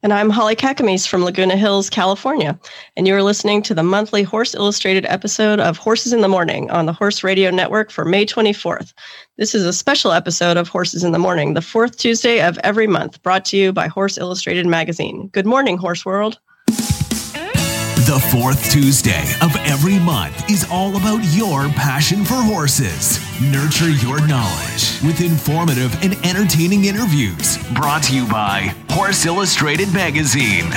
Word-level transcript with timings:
And 0.00 0.12
I'm 0.12 0.30
Holly 0.30 0.54
Caccamise 0.54 1.08
from 1.08 1.24
Laguna 1.24 1.56
Hills, 1.56 1.90
California. 1.90 2.56
And 2.96 3.08
you 3.08 3.16
are 3.16 3.22
listening 3.22 3.62
to 3.62 3.74
the 3.74 3.82
monthly 3.82 4.22
Horse 4.22 4.54
Illustrated 4.54 5.04
episode 5.06 5.58
of 5.58 5.76
Horses 5.76 6.12
in 6.12 6.20
the 6.20 6.28
Morning 6.28 6.70
on 6.70 6.86
the 6.86 6.92
Horse 6.92 7.24
Radio 7.24 7.50
Network 7.50 7.90
for 7.90 8.04
May 8.04 8.24
24th. 8.24 8.92
This 9.38 9.56
is 9.56 9.66
a 9.66 9.72
special 9.72 10.12
episode 10.12 10.56
of 10.56 10.68
Horses 10.68 11.02
in 11.02 11.10
the 11.10 11.18
Morning, 11.18 11.54
the 11.54 11.60
fourth 11.60 11.96
Tuesday 11.96 12.40
of 12.40 12.58
every 12.58 12.86
month, 12.86 13.20
brought 13.24 13.44
to 13.46 13.56
you 13.56 13.72
by 13.72 13.88
Horse 13.88 14.16
Illustrated 14.16 14.66
Magazine. 14.66 15.30
Good 15.32 15.46
morning, 15.46 15.76
Horse 15.76 16.06
World. 16.06 16.38
The 18.08 18.18
fourth 18.18 18.70
Tuesday 18.70 19.34
of 19.42 19.54
every 19.66 19.98
month 19.98 20.50
is 20.50 20.66
all 20.70 20.96
about 20.96 21.22
your 21.24 21.68
passion 21.68 22.24
for 22.24 22.36
horses. 22.36 23.20
Nurture 23.52 23.90
your 23.90 24.26
knowledge 24.26 24.98
with 25.02 25.20
informative 25.20 25.94
and 26.02 26.14
entertaining 26.24 26.86
interviews. 26.86 27.58
Brought 27.74 28.04
to 28.04 28.16
you 28.16 28.26
by 28.26 28.74
Horse 28.92 29.26
Illustrated 29.26 29.92
Magazine. 29.92 30.70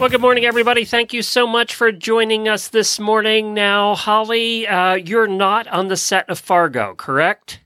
Well, 0.00 0.08
good 0.08 0.20
morning, 0.20 0.44
everybody. 0.44 0.84
Thank 0.84 1.12
you 1.12 1.22
so 1.22 1.46
much 1.46 1.72
for 1.72 1.92
joining 1.92 2.48
us 2.48 2.66
this 2.66 2.98
morning. 2.98 3.54
Now, 3.54 3.94
Holly, 3.94 4.66
uh, 4.66 4.94
you're 4.94 5.28
not 5.28 5.68
on 5.68 5.86
the 5.86 5.96
set 5.96 6.28
of 6.28 6.40
Fargo, 6.40 6.96
correct? 6.96 7.60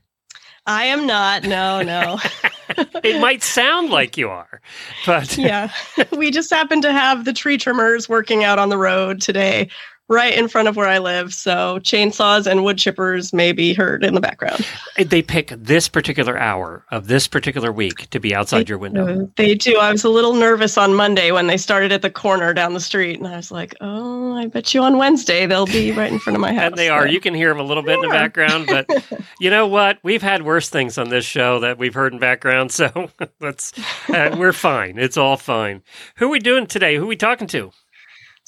I 0.67 0.83
am 0.83 1.07
not. 1.07 1.41
No, 1.45 1.81
no. 1.81 2.19
it 3.03 3.19
might 3.21 3.43
sound 3.43 3.89
like 3.89 4.17
you 4.17 4.29
are, 4.29 4.61
but 5.05 5.37
yeah, 5.37 5.71
we 6.17 6.31
just 6.31 6.49
happen 6.49 6.81
to 6.81 6.91
have 6.91 7.25
the 7.25 7.33
tree 7.33 7.57
trimmers 7.57 8.07
working 8.07 8.43
out 8.43 8.59
on 8.59 8.69
the 8.69 8.77
road 8.77 9.21
today 9.21 9.69
right 10.09 10.35
in 10.35 10.47
front 10.47 10.67
of 10.67 10.75
where 10.75 10.87
I 10.87 10.97
live. 10.97 11.33
So 11.33 11.79
chainsaws 11.79 12.47
and 12.47 12.63
wood 12.63 12.77
chippers 12.77 13.33
may 13.33 13.51
be 13.51 13.73
heard 13.73 14.03
in 14.03 14.15
the 14.15 14.21
background. 14.21 14.65
They 14.97 15.21
pick 15.21 15.49
this 15.49 15.87
particular 15.87 16.37
hour 16.37 16.83
of 16.89 17.07
this 17.07 17.27
particular 17.27 17.71
week 17.71 18.09
to 18.09 18.19
be 18.19 18.33
outside 18.33 18.65
they, 18.65 18.69
your 18.69 18.77
window. 18.79 19.31
They 19.35 19.55
do. 19.55 19.77
I 19.77 19.91
was 19.91 20.03
a 20.03 20.09
little 20.09 20.33
nervous 20.33 20.77
on 20.77 20.95
Monday 20.95 21.31
when 21.31 21.47
they 21.47 21.57
started 21.57 21.91
at 21.91 22.01
the 22.01 22.09
corner 22.09 22.53
down 22.53 22.73
the 22.73 22.79
street, 22.79 23.19
and 23.19 23.27
I 23.27 23.35
was 23.35 23.51
like, 23.51 23.75
"Oh, 23.81 24.35
I 24.35 24.47
bet 24.47 24.73
you 24.73 24.81
on 24.81 24.97
Wednesday 24.97 25.45
they'll 25.45 25.67
be 25.67 25.91
right 25.91 26.11
in 26.11 26.19
front 26.19 26.35
of 26.35 26.41
my 26.41 26.53
house." 26.53 26.69
and 26.69 26.77
they 26.77 26.89
are. 26.89 27.07
You 27.07 27.19
can 27.19 27.33
hear 27.33 27.49
them 27.49 27.59
a 27.59 27.63
little 27.63 27.83
bit 27.83 27.95
in 27.95 28.01
the 28.01 28.09
background, 28.09 28.67
but 28.67 28.87
you 29.39 29.49
know 29.49 29.67
what? 29.67 29.99
We've 30.03 30.21
had 30.21 30.43
worse 30.43 30.69
things 30.69 30.97
on 30.97 31.09
this 31.09 31.25
show 31.25 31.59
that 31.59 31.77
we've 31.77 31.93
heard 31.93 32.13
in 32.13 32.19
background, 32.19 32.71
so 32.79 33.09
let's 33.39 33.73
uh, 34.09 34.35
we're 34.37 34.53
fine. 34.53 34.97
It's 34.97 35.17
all 35.17 35.37
fine. 35.37 35.83
Who 36.15 36.25
are 36.25 36.29
we 36.29 36.39
doing 36.39 36.65
today? 36.65 36.95
Who 36.95 37.03
are 37.03 37.07
we 37.07 37.15
talking 37.15 37.47
to? 37.47 37.71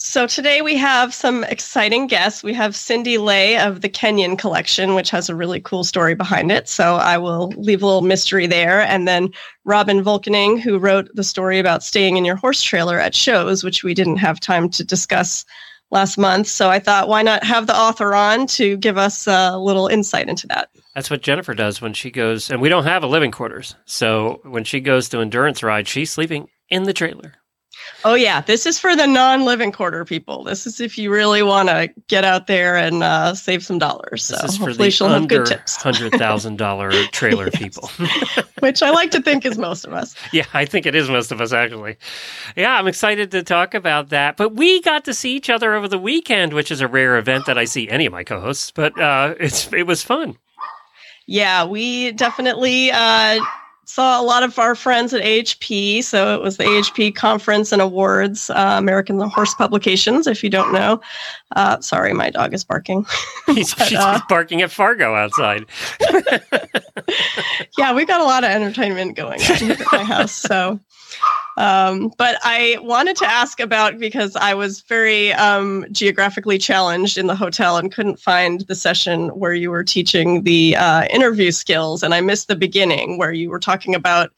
So 0.03 0.25
today 0.25 0.63
we 0.63 0.75
have 0.77 1.13
some 1.13 1.43
exciting 1.43 2.07
guests. 2.07 2.43
We 2.43 2.55
have 2.55 2.75
Cindy 2.75 3.19
Lay 3.19 3.59
of 3.59 3.81
the 3.81 3.87
Kenyan 3.87 4.35
Collection, 4.35 4.95
which 4.95 5.11
has 5.11 5.29
a 5.29 5.35
really 5.35 5.61
cool 5.61 5.83
story 5.83 6.15
behind 6.15 6.51
it. 6.51 6.67
So 6.67 6.95
I 6.95 7.19
will 7.19 7.49
leave 7.49 7.83
a 7.83 7.85
little 7.85 8.01
mystery 8.01 8.47
there. 8.47 8.81
And 8.81 9.07
then 9.07 9.29
Robyn 9.63 10.03
Volkening, 10.03 10.59
who 10.59 10.79
wrote 10.79 11.07
the 11.13 11.23
story 11.23 11.59
about 11.59 11.83
staying 11.83 12.17
in 12.17 12.25
your 12.25 12.35
horse 12.35 12.63
trailer 12.63 12.99
at 12.99 13.13
shows, 13.13 13.63
which 13.63 13.83
we 13.83 13.93
didn't 13.93 14.17
have 14.17 14.39
time 14.39 14.69
to 14.71 14.83
discuss 14.83 15.45
last 15.91 16.17
month. 16.17 16.47
So 16.47 16.71
I 16.71 16.79
thought, 16.79 17.07
why 17.07 17.21
not 17.21 17.43
have 17.43 17.67
the 17.67 17.77
author 17.77 18.15
on 18.15 18.47
to 18.47 18.77
give 18.77 18.97
us 18.97 19.27
a 19.27 19.55
little 19.59 19.87
insight 19.87 20.29
into 20.29 20.47
that? 20.47 20.69
That's 20.95 21.11
what 21.11 21.21
Jennifer 21.21 21.53
does 21.53 21.79
when 21.79 21.93
she 21.93 22.09
goes, 22.09 22.49
and 22.49 22.59
we 22.59 22.69
don't 22.69 22.85
have 22.85 23.03
a 23.03 23.07
living 23.07 23.31
quarters. 23.31 23.75
So 23.85 24.41
when 24.43 24.63
she 24.63 24.79
goes 24.79 25.09
to 25.09 25.19
endurance 25.19 25.61
ride, 25.61 25.87
she's 25.87 26.11
sleeping 26.11 26.47
in 26.69 26.83
the 26.83 26.93
trailer. 26.93 27.35
Oh 28.03 28.15
yeah, 28.15 28.41
this 28.41 28.65
is 28.65 28.79
for 28.79 28.95
the 28.95 29.05
non-living 29.05 29.71
quarter 29.71 30.05
people. 30.05 30.43
This 30.43 30.65
is 30.65 30.81
if 30.81 30.97
you 30.97 31.11
really 31.11 31.43
want 31.43 31.69
to 31.69 31.89
get 32.07 32.23
out 32.23 32.47
there 32.47 32.75
and 32.75 33.03
uh, 33.03 33.35
save 33.35 33.63
some 33.63 33.77
dollars. 33.77 34.23
So 34.23 34.35
this 34.35 34.53
is 34.53 34.57
hopefully 34.57 34.89
for 34.89 35.09
the 35.09 35.15
under 35.15 35.45
hundred 35.67 36.13
thousand 36.13 36.57
dollar 36.57 36.91
trailer 37.11 37.51
people, 37.51 37.89
which 38.59 38.81
I 38.81 38.89
like 38.89 39.11
to 39.11 39.21
think 39.21 39.45
is 39.45 39.57
most 39.57 39.85
of 39.85 39.93
us. 39.93 40.15
Yeah, 40.33 40.45
I 40.53 40.65
think 40.65 40.85
it 40.85 40.95
is 40.95 41.09
most 41.09 41.31
of 41.31 41.41
us 41.41 41.51
actually. 41.51 41.97
Yeah, 42.55 42.73
I'm 42.77 42.87
excited 42.87 43.31
to 43.31 43.43
talk 43.43 43.73
about 43.73 44.09
that. 44.09 44.37
But 44.37 44.55
we 44.55 44.81
got 44.81 45.03
to 45.05 45.13
see 45.13 45.35
each 45.35 45.49
other 45.49 45.73
over 45.73 45.87
the 45.87 45.99
weekend, 45.99 46.53
which 46.53 46.71
is 46.71 46.79
a 46.79 46.87
rare 46.87 47.17
event 47.17 47.45
that 47.47 47.57
I 47.57 47.65
see 47.65 47.89
any 47.89 48.05
of 48.05 48.13
my 48.13 48.23
co-hosts. 48.23 48.71
But 48.71 48.99
uh, 48.99 49.35
it's 49.39 49.71
it 49.73 49.83
was 49.83 50.03
fun. 50.03 50.37
Yeah, 51.27 51.65
we 51.65 52.13
definitely. 52.13 52.91
Uh, 52.91 53.39
saw 53.91 54.21
a 54.21 54.23
lot 54.23 54.41
of 54.41 54.57
our 54.57 54.73
friends 54.73 55.13
at 55.13 55.21
AHP. 55.21 56.03
So 56.03 56.33
it 56.33 56.41
was 56.41 56.55
the 56.55 56.63
AHP 56.63 57.13
Conference 57.13 57.73
and 57.73 57.81
Awards, 57.81 58.49
uh, 58.49 58.75
American 58.77 59.19
Horse 59.19 59.53
Publications, 59.55 60.27
if 60.27 60.43
you 60.43 60.49
don't 60.49 60.71
know. 60.71 61.01
Uh, 61.57 61.81
sorry, 61.81 62.13
my 62.13 62.29
dog 62.29 62.53
is 62.53 62.63
barking. 62.63 63.05
He's, 63.47 63.75
but, 63.75 63.93
uh, 63.93 64.19
barking 64.29 64.61
at 64.61 64.71
Fargo 64.71 65.13
outside. 65.15 65.65
yeah, 67.77 67.93
we 67.93 68.05
got 68.05 68.21
a 68.21 68.25
lot 68.25 68.45
of 68.45 68.49
entertainment 68.49 69.17
going 69.17 69.41
at 69.41 69.61
my 69.91 70.03
house. 70.03 70.31
So 70.31 70.79
um, 71.61 72.11
but 72.17 72.39
I 72.41 72.77
wanted 72.81 73.15
to 73.17 73.25
ask 73.27 73.59
about 73.59 73.99
because 73.99 74.35
I 74.35 74.55
was 74.55 74.81
very 74.81 75.31
um, 75.33 75.85
geographically 75.91 76.57
challenged 76.57 77.19
in 77.19 77.27
the 77.27 77.35
hotel 77.35 77.77
and 77.77 77.91
couldn't 77.93 78.19
find 78.19 78.61
the 78.61 78.73
session 78.73 79.29
where 79.29 79.53
you 79.53 79.69
were 79.69 79.83
teaching 79.83 80.41
the 80.41 80.75
uh, 80.75 81.05
interview 81.05 81.51
skills, 81.51 82.01
and 82.01 82.15
I 82.15 82.21
missed 82.21 82.47
the 82.47 82.55
beginning 82.55 83.19
where 83.19 83.31
you 83.31 83.51
were 83.51 83.59
talking 83.59 83.93
about 83.93 84.31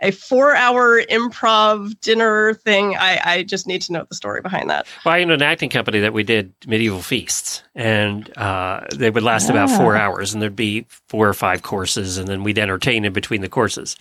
a 0.00 0.10
four 0.10 0.54
hour 0.54 1.02
improv 1.02 1.98
dinner 2.00 2.54
thing. 2.54 2.96
I, 2.96 3.20
I 3.24 3.42
just 3.42 3.66
need 3.66 3.82
to 3.82 3.92
know 3.92 4.04
the 4.08 4.14
story 4.14 4.40
behind 4.40 4.68
that. 4.68 4.86
Well, 5.04 5.14
I 5.14 5.22
owned 5.22 5.30
an 5.30 5.42
acting 5.42 5.70
company 5.70 6.00
that 6.00 6.12
we 6.12 6.22
did 6.22 6.52
medieval 6.66 7.00
feasts, 7.02 7.62
and 7.74 8.36
uh, 8.36 8.80
they 8.94 9.10
would 9.10 9.22
last 9.22 9.48
yeah. 9.48 9.52
about 9.52 9.70
four 9.76 9.96
hours, 9.96 10.32
and 10.32 10.42
there'd 10.42 10.56
be 10.56 10.86
four 11.08 11.28
or 11.28 11.34
five 11.34 11.62
courses, 11.62 12.18
and 12.18 12.28
then 12.28 12.42
we'd 12.42 12.58
entertain 12.58 13.04
in 13.04 13.12
between 13.12 13.40
the 13.40 13.48
courses. 13.48 13.96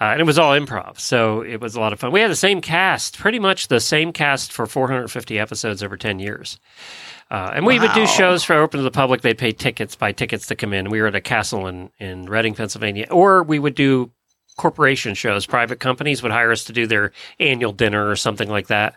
Uh, 0.00 0.04
and 0.04 0.20
it 0.20 0.24
was 0.24 0.38
all 0.38 0.52
improv, 0.52 0.98
so 0.98 1.40
it 1.42 1.60
was 1.60 1.74
a 1.74 1.80
lot 1.80 1.92
of 1.92 2.00
fun. 2.00 2.12
We 2.12 2.20
had 2.20 2.30
the 2.30 2.36
same 2.36 2.60
cast, 2.60 3.18
pretty 3.18 3.38
much 3.38 3.68
the 3.68 3.80
same 3.80 4.12
cast 4.12 4.52
for 4.52 4.66
450 4.66 5.38
episodes 5.38 5.82
over 5.82 5.96
10 5.96 6.18
years. 6.18 6.58
Uh, 7.30 7.52
and 7.54 7.66
we 7.66 7.78
wow. 7.78 7.86
would 7.86 7.94
do 7.94 8.06
shows 8.06 8.44
for 8.44 8.54
open 8.54 8.78
to 8.78 8.84
the 8.84 8.90
public. 8.90 9.22
They'd 9.22 9.38
pay 9.38 9.52
tickets, 9.52 9.96
buy 9.96 10.12
tickets 10.12 10.46
to 10.48 10.54
come 10.54 10.72
in. 10.72 10.90
We 10.90 11.00
were 11.00 11.06
at 11.06 11.14
a 11.14 11.20
castle 11.20 11.66
in, 11.66 11.90
in 11.98 12.26
Reading, 12.26 12.54
Pennsylvania. 12.54 13.06
Or 13.10 13.42
we 13.42 13.58
would 13.58 13.74
do 13.74 14.10
corporation 14.56 15.14
shows. 15.14 15.46
Private 15.46 15.80
companies 15.80 16.22
would 16.22 16.32
hire 16.32 16.52
us 16.52 16.64
to 16.64 16.72
do 16.72 16.86
their 16.86 17.12
annual 17.40 17.72
dinner 17.72 18.08
or 18.08 18.16
something 18.16 18.48
like 18.48 18.68
that. 18.68 18.96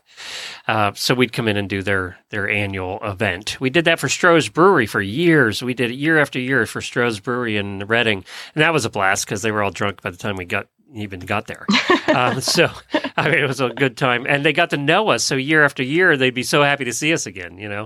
Uh, 0.67 0.91
so 0.93 1.13
we'd 1.13 1.33
come 1.33 1.47
in 1.47 1.57
and 1.57 1.69
do 1.69 1.81
their 1.81 2.17
their 2.29 2.49
annual 2.49 2.99
event. 3.03 3.59
We 3.59 3.69
did 3.69 3.85
that 3.85 3.99
for 3.99 4.07
Stroh's 4.07 4.49
Brewery 4.49 4.85
for 4.85 5.01
years. 5.01 5.63
We 5.63 5.73
did 5.73 5.91
it 5.91 5.95
year 5.95 6.19
after 6.19 6.39
year 6.39 6.65
for 6.65 6.81
Stroh's 6.81 7.19
Brewery 7.19 7.57
in 7.57 7.79
Reading, 7.79 8.25
and 8.55 8.61
that 8.61 8.73
was 8.73 8.85
a 8.85 8.89
blast 8.89 9.25
because 9.25 9.41
they 9.41 9.51
were 9.51 9.63
all 9.63 9.71
drunk 9.71 10.01
by 10.01 10.09
the 10.09 10.17
time 10.17 10.35
we 10.35 10.45
got 10.45 10.67
even 10.93 11.19
got 11.19 11.47
there. 11.47 11.65
um, 12.13 12.41
so 12.41 12.69
I 13.15 13.29
mean, 13.29 13.39
it 13.39 13.47
was 13.47 13.59
a 13.59 13.69
good 13.69 13.97
time, 13.97 14.25
and 14.27 14.45
they 14.45 14.53
got 14.53 14.69
to 14.71 14.77
know 14.77 15.09
us. 15.09 15.23
So 15.23 15.35
year 15.35 15.65
after 15.65 15.83
year, 15.83 16.15
they'd 16.15 16.33
be 16.33 16.43
so 16.43 16.63
happy 16.63 16.85
to 16.85 16.93
see 16.93 17.13
us 17.13 17.25
again. 17.25 17.57
You 17.57 17.69
know, 17.69 17.83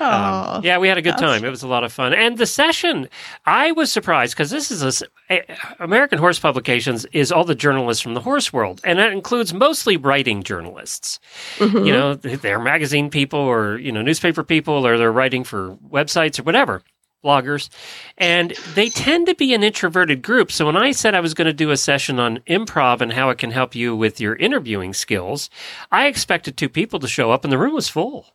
um, 0.00 0.64
yeah, 0.64 0.78
we 0.78 0.88
had 0.88 0.98
a 0.98 1.02
good 1.02 1.16
time. 1.18 1.44
It 1.44 1.50
was 1.50 1.62
a 1.62 1.68
lot 1.68 1.84
of 1.84 1.92
fun, 1.92 2.12
and 2.12 2.36
the 2.36 2.46
session, 2.46 3.08
I 3.44 3.72
was 3.72 3.92
surprised 3.92 4.34
because 4.34 4.50
this 4.50 4.70
is 4.70 5.02
a, 5.30 5.42
American 5.78 6.18
Horse 6.18 6.38
Publications 6.38 7.04
is 7.12 7.30
all 7.30 7.44
the 7.44 7.54
journalists 7.54 8.02
from 8.02 8.14
the 8.14 8.20
horse 8.20 8.52
world, 8.52 8.80
and 8.84 8.98
that 8.98 9.12
includes 9.12 9.54
mostly 9.54 9.96
writing 9.96 10.42
journalists. 10.42 11.20
Mm-hmm. 11.58 11.84
You 11.84 11.92
know, 11.92 12.14
they're 12.14 12.60
magazine 12.60 13.10
people, 13.10 13.40
or 13.40 13.78
you 13.78 13.92
know, 13.92 14.02
newspaper 14.02 14.42
people, 14.42 14.86
or 14.86 14.98
they're 14.98 15.12
writing 15.12 15.44
for 15.44 15.76
websites 15.90 16.38
or 16.38 16.42
whatever 16.42 16.82
bloggers, 17.24 17.68
and 18.16 18.52
they 18.74 18.88
tend 18.88 19.26
to 19.26 19.34
be 19.34 19.54
an 19.54 19.62
introverted 19.62 20.22
group. 20.22 20.52
So 20.52 20.66
when 20.66 20.76
I 20.76 20.92
said 20.92 21.14
I 21.14 21.20
was 21.20 21.34
going 21.34 21.46
to 21.46 21.52
do 21.52 21.70
a 21.70 21.76
session 21.76 22.18
on 22.20 22.38
improv 22.48 23.00
and 23.00 23.12
how 23.12 23.30
it 23.30 23.38
can 23.38 23.50
help 23.50 23.74
you 23.74 23.96
with 23.96 24.20
your 24.20 24.36
interviewing 24.36 24.94
skills, 24.94 25.50
I 25.90 26.06
expected 26.06 26.56
two 26.56 26.68
people 26.68 26.98
to 27.00 27.08
show 27.08 27.30
up, 27.30 27.44
and 27.44 27.52
the 27.52 27.58
room 27.58 27.74
was 27.74 27.88
full. 27.88 28.26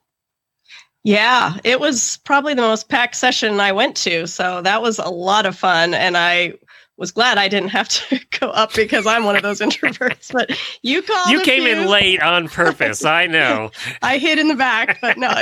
Yeah, 1.04 1.56
it 1.64 1.80
was 1.80 2.18
probably 2.18 2.54
the 2.54 2.62
most 2.62 2.88
packed 2.88 3.16
session 3.16 3.60
I 3.60 3.72
went 3.72 3.96
to. 3.98 4.28
So 4.28 4.62
that 4.62 4.82
was 4.84 5.00
a 5.00 5.10
lot 5.10 5.48
of 5.48 5.58
fun. 5.58 5.96
And 5.96 6.16
I 6.16 6.54
was 7.02 7.12
glad 7.12 7.40
I 7.40 7.48
didn't 7.48 7.70
have 7.70 7.90
to 7.90 8.20
go 8.40 8.52
up 8.52 8.74
because 8.76 9.08
I'm 9.08 9.26
one 9.26 9.36
of 9.36 9.42
those 9.42 9.60
introverts. 9.60 10.32
But 10.32 10.58
you 10.84 11.02
called. 11.02 11.32
You 11.32 11.42
came 11.42 11.64
few. 11.64 11.72
in 11.74 11.88
late 11.88 12.22
on 12.22 12.48
purpose. 12.48 13.04
I 13.04 13.26
know. 13.26 13.72
I 14.04 14.20
hid 14.20 14.38
in 14.40 14.48
the 14.48 14.56
back, 14.56 15.00
but 15.02 15.18
no, 15.18 15.34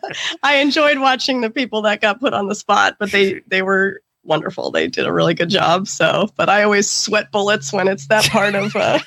I 0.44 0.56
enjoyed 0.56 0.98
watching 0.98 1.40
the 1.40 1.50
people 1.50 1.82
that 1.82 2.02
got 2.02 2.20
put 2.20 2.34
on 2.34 2.48
the 2.48 2.54
spot. 2.54 2.96
But 3.00 3.10
they 3.10 3.40
they 3.46 3.62
were 3.62 4.02
wonderful. 4.24 4.70
They 4.70 4.88
did 4.88 5.06
a 5.06 5.12
really 5.12 5.32
good 5.32 5.48
job. 5.48 5.88
So, 5.88 6.28
but 6.36 6.50
I 6.50 6.62
always 6.62 6.88
sweat 6.90 7.32
bullets 7.32 7.72
when 7.72 7.88
it's 7.88 8.08
that 8.08 8.26
part 8.26 8.54
of. 8.54 8.76
Uh, 8.76 8.98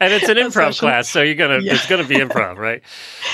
and 0.00 0.12
it's 0.12 0.28
an 0.28 0.36
improv 0.36 0.78
class, 0.78 1.08
so 1.08 1.22
you're 1.22 1.36
gonna 1.36 1.60
Yeah. 1.60 1.74
it's 1.74 1.86
gonna 1.86 2.04
be 2.04 2.16
improv, 2.16 2.58
right? 2.58 2.82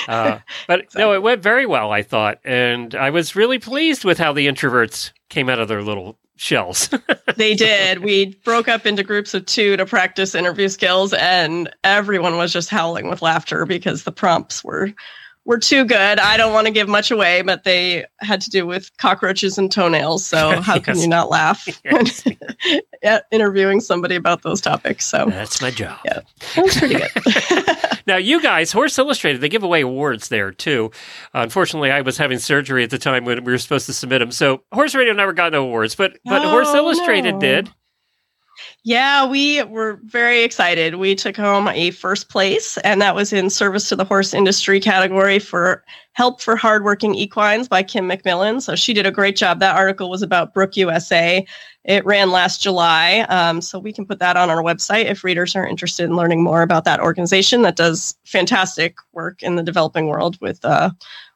Uh, 0.06 0.38
but 0.68 0.94
no, 0.94 1.12
it 1.12 1.22
went 1.22 1.42
very 1.42 1.66
well, 1.66 1.90
I 1.90 2.02
thought, 2.02 2.38
and 2.44 2.94
I 2.94 3.10
was 3.10 3.34
really 3.34 3.58
pleased 3.58 4.04
with 4.04 4.18
how 4.18 4.32
the 4.32 4.46
introverts 4.46 5.10
came 5.28 5.48
out 5.48 5.58
of 5.58 5.66
their 5.66 5.82
little 5.82 6.18
shells. 6.36 6.88
they 7.36 7.54
did. 7.54 7.98
We 8.04 8.34
broke 8.44 8.68
up 8.68 8.86
into 8.86 9.02
groups 9.02 9.34
of 9.34 9.46
two 9.46 9.76
to 9.76 9.86
practice 9.86 10.34
interview 10.34 10.68
skills, 10.68 11.12
and 11.12 11.70
everyone 11.84 12.36
was 12.36 12.52
just 12.52 12.70
howling 12.70 13.08
with 13.08 13.22
laughter 13.22 13.66
because 13.66 14.04
the 14.04 14.12
prompts 14.12 14.62
were 14.64 14.92
were 15.46 15.58
too 15.58 15.84
good. 15.84 16.18
I 16.18 16.38
don't 16.38 16.54
want 16.54 16.66
to 16.68 16.72
give 16.72 16.88
much 16.88 17.10
away, 17.10 17.42
but 17.42 17.64
they 17.64 18.06
had 18.20 18.40
to 18.40 18.50
do 18.50 18.66
with 18.66 18.90
cockroaches 18.96 19.58
and 19.58 19.70
toenails. 19.70 20.24
So 20.24 20.60
how 20.62 20.78
can 20.78 20.98
you 20.98 21.06
not 21.06 21.28
laugh 21.28 21.68
Yes. 21.84 22.26
interviewing 23.30 23.80
somebody 23.80 24.14
about 24.14 24.40
those 24.42 24.62
topics? 24.62 25.04
So 25.06 25.26
That's 25.28 25.60
my 25.60 25.70
job. 25.70 25.98
Yeah. 26.06 26.20
that 26.56 26.64
was 26.64 26.76
pretty 26.78 26.94
good. 26.94 27.10
Now, 28.06 28.16
you 28.16 28.40
guys, 28.42 28.72
Horse 28.72 28.98
Illustrated, 28.98 29.40
they 29.40 29.48
give 29.48 29.62
away 29.62 29.80
awards 29.82 30.28
there 30.28 30.50
too. 30.50 30.90
unfortunately, 31.32 31.90
I 31.90 32.00
was 32.02 32.16
having 32.18 32.38
surgery 32.38 32.84
at 32.84 32.90
the 32.90 32.98
time 32.98 33.24
when 33.24 33.44
we 33.44 33.52
were 33.52 33.58
supposed 33.58 33.86
to 33.86 33.92
submit 33.92 34.20
them, 34.20 34.30
so 34.30 34.62
Horse 34.72 34.94
Radio 34.94 35.12
never 35.14 35.32
got 35.32 35.52
no 35.52 35.64
awards, 35.64 35.94
but 35.94 36.18
but 36.24 36.42
Horse 36.42 36.68
Oh, 36.70 36.76
Illustrated 36.76 37.34
no. 37.34 37.40
did. 37.40 37.70
Yeah, 38.86 39.26
we 39.26 39.62
were 39.62 39.98
very 40.04 40.42
excited. 40.42 40.96
We 40.96 41.14
took 41.14 41.38
home 41.38 41.68
a 41.68 41.90
first 41.90 42.28
place, 42.28 42.76
and 42.78 43.00
that 43.00 43.14
was 43.14 43.32
in 43.32 43.48
service 43.48 43.88
to 43.88 43.96
the 43.96 44.04
horse 44.04 44.34
industry 44.34 44.78
category 44.78 45.38
for 45.38 45.82
Help 46.12 46.42
for 46.42 46.54
Hardworking 46.54 47.14
Equines 47.14 47.66
by 47.66 47.82
Kim 47.82 48.06
McMillan. 48.06 48.60
So 48.60 48.76
she 48.76 48.92
did 48.92 49.06
a 49.06 49.10
great 49.10 49.36
job. 49.36 49.58
That 49.60 49.74
article 49.74 50.10
was 50.10 50.20
about 50.20 50.52
Brooke 50.52 50.76
USA. 50.76 51.46
It 51.84 52.04
ran 52.04 52.30
last 52.30 52.62
July. 52.62 53.20
Um, 53.30 53.62
so 53.62 53.78
we 53.78 53.90
can 53.90 54.04
put 54.04 54.18
that 54.18 54.36
on 54.36 54.50
our 54.50 54.62
website 54.62 55.06
if 55.06 55.24
readers 55.24 55.56
are 55.56 55.66
interested 55.66 56.04
in 56.04 56.14
learning 56.14 56.42
more 56.44 56.60
about 56.60 56.84
that 56.84 57.00
organization 57.00 57.62
that 57.62 57.76
does 57.76 58.14
fantastic 58.24 58.96
work 59.12 59.42
in 59.42 59.56
the 59.56 59.62
developing 59.62 60.08
world 60.08 60.38
with 60.42 60.62
uh, 60.62 60.90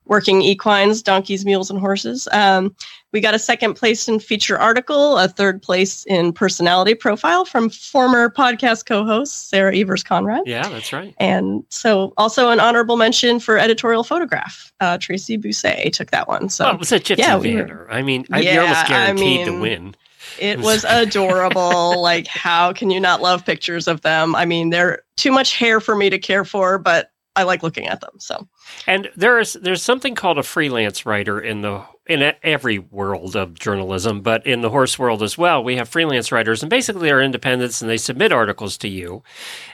working 0.08 0.42
equines, 0.42 1.02
donkeys, 1.02 1.44
mules, 1.44 1.70
and 1.70 1.78
horses. 1.78 2.26
Um, 2.32 2.74
we 3.12 3.20
got 3.20 3.34
a 3.34 3.38
second 3.38 3.74
place 3.74 4.08
in 4.08 4.18
feature 4.18 4.58
article, 4.58 5.16
a 5.16 5.28
third 5.28 5.62
place 5.62 6.04
in 6.04 6.32
personality 6.32 6.94
profile 6.94 7.44
from 7.44 7.70
former 7.70 8.28
podcast 8.28 8.84
co 8.86 9.04
host 9.04 9.48
Sarah 9.48 9.74
Evers 9.76 10.02
Conrad. 10.02 10.42
Yeah, 10.46 10.68
that's 10.68 10.92
right. 10.92 11.14
And 11.18 11.62
so 11.70 12.12
also 12.16 12.50
an 12.50 12.60
honorable 12.60 12.96
mention 12.96 13.38
for 13.40 13.56
editorial 13.58 14.02
photograph. 14.02 14.72
Uh, 14.80 14.98
Tracy 14.98 15.38
Bousset 15.38 15.92
took 15.92 16.10
that 16.10 16.26
one. 16.28 16.48
So 16.48 16.68
it 16.70 16.78
was 16.78 16.92
a 16.92 16.98
Gypsy 17.00 17.18
yeah, 17.18 17.36
we 17.38 17.54
were- 17.56 17.86
I 17.90 18.02
mean, 18.02 18.26
I- 18.32 18.40
you're 18.40 18.62
almost 18.62 18.88
Yeah, 18.90 18.96
I 18.96 19.04
guaranteed 19.06 19.46
to 19.46 19.52
mean, 19.52 19.60
win. 19.60 19.94
it 20.38 20.58
was 20.60 20.84
adorable. 20.84 22.00
like, 22.02 22.26
how 22.26 22.72
can 22.72 22.90
you 22.90 23.00
not 23.00 23.22
love 23.22 23.44
pictures 23.46 23.88
of 23.88 24.02
them? 24.02 24.34
I 24.34 24.44
mean, 24.44 24.70
they're 24.70 25.02
too 25.16 25.32
much 25.32 25.54
hair 25.54 25.80
for 25.80 25.96
me 25.96 26.10
to 26.10 26.18
care 26.18 26.44
for, 26.44 26.78
but 26.78 27.10
I 27.36 27.44
like 27.44 27.62
looking 27.62 27.86
at 27.86 28.00
them. 28.00 28.10
So 28.18 28.46
And 28.86 29.10
there's 29.16 29.54
there's 29.54 29.82
something 29.82 30.14
called 30.14 30.38
a 30.38 30.42
freelance 30.42 31.04
writer 31.04 31.40
in 31.40 31.62
the 31.62 31.84
in 32.06 32.32
every 32.42 32.78
world 32.78 33.36
of 33.36 33.58
journalism, 33.58 34.22
but 34.22 34.46
in 34.46 34.62
the 34.62 34.70
horse 34.70 34.98
world 34.98 35.22
as 35.22 35.36
well, 35.36 35.62
we 35.62 35.76
have 35.76 35.88
freelance 35.88 36.32
writers, 36.32 36.62
and 36.62 36.70
basically 36.70 37.08
they're 37.08 37.20
independents, 37.20 37.82
and 37.82 37.90
they 37.90 37.98
submit 37.98 38.32
articles 38.32 38.78
to 38.78 38.88
you, 38.88 39.22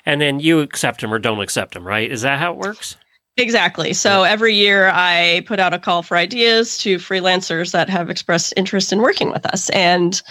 and 0.04 0.20
then 0.20 0.40
you 0.40 0.60
accept 0.60 1.00
them 1.00 1.14
or 1.14 1.18
don't 1.18 1.40
accept 1.40 1.74
them. 1.74 1.86
Right? 1.86 2.10
Is 2.10 2.22
that 2.22 2.38
how 2.38 2.52
it 2.52 2.58
works? 2.58 2.96
Exactly. 3.36 3.92
So 3.92 4.22
every 4.22 4.54
year 4.54 4.90
I 4.94 5.42
put 5.46 5.58
out 5.58 5.74
a 5.74 5.78
call 5.78 6.02
for 6.02 6.16
ideas 6.16 6.78
to 6.78 6.98
freelancers 6.98 7.72
that 7.72 7.88
have 7.88 8.08
expressed 8.08 8.54
interest 8.56 8.92
in 8.92 9.00
working 9.00 9.30
with 9.30 9.44
us. 9.46 9.70
And 9.70 10.22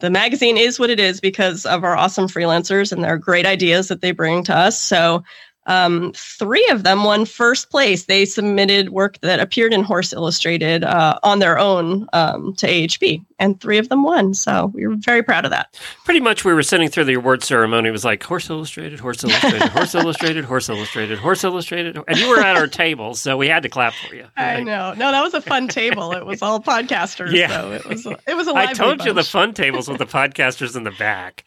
the 0.00 0.08
magazine 0.08 0.56
is 0.56 0.78
what 0.78 0.88
it 0.88 0.98
is 0.98 1.20
because 1.20 1.66
of 1.66 1.84
our 1.84 1.96
awesome 1.96 2.28
freelancers 2.28 2.92
and 2.92 3.04
their 3.04 3.18
great 3.18 3.44
ideas 3.44 3.88
that 3.88 4.00
they 4.00 4.12
bring 4.12 4.42
to 4.44 4.56
us. 4.56 4.80
So 4.80 5.22
um, 5.70 6.12
three 6.16 6.66
of 6.70 6.82
them 6.82 7.04
won 7.04 7.24
first 7.24 7.70
place. 7.70 8.06
They 8.06 8.24
submitted 8.24 8.88
work 8.88 9.18
that 9.20 9.38
appeared 9.38 9.72
in 9.72 9.84
Horse 9.84 10.12
Illustrated 10.12 10.82
uh, 10.82 11.18
on 11.22 11.38
their 11.38 11.58
own 11.58 12.08
um, 12.12 12.54
to 12.56 12.66
AHP, 12.66 13.24
and 13.38 13.60
three 13.60 13.78
of 13.78 13.88
them 13.88 14.02
won. 14.02 14.34
So 14.34 14.66
we 14.74 14.84
were 14.86 14.96
very 14.96 15.22
proud 15.22 15.44
of 15.44 15.52
that. 15.52 15.78
Pretty 16.04 16.18
much, 16.18 16.44
we 16.44 16.52
were 16.52 16.64
sitting 16.64 16.88
through 16.88 17.04
the 17.04 17.14
award 17.14 17.44
ceremony. 17.44 17.88
It 17.88 17.92
was 17.92 18.04
like 18.04 18.20
Horse 18.24 18.50
Illustrated, 18.50 18.98
Horse 18.98 19.22
Illustrated, 19.22 19.68
Horse 19.68 19.94
Illustrated, 19.94 20.44
Horse 20.44 20.68
Illustrated, 20.68 21.18
Horse 21.20 21.44
Illustrated, 21.44 21.98
and 22.08 22.18
you 22.18 22.28
were 22.28 22.40
at 22.40 22.56
our 22.56 22.66
table, 22.66 23.14
so 23.14 23.36
we 23.36 23.46
had 23.46 23.62
to 23.62 23.68
clap 23.68 23.92
for 23.92 24.12
you. 24.16 24.26
I 24.36 24.60
know. 24.64 24.92
No, 24.94 25.12
that 25.12 25.22
was 25.22 25.34
a 25.34 25.40
fun 25.40 25.68
table. 25.68 26.10
It 26.12 26.26
was 26.26 26.42
all 26.42 26.60
podcasters. 26.60 27.32
Yeah. 27.32 27.48
So 27.48 27.72
it 27.72 27.86
was. 27.86 28.06
It 28.26 28.34
was 28.34 28.48
a. 28.48 28.54
I 28.56 28.72
told 28.72 29.04
you 29.04 29.12
the 29.12 29.22
fun 29.22 29.54
tables 29.54 29.88
with 29.88 29.98
the 29.98 30.06
podcasters 30.06 30.76
in 30.76 30.82
the 30.82 30.90
back. 30.90 31.44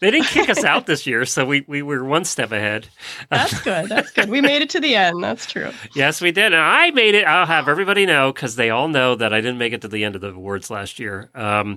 They 0.00 0.10
didn't 0.10 0.28
kick 0.28 0.48
us 0.48 0.64
out 0.64 0.86
this 0.86 1.06
year, 1.06 1.24
so 1.24 1.44
we, 1.44 1.64
we 1.66 1.82
were 1.82 2.04
one 2.04 2.24
step 2.24 2.52
ahead. 2.52 2.88
That's 3.30 3.65
good. 3.66 3.88
That's 3.88 4.10
good. 4.12 4.28
We 4.30 4.40
made 4.40 4.62
it 4.62 4.70
to 4.70 4.80
the 4.80 4.94
end. 4.94 5.22
That's 5.22 5.46
true. 5.46 5.70
Yes, 5.94 6.20
we 6.20 6.30
did. 6.30 6.46
And 6.52 6.62
I 6.62 6.90
made 6.90 7.14
it. 7.14 7.26
I'll 7.26 7.46
have 7.46 7.68
everybody 7.68 8.06
know 8.06 8.32
because 8.32 8.56
they 8.56 8.70
all 8.70 8.88
know 8.88 9.14
that 9.16 9.34
I 9.34 9.40
didn't 9.40 9.58
make 9.58 9.72
it 9.72 9.82
to 9.82 9.88
the 9.88 10.04
end 10.04 10.14
of 10.14 10.20
the 10.20 10.28
awards 10.28 10.70
last 10.70 10.98
year. 10.98 11.30
Um, 11.34 11.76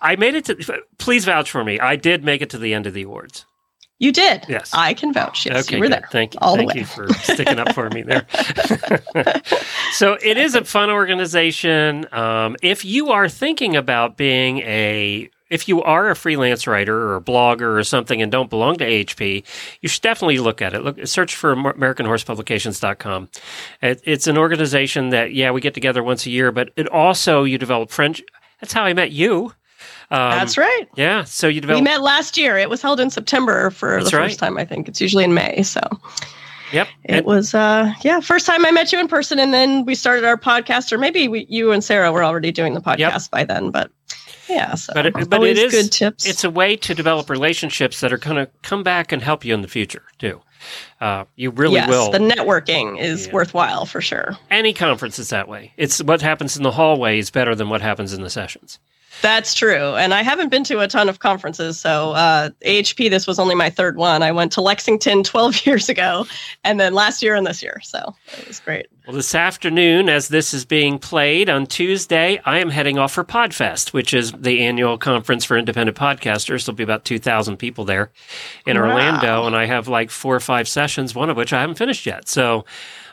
I 0.00 0.16
made 0.16 0.34
it 0.34 0.46
to. 0.46 0.82
Please 0.98 1.24
vouch 1.24 1.50
for 1.50 1.62
me. 1.62 1.78
I 1.78 1.96
did 1.96 2.24
make 2.24 2.42
it 2.42 2.50
to 2.50 2.58
the 2.58 2.74
end 2.74 2.86
of 2.86 2.94
the 2.94 3.02
awards. 3.02 3.44
You 4.00 4.12
did. 4.12 4.44
Yes. 4.48 4.70
I 4.72 4.94
can 4.94 5.12
vouch. 5.12 5.44
Yes, 5.44 5.66
okay, 5.66 5.76
you 5.76 5.80
were 5.80 5.88
good. 5.88 5.94
there. 5.94 6.08
Thank 6.12 6.34
you. 6.34 6.38
all 6.40 6.56
the 6.56 6.64
way. 6.64 6.74
you 6.76 6.84
for 6.84 7.12
sticking 7.14 7.58
up 7.58 7.74
for 7.74 7.90
me 7.90 8.02
there. 8.02 8.26
so 9.92 10.16
it 10.22 10.36
is 10.38 10.54
a 10.54 10.64
fun 10.64 10.88
organization. 10.88 12.06
Um, 12.12 12.54
if 12.62 12.84
you 12.84 13.10
are 13.10 13.28
thinking 13.28 13.74
about 13.74 14.16
being 14.16 14.58
a 14.58 15.28
if 15.50 15.68
you 15.68 15.82
are 15.82 16.10
a 16.10 16.16
freelance 16.16 16.66
writer 16.66 16.94
or 17.08 17.16
a 17.16 17.20
blogger 17.20 17.78
or 17.78 17.84
something 17.84 18.20
and 18.20 18.30
don't 18.30 18.50
belong 18.50 18.76
to 18.76 18.84
AHP, 18.86 19.44
you 19.80 19.88
should 19.88 20.02
definitely 20.02 20.38
look 20.38 20.60
at 20.60 20.74
it. 20.74 20.82
Look, 20.84 21.06
search 21.06 21.34
for 21.34 21.54
AmericanHorsePublications.com. 21.56 23.28
It, 23.82 24.00
it's 24.04 24.26
an 24.26 24.38
organization 24.38 25.10
that, 25.10 25.34
yeah, 25.34 25.50
we 25.50 25.60
get 25.60 25.74
together 25.74 26.02
once 26.02 26.26
a 26.26 26.30
year, 26.30 26.52
but 26.52 26.70
it 26.76 26.88
also 26.88 27.44
you 27.44 27.58
develop 27.58 27.90
friends. 27.90 28.22
That's 28.60 28.72
how 28.72 28.84
I 28.84 28.92
met 28.92 29.12
you. 29.12 29.52
Um, 30.10 30.30
That's 30.30 30.56
right. 30.56 30.86
Yeah, 30.96 31.24
so 31.24 31.48
you 31.48 31.60
developed. 31.60 31.84
We 31.84 31.90
met 31.90 32.00
last 32.00 32.36
year. 32.38 32.56
It 32.56 32.70
was 32.70 32.80
held 32.80 32.98
in 32.98 33.10
September 33.10 33.70
for 33.70 33.98
That's 33.98 34.10
the 34.10 34.16
right. 34.16 34.24
first 34.26 34.38
time. 34.38 34.56
I 34.56 34.64
think 34.64 34.88
it's 34.88 35.00
usually 35.02 35.22
in 35.22 35.34
May. 35.34 35.62
So 35.62 35.80
yep, 36.72 36.88
it 37.04 37.16
and- 37.16 37.26
was, 37.26 37.54
uh, 37.54 37.92
yeah, 38.02 38.20
first 38.20 38.46
time 38.46 38.64
I 38.64 38.70
met 38.70 38.90
you 38.90 38.98
in 38.98 39.06
person, 39.06 39.38
and 39.38 39.52
then 39.52 39.84
we 39.84 39.94
started 39.94 40.24
our 40.24 40.38
podcast, 40.38 40.92
or 40.92 40.98
maybe 40.98 41.28
we, 41.28 41.46
you 41.50 41.72
and 41.72 41.84
Sarah 41.84 42.10
were 42.10 42.24
already 42.24 42.50
doing 42.50 42.72
the 42.72 42.80
podcast 42.80 43.30
by 43.30 43.44
then. 43.44 43.70
But 43.70 43.90
yeah, 44.48 44.74
so 44.74 44.92
But 44.94 45.06
it- 45.06 45.12
but 45.14 45.22
it 45.22 45.34
always 45.34 45.70
good 45.70 45.92
tips. 45.92 46.26
it's 46.26 46.44
a 46.44 46.50
way 46.50 46.76
to 46.76 46.94
develop 46.94 47.28
relationships 47.30 48.00
that 48.00 48.12
are 48.12 48.18
going 48.18 48.36
to 48.36 48.50
come 48.62 48.82
back 48.82 49.12
and 49.12 49.22
help 49.22 49.44
you 49.44 49.54
in 49.54 49.62
the 49.62 49.68
future 49.68 50.02
too. 50.18 50.40
Uh, 51.00 51.24
you 51.36 51.50
really 51.50 51.74
yes, 51.76 51.88
will. 51.88 52.10
the 52.10 52.18
networking 52.18 52.98
is 52.98 53.26
Yeah. 53.26 53.32
worthwhile 53.32 53.86
for 53.86 54.00
sure. 54.00 54.36
Any 54.50 54.72
conference 54.72 55.18
is 55.18 55.28
that 55.30 55.48
way. 55.48 55.72
It's 55.76 56.02
what 56.02 56.20
happens 56.20 56.56
in 56.56 56.62
the 56.64 56.72
hallway 56.72 57.18
is 57.18 57.30
better 57.30 57.54
than 57.54 57.68
what 57.68 57.80
happens 57.80 58.12
in 58.12 58.22
the 58.22 58.30
sessions. 58.30 58.78
That's 59.20 59.52
true. 59.54 59.94
And 59.96 60.14
I 60.14 60.22
haven't 60.22 60.48
been 60.50 60.62
to 60.64 60.78
a 60.80 60.86
ton 60.86 61.08
of 61.08 61.18
conferences. 61.18 61.78
So, 61.80 62.12
uh, 62.12 62.50
AHP, 62.64 63.10
this 63.10 63.26
was 63.26 63.38
only 63.38 63.54
my 63.56 63.68
third 63.68 63.96
one. 63.96 64.22
I 64.22 64.30
went 64.30 64.52
to 64.52 64.60
Lexington 64.60 65.24
12 65.24 65.66
years 65.66 65.88
ago 65.88 66.26
and 66.62 66.78
then 66.78 66.94
last 66.94 67.22
year 67.22 67.34
and 67.34 67.46
this 67.46 67.62
year. 67.62 67.80
So, 67.82 68.14
it 68.38 68.46
was 68.46 68.60
great. 68.60 68.86
Well, 69.06 69.16
this 69.16 69.34
afternoon, 69.34 70.08
as 70.08 70.28
this 70.28 70.52
is 70.52 70.64
being 70.66 70.98
played 70.98 71.48
on 71.48 71.66
Tuesday, 71.66 72.40
I 72.44 72.58
am 72.58 72.68
heading 72.70 72.98
off 72.98 73.12
for 73.12 73.24
Podfest, 73.24 73.92
which 73.94 74.12
is 74.12 74.32
the 74.32 74.60
annual 74.60 74.98
conference 74.98 75.44
for 75.44 75.56
independent 75.56 75.96
podcasters. 75.96 76.66
There'll 76.66 76.76
be 76.76 76.84
about 76.84 77.04
2,000 77.06 77.56
people 77.56 77.86
there 77.86 78.10
in 78.66 78.76
Wow. 78.76 78.84
Orlando, 78.84 79.46
and 79.46 79.56
I 79.56 79.64
have 79.64 79.88
like 79.88 80.10
four 80.10 80.36
or 80.36 80.40
five 80.40 80.68
sessions, 80.68 81.14
one 81.14 81.30
of 81.30 81.36
which 81.36 81.52
I 81.54 81.60
haven't 81.62 81.76
finished 81.78 82.04
yet. 82.06 82.28
So 82.28 82.66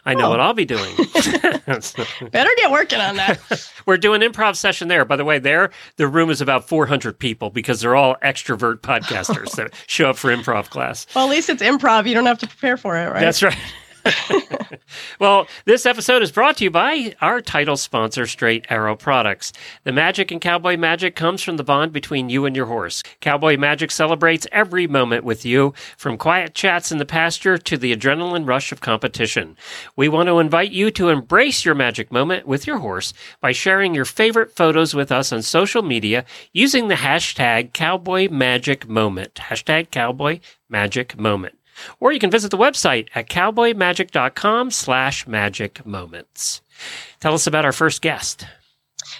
I 0.05 0.13
know 0.13 0.27
Oh. 0.27 0.29
what 0.31 0.39
I'll 0.39 0.53
be 0.53 0.65
doing. 0.65 0.95
Better 1.65 2.49
get 2.57 2.71
working 2.71 2.99
on 2.99 3.15
that. 3.15 3.39
We're 3.85 3.97
doing 3.97 4.21
improv 4.21 4.55
session 4.55 4.87
there. 4.87 5.03
By 5.05 5.15
the 5.15 5.25
way, 5.25 5.39
there 5.39 5.71
the 5.97 6.07
room 6.07 6.29
is 6.29 6.41
about 6.41 6.67
400 6.67 7.17
people 7.17 7.49
because 7.49 7.81
they're 7.81 7.95
all 7.95 8.15
extrovert 8.23 8.77
podcasters 8.81 9.51
that 9.55 9.73
show 9.87 10.09
up 10.11 10.17
for 10.17 10.35
improv 10.35 10.69
class. 10.69 11.07
well, 11.15 11.25
at 11.25 11.31
least 11.31 11.49
it's 11.49 11.63
improv. 11.63 12.07
You 12.07 12.13
don't 12.13 12.25
have 12.25 12.39
to 12.39 12.47
prepare 12.47 12.77
for 12.77 12.95
it, 12.97 13.05
right? 13.11 13.19
That's 13.19 13.41
right. 13.41 13.57
well, 15.19 15.47
this 15.65 15.85
episode 15.85 16.21
is 16.21 16.31
brought 16.31 16.57
to 16.57 16.63
you 16.63 16.71
by 16.71 17.13
our 17.21 17.41
title 17.41 17.77
sponsor, 17.77 18.27
Straight 18.27 18.65
Arrow 18.69 18.95
Products. 18.95 19.51
The 19.83 19.91
magic 19.91 20.31
in 20.31 20.39
cowboy 20.39 20.77
magic 20.77 21.15
comes 21.15 21.41
from 21.41 21.57
the 21.57 21.63
bond 21.63 21.91
between 21.91 22.29
you 22.29 22.45
and 22.45 22.55
your 22.55 22.67
horse. 22.67 23.01
Cowboy 23.21 23.57
magic 23.57 23.91
celebrates 23.91 24.47
every 24.51 24.87
moment 24.87 25.23
with 25.23 25.45
you, 25.45 25.73
from 25.97 26.17
quiet 26.17 26.53
chats 26.53 26.91
in 26.91 26.97
the 26.97 27.05
pasture 27.05 27.57
to 27.57 27.77
the 27.77 27.95
adrenaline 27.95 28.47
rush 28.47 28.71
of 28.71 28.81
competition. 28.81 29.57
We 29.95 30.09
want 30.09 30.27
to 30.27 30.39
invite 30.39 30.71
you 30.71 30.91
to 30.91 31.09
embrace 31.09 31.65
your 31.65 31.75
magic 31.75 32.11
moment 32.11 32.47
with 32.47 32.67
your 32.67 32.79
horse 32.79 33.13
by 33.41 33.51
sharing 33.51 33.95
your 33.95 34.05
favorite 34.05 34.55
photos 34.55 34.93
with 34.93 35.11
us 35.11 35.31
on 35.31 35.41
social 35.41 35.81
media 35.81 36.25
using 36.53 36.87
the 36.87 36.95
hashtag 36.95 37.73
Cowboy 37.73 38.29
Magic 38.29 38.87
Moment. 38.87 39.35
Hashtag 39.35 39.89
Cowboy 39.89 40.39
Magic 40.69 41.17
Moment. 41.17 41.55
Or 41.99 42.11
you 42.11 42.19
can 42.19 42.31
visit 42.31 42.51
the 42.51 42.57
website 42.57 43.09
at 43.15 43.29
cowboymagic.com 43.29 44.71
slash 44.71 45.27
magic 45.27 45.85
moments. 45.85 46.61
Tell 47.19 47.33
us 47.33 47.47
about 47.47 47.65
our 47.65 47.71
first 47.71 48.01
guest. 48.01 48.45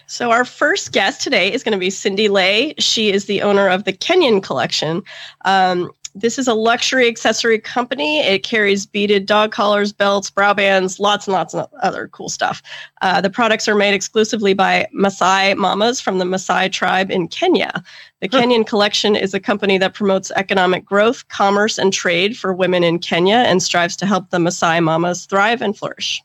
So, 0.07 0.31
our 0.31 0.45
first 0.45 0.91
guest 0.91 1.21
today 1.21 1.51
is 1.51 1.63
going 1.63 1.73
to 1.73 1.79
be 1.79 1.89
Cindy 1.89 2.27
Lay. 2.27 2.73
She 2.79 3.11
is 3.11 3.25
the 3.25 3.41
owner 3.41 3.67
of 3.67 3.83
the 3.83 3.93
Kenyan 3.93 4.41
Collection. 4.41 5.03
Um, 5.45 5.91
this 6.15 6.39
is 6.39 6.47
a 6.47 6.53
luxury 6.53 7.07
accessory 7.07 7.59
company. 7.59 8.19
It 8.19 8.43
carries 8.43 8.85
beaded 8.85 9.25
dog 9.25 9.51
collars, 9.51 9.91
belts, 9.91 10.29
brow 10.29 10.53
bands, 10.53 10.99
lots 10.99 11.27
and 11.27 11.33
lots 11.33 11.53
of 11.53 11.67
other 11.83 12.07
cool 12.07 12.29
stuff. 12.29 12.63
Uh, 13.01 13.19
the 13.19 13.29
products 13.29 13.67
are 13.67 13.75
made 13.75 13.93
exclusively 13.93 14.53
by 14.53 14.87
Maasai 14.95 15.57
Mamas 15.57 15.99
from 15.99 16.17
the 16.17 16.25
Maasai 16.25 16.71
tribe 16.71 17.11
in 17.11 17.27
Kenya. 17.27 17.83
The 18.21 18.29
Kenyan 18.29 18.65
Collection 18.65 19.15
is 19.15 19.33
a 19.33 19.39
company 19.39 19.77
that 19.77 19.93
promotes 19.93 20.31
economic 20.35 20.85
growth, 20.85 21.27
commerce, 21.27 21.77
and 21.77 21.91
trade 21.91 22.37
for 22.37 22.53
women 22.53 22.83
in 22.83 22.99
Kenya 22.99 23.35
and 23.35 23.61
strives 23.61 23.97
to 23.97 24.05
help 24.05 24.29
the 24.29 24.37
Maasai 24.37 24.81
Mamas 24.81 25.25
thrive 25.25 25.61
and 25.61 25.77
flourish. 25.77 26.23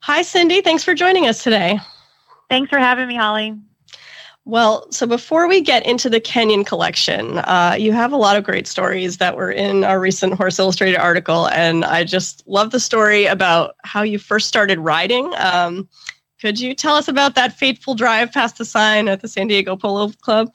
Hi, 0.00 0.22
Cindy. 0.22 0.62
Thanks 0.62 0.82
for 0.82 0.94
joining 0.94 1.26
us 1.26 1.42
today. 1.42 1.78
Thanks 2.48 2.70
for 2.70 2.78
having 2.78 3.06
me, 3.06 3.16
Holly. 3.16 3.54
Well, 4.46 4.86
so 4.92 5.08
before 5.08 5.48
we 5.48 5.60
get 5.60 5.84
into 5.84 6.08
the 6.08 6.20
Kenyan 6.20 6.64
collection, 6.64 7.38
uh, 7.38 7.74
you 7.76 7.90
have 7.90 8.12
a 8.12 8.16
lot 8.16 8.36
of 8.36 8.44
great 8.44 8.68
stories 8.68 9.16
that 9.16 9.36
were 9.36 9.50
in 9.50 9.82
our 9.82 9.98
recent 9.98 10.34
Horse 10.34 10.60
Illustrated 10.60 10.98
article, 10.98 11.48
and 11.48 11.84
I 11.84 12.04
just 12.04 12.46
love 12.46 12.70
the 12.70 12.78
story 12.78 13.26
about 13.26 13.74
how 13.82 14.02
you 14.02 14.20
first 14.20 14.46
started 14.46 14.78
riding. 14.78 15.32
Um, 15.36 15.88
could 16.40 16.60
you 16.60 16.76
tell 16.76 16.94
us 16.94 17.08
about 17.08 17.34
that 17.34 17.54
fateful 17.54 17.96
drive 17.96 18.30
past 18.30 18.58
the 18.58 18.64
sign 18.64 19.08
at 19.08 19.20
the 19.20 19.26
San 19.26 19.48
Diego 19.48 19.74
Polo 19.74 20.12
Club? 20.20 20.52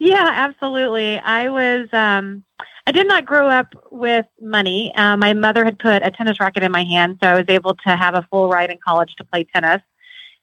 Yeah, 0.00 0.28
absolutely. 0.28 1.20
I 1.20 1.50
was. 1.50 1.88
Um, 1.92 2.42
I 2.88 2.90
did 2.90 3.06
not 3.06 3.26
grow 3.26 3.48
up 3.48 3.74
with 3.92 4.26
money. 4.40 4.92
Uh, 4.96 5.16
my 5.16 5.34
mother 5.34 5.64
had 5.64 5.78
put 5.78 6.04
a 6.04 6.10
tennis 6.10 6.40
racket 6.40 6.64
in 6.64 6.72
my 6.72 6.82
hand, 6.82 7.18
so 7.22 7.28
I 7.28 7.34
was 7.34 7.44
able 7.46 7.76
to 7.76 7.96
have 7.96 8.16
a 8.16 8.26
full 8.28 8.48
ride 8.48 8.70
in 8.70 8.78
college 8.84 9.14
to 9.18 9.24
play 9.24 9.44
tennis. 9.44 9.82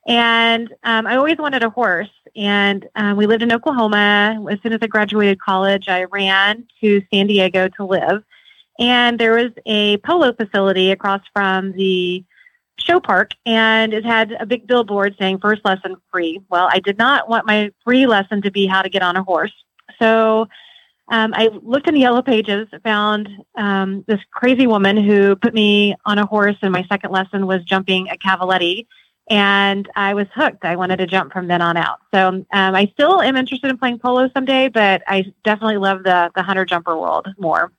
And 0.07 0.73
um, 0.83 1.05
I 1.05 1.17
always 1.17 1.37
wanted 1.37 1.63
a 1.63 1.69
horse. 1.69 2.09
And 2.35 2.87
um, 2.95 3.17
we 3.17 3.27
lived 3.27 3.43
in 3.43 3.51
Oklahoma. 3.51 4.43
As 4.49 4.59
soon 4.63 4.73
as 4.73 4.79
I 4.81 4.87
graduated 4.87 5.39
college, 5.39 5.89
I 5.89 6.05
ran 6.05 6.65
to 6.81 7.01
San 7.13 7.27
Diego 7.27 7.67
to 7.67 7.85
live. 7.85 8.23
And 8.79 9.19
there 9.19 9.33
was 9.33 9.51
a 9.65 9.97
polo 9.97 10.33
facility 10.33 10.91
across 10.91 11.21
from 11.33 11.73
the 11.73 12.23
show 12.79 12.99
park, 12.99 13.31
and 13.45 13.91
it 13.91 14.05
had 14.05 14.33
a 14.39 14.45
big 14.45 14.67
billboard 14.67 15.15
saying 15.17 15.39
first 15.39 15.65
lesson 15.65 15.95
free. 16.11 16.39
Well, 16.49 16.69
I 16.71 16.79
did 16.79 16.97
not 16.97 17.27
want 17.27 17.47
my 17.47 17.71
free 17.83 18.05
lesson 18.05 18.41
to 18.43 18.51
be 18.51 18.67
how 18.67 18.83
to 18.83 18.89
get 18.89 19.01
on 19.01 19.15
a 19.15 19.23
horse. 19.23 19.53
So 19.99 20.47
um, 21.09 21.33
I 21.33 21.49
looked 21.63 21.87
in 21.87 21.95
the 21.95 22.01
yellow 22.01 22.21
pages, 22.21 22.67
found 22.83 23.29
um, 23.55 24.03
this 24.07 24.19
crazy 24.31 24.67
woman 24.67 24.95
who 24.95 25.35
put 25.35 25.55
me 25.55 25.95
on 26.05 26.19
a 26.19 26.25
horse, 26.25 26.57
and 26.61 26.71
my 26.71 26.85
second 26.87 27.11
lesson 27.11 27.47
was 27.47 27.63
jumping 27.63 28.09
a 28.09 28.15
cavaletti 28.15 28.85
and 29.29 29.89
I 29.95 30.13
was 30.13 30.27
hooked. 30.33 30.63
I 30.63 30.75
wanted 30.75 30.97
to 30.97 31.07
jump 31.07 31.33
from 31.33 31.47
then 31.47 31.61
on 31.61 31.77
out. 31.77 31.99
So 32.13 32.27
um, 32.27 32.45
I 32.51 32.89
still 32.93 33.21
am 33.21 33.35
interested 33.35 33.69
in 33.69 33.77
playing 33.77 33.99
polo 33.99 34.29
someday, 34.33 34.69
but 34.69 35.03
I 35.07 35.25
definitely 35.43 35.77
love 35.77 36.03
the 36.03 36.31
the 36.35 36.43
hunter 36.43 36.65
jumper 36.65 36.97
world 36.97 37.27
more. 37.37 37.71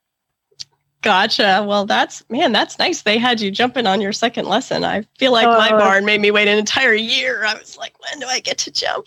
Gotcha. 1.00 1.64
Well, 1.67 1.87
that's 1.87 2.28
man, 2.28 2.52
that's 2.52 2.78
nice. 2.78 3.02
They 3.02 3.19
had 3.19 3.40
you 3.40 3.50
jumping 3.50 3.87
on 3.87 4.00
your 4.00 4.12
second 4.12 4.47
lesson. 4.47 4.85
I 4.85 5.02
feel 5.19 5.33
like 5.33 5.47
my 5.47 5.71
oh. 5.73 5.78
barn 5.78 6.05
made 6.05 6.21
me 6.21 6.31
wait 6.31 6.49
an 6.49 6.59
entire 6.59 6.95
year. 6.95 7.45
I 7.45 7.55
was 7.55 7.78
like, 7.78 7.95
when 8.00 8.21
do 8.21 8.26
I 8.26 8.40
get 8.40 8.59
to 8.59 8.71
jump? 8.71 9.07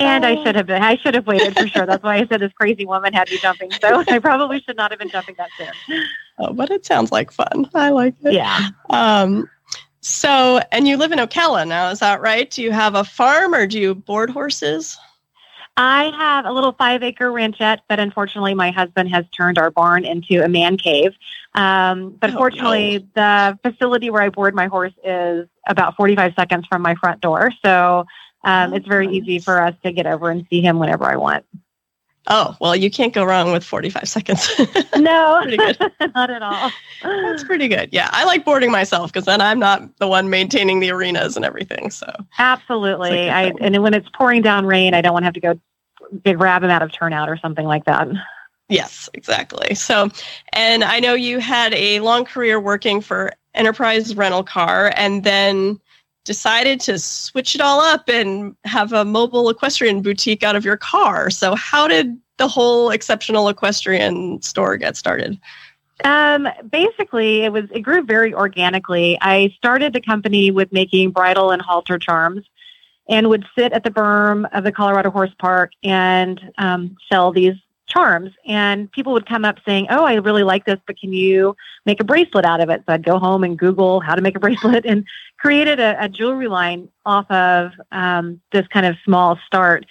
And 0.00 0.24
I 0.24 0.42
should 0.44 0.54
have 0.54 0.66
been. 0.66 0.82
I 0.82 0.96
should 0.96 1.14
have 1.14 1.26
waited 1.26 1.58
for 1.58 1.66
sure. 1.66 1.84
That's 1.84 2.02
why 2.04 2.18
I 2.18 2.26
said 2.26 2.40
this 2.40 2.52
crazy 2.52 2.86
woman 2.86 3.12
had 3.12 3.28
me 3.30 3.38
jumping. 3.38 3.72
So 3.72 4.04
I 4.08 4.20
probably 4.20 4.60
should 4.60 4.76
not 4.76 4.92
have 4.92 4.98
been 4.98 5.10
jumping 5.10 5.34
that 5.38 5.50
soon. 5.58 6.04
Oh, 6.38 6.52
but 6.52 6.70
it 6.70 6.86
sounds 6.86 7.10
like 7.10 7.32
fun. 7.32 7.68
I 7.74 7.90
like 7.90 8.14
it. 8.22 8.32
Yeah. 8.32 8.68
Um, 8.90 9.50
so, 10.00 10.60
and 10.72 10.86
you 10.86 10.96
live 10.96 11.12
in 11.12 11.18
Ocala 11.18 11.66
now, 11.66 11.90
is 11.90 12.00
that 12.00 12.20
right? 12.20 12.50
Do 12.50 12.62
you 12.62 12.72
have 12.72 12.94
a 12.94 13.04
farm 13.04 13.54
or 13.54 13.66
do 13.66 13.78
you 13.78 13.94
board 13.94 14.30
horses? 14.30 14.98
I 15.76 16.10
have 16.16 16.44
a 16.44 16.50
little 16.50 16.72
five 16.72 17.04
acre 17.04 17.30
ranchette, 17.30 17.78
but 17.88 18.00
unfortunately, 18.00 18.52
my 18.52 18.72
husband 18.72 19.10
has 19.10 19.24
turned 19.28 19.58
our 19.58 19.70
barn 19.70 20.04
into 20.04 20.44
a 20.44 20.48
man 20.48 20.76
cave. 20.76 21.14
Um, 21.54 22.16
but 22.20 22.30
oh, 22.30 22.36
fortunately, 22.36 23.06
no. 23.14 23.56
the 23.62 23.70
facility 23.70 24.10
where 24.10 24.22
I 24.22 24.28
board 24.28 24.56
my 24.56 24.66
horse 24.66 24.94
is 25.04 25.46
about 25.68 25.94
45 25.96 26.34
seconds 26.34 26.66
from 26.66 26.82
my 26.82 26.96
front 26.96 27.20
door. 27.20 27.52
So 27.64 28.06
um, 28.42 28.72
oh, 28.72 28.76
it's 28.76 28.88
very 28.88 29.06
nice. 29.06 29.16
easy 29.16 29.38
for 29.38 29.62
us 29.62 29.74
to 29.84 29.92
get 29.92 30.06
over 30.06 30.30
and 30.30 30.44
see 30.50 30.60
him 30.60 30.80
whenever 30.80 31.04
I 31.04 31.14
want. 31.14 31.44
Oh, 32.26 32.56
well, 32.60 32.76
you 32.76 32.90
can't 32.90 33.14
go 33.14 33.24
wrong 33.24 33.52
with 33.52 33.64
45 33.64 34.08
seconds. 34.08 34.50
no, 34.96 35.42
not 36.14 36.30
at 36.30 36.42
all. 36.42 36.70
That's 37.02 37.44
pretty 37.44 37.68
good. 37.68 37.88
Yeah, 37.92 38.10
I 38.12 38.24
like 38.24 38.44
boarding 38.44 38.70
myself 38.70 39.12
because 39.12 39.24
then 39.24 39.40
I'm 39.40 39.58
not 39.58 39.96
the 39.98 40.08
one 40.08 40.28
maintaining 40.28 40.80
the 40.80 40.90
arenas 40.90 41.36
and 41.36 41.44
everything. 41.44 41.90
So 41.90 42.12
absolutely. 42.38 43.30
I 43.30 43.52
and 43.60 43.82
when 43.82 43.94
it's 43.94 44.08
pouring 44.10 44.42
down 44.42 44.66
rain, 44.66 44.94
I 44.94 45.00
don't 45.00 45.12
want 45.12 45.22
to 45.22 45.26
have 45.26 45.34
to 45.34 45.40
go 45.40 46.34
grab 46.34 46.62
them 46.62 46.70
out 46.70 46.82
of 46.82 46.92
turnout 46.92 47.28
or 47.28 47.36
something 47.38 47.66
like 47.66 47.84
that. 47.84 48.08
Yes, 48.68 49.08
exactly. 49.14 49.74
So, 49.74 50.10
and 50.52 50.84
I 50.84 51.00
know 51.00 51.14
you 51.14 51.38
had 51.38 51.72
a 51.72 52.00
long 52.00 52.26
career 52.26 52.60
working 52.60 53.00
for 53.00 53.32
Enterprise 53.54 54.14
Rental 54.14 54.44
Car, 54.44 54.92
and 54.94 55.24
then 55.24 55.80
decided 56.28 56.78
to 56.78 56.98
switch 56.98 57.54
it 57.54 57.60
all 57.62 57.80
up 57.80 58.06
and 58.06 58.54
have 58.64 58.92
a 58.92 59.02
mobile 59.02 59.48
equestrian 59.48 60.02
boutique 60.02 60.42
out 60.42 60.54
of 60.54 60.62
your 60.62 60.76
car. 60.76 61.30
So, 61.30 61.54
how 61.54 61.88
did 61.88 62.20
the 62.36 62.46
whole 62.46 62.90
exceptional 62.90 63.48
equestrian 63.48 64.42
store 64.42 64.76
get 64.76 64.94
started? 64.94 65.40
Um, 66.04 66.46
basically, 66.70 67.44
it 67.44 67.52
was 67.52 67.64
it 67.72 67.80
grew 67.80 68.02
very 68.04 68.34
organically. 68.34 69.16
I 69.22 69.54
started 69.56 69.94
the 69.94 70.02
company 70.02 70.50
with 70.50 70.70
making 70.70 71.12
bridle 71.12 71.50
and 71.50 71.62
halter 71.62 71.98
charms, 71.98 72.44
and 73.08 73.30
would 73.30 73.46
sit 73.56 73.72
at 73.72 73.82
the 73.82 73.90
berm 73.90 74.46
of 74.52 74.64
the 74.64 74.70
Colorado 74.70 75.10
Horse 75.10 75.34
Park 75.38 75.72
and 75.82 76.38
um, 76.58 76.94
sell 77.10 77.32
these 77.32 77.56
charms. 77.88 78.30
And 78.46 78.90
people 78.92 79.12
would 79.14 79.26
come 79.26 79.44
up 79.44 79.58
saying, 79.66 79.86
"Oh, 79.90 80.04
I 80.04 80.14
really 80.14 80.44
like 80.44 80.64
this, 80.64 80.78
but 80.86 80.98
can 80.98 81.12
you 81.12 81.56
make 81.86 82.00
a 82.00 82.04
bracelet 82.04 82.44
out 82.44 82.60
of 82.60 82.70
it?" 82.70 82.82
So 82.86 82.92
I'd 82.92 83.04
go 83.04 83.18
home 83.18 83.42
and 83.44 83.58
Google 83.58 84.00
how 84.00 84.14
to 84.14 84.22
make 84.22 84.36
a 84.36 84.40
bracelet 84.46 84.86
and 84.86 85.04
created 85.38 85.80
a, 85.80 85.96
a 86.04 86.08
jewelry 86.08 86.48
line 86.48 86.88
off 87.04 87.30
of 87.30 87.72
um, 87.90 88.40
this 88.52 88.66
kind 88.68 88.86
of 88.86 88.96
small 89.04 89.38
start. 89.46 89.86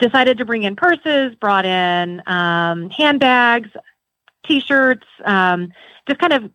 Decided 0.00 0.38
to 0.38 0.44
bring 0.44 0.64
in 0.64 0.76
purses, 0.76 1.34
brought 1.36 1.64
in 1.64 2.20
um, 2.26 2.90
handbags, 2.90 3.70
t-shirts, 4.44 5.06
um, 5.24 5.72
just 6.06 6.20
kind 6.20 6.32
of 6.32 6.50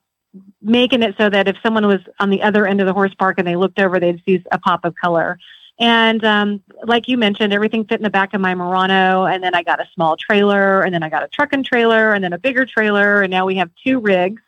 making 0.62 1.02
it 1.02 1.16
so 1.18 1.30
that 1.30 1.48
if 1.48 1.56
someone 1.64 1.88
was 1.88 2.02
on 2.20 2.30
the 2.30 2.42
other 2.42 2.68
end 2.68 2.82
of 2.82 2.86
the 2.86 2.94
horse 2.94 3.14
park 3.16 3.40
and 3.40 3.48
they 3.48 3.56
looked 3.56 3.80
over, 3.80 4.00
they'd 4.00 4.22
see 4.26 4.44
a 4.52 4.60
pop 4.60 4.86
of 4.86 4.94
color. 4.96 5.40
And 5.80 6.24
um, 6.26 6.62
like 6.84 7.08
you 7.08 7.18
mentioned, 7.18 7.54
everything 7.54 7.86
fit 7.86 8.00
in 8.00 8.04
the 8.04 8.10
back 8.10 8.34
of 8.34 8.42
my 8.42 8.54
Murano. 8.54 9.26
And 9.26 9.42
then 9.42 9.56
I 9.56 9.64
got 9.64 9.80
a 9.80 9.88
small 9.94 10.18
trailer, 10.18 10.82
and 10.82 10.94
then 10.94 11.04
I 11.04 11.10
got 11.10 11.24
a 11.24 11.28
truck 11.30 11.54
and 11.54 11.66
trailer, 11.66 12.14
and 12.14 12.24
then 12.24 12.34
a 12.34 12.38
bigger 12.38 12.66
trailer. 12.66 13.22
And 13.22 13.32
now 13.32 13.46
we 13.46 13.56
have 13.56 13.72
two 13.84 14.00
rigs. 14.00 14.42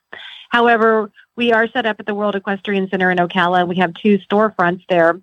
However, 0.50 1.09
we 1.38 1.53
are 1.53 1.67
set 1.69 1.85
up 1.85 2.00
at 2.00 2.05
the 2.05 2.13
World 2.13 2.35
Equestrian 2.35 2.89
Center 2.89 3.09
in 3.09 3.17
Ocala. 3.17 3.61
And 3.61 3.69
we 3.69 3.77
have 3.77 3.93
two 3.93 4.19
storefronts 4.19 4.83
there. 4.89 5.21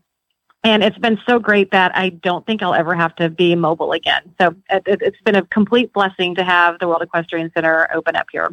And 0.65 0.83
it's 0.83 0.99
been 0.99 1.21
so 1.27 1.39
great 1.39 1.71
that 1.71 1.97
I 1.97 2.09
don't 2.09 2.45
think 2.45 2.63
I'll 2.63 2.75
ever 2.75 2.95
have 2.95 3.15
to 3.17 3.29
be 3.29 3.55
mobile 3.55 3.93
again. 3.93 4.35
So 4.41 4.57
it, 4.69 5.01
has 5.03 5.13
been 5.25 5.37
a 5.37 5.43
complete 5.43 5.93
blessing 5.93 6.35
to 6.35 6.43
have 6.43 6.79
the 6.79 6.89
World 6.89 7.03
Equestrian 7.03 7.53
Center 7.55 7.89
open 7.95 8.17
up 8.17 8.27
here. 8.33 8.51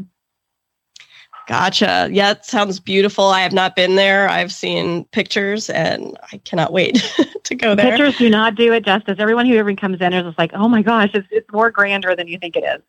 Gotcha. 1.47 2.09
Yeah, 2.11 2.31
it 2.31 2.45
sounds 2.45 2.79
beautiful. 2.79 3.25
I 3.25 3.41
have 3.41 3.53
not 3.53 3.75
been 3.75 3.95
there. 3.95 4.27
I've 4.29 4.51
seen 4.51 5.05
pictures 5.05 5.69
and 5.69 6.17
I 6.31 6.37
cannot 6.37 6.73
wait 6.73 7.03
to 7.43 7.55
go 7.55 7.75
there. 7.75 7.91
Pictures 7.91 8.17
do 8.17 8.29
not 8.29 8.55
do 8.55 8.73
it 8.73 8.83
justice. 8.83 9.17
Everyone 9.19 9.45
who 9.45 9.55
ever 9.55 9.73
comes 9.75 10.01
in 10.01 10.13
is 10.13 10.23
just 10.23 10.37
like, 10.39 10.51
oh 10.53 10.67
my 10.67 10.81
gosh, 10.81 11.11
it's, 11.13 11.27
it's 11.29 11.51
more 11.51 11.69
grander 11.69 12.15
than 12.15 12.27
you 12.27 12.39
think 12.39 12.55
it 12.55 12.63
is. 12.63 12.81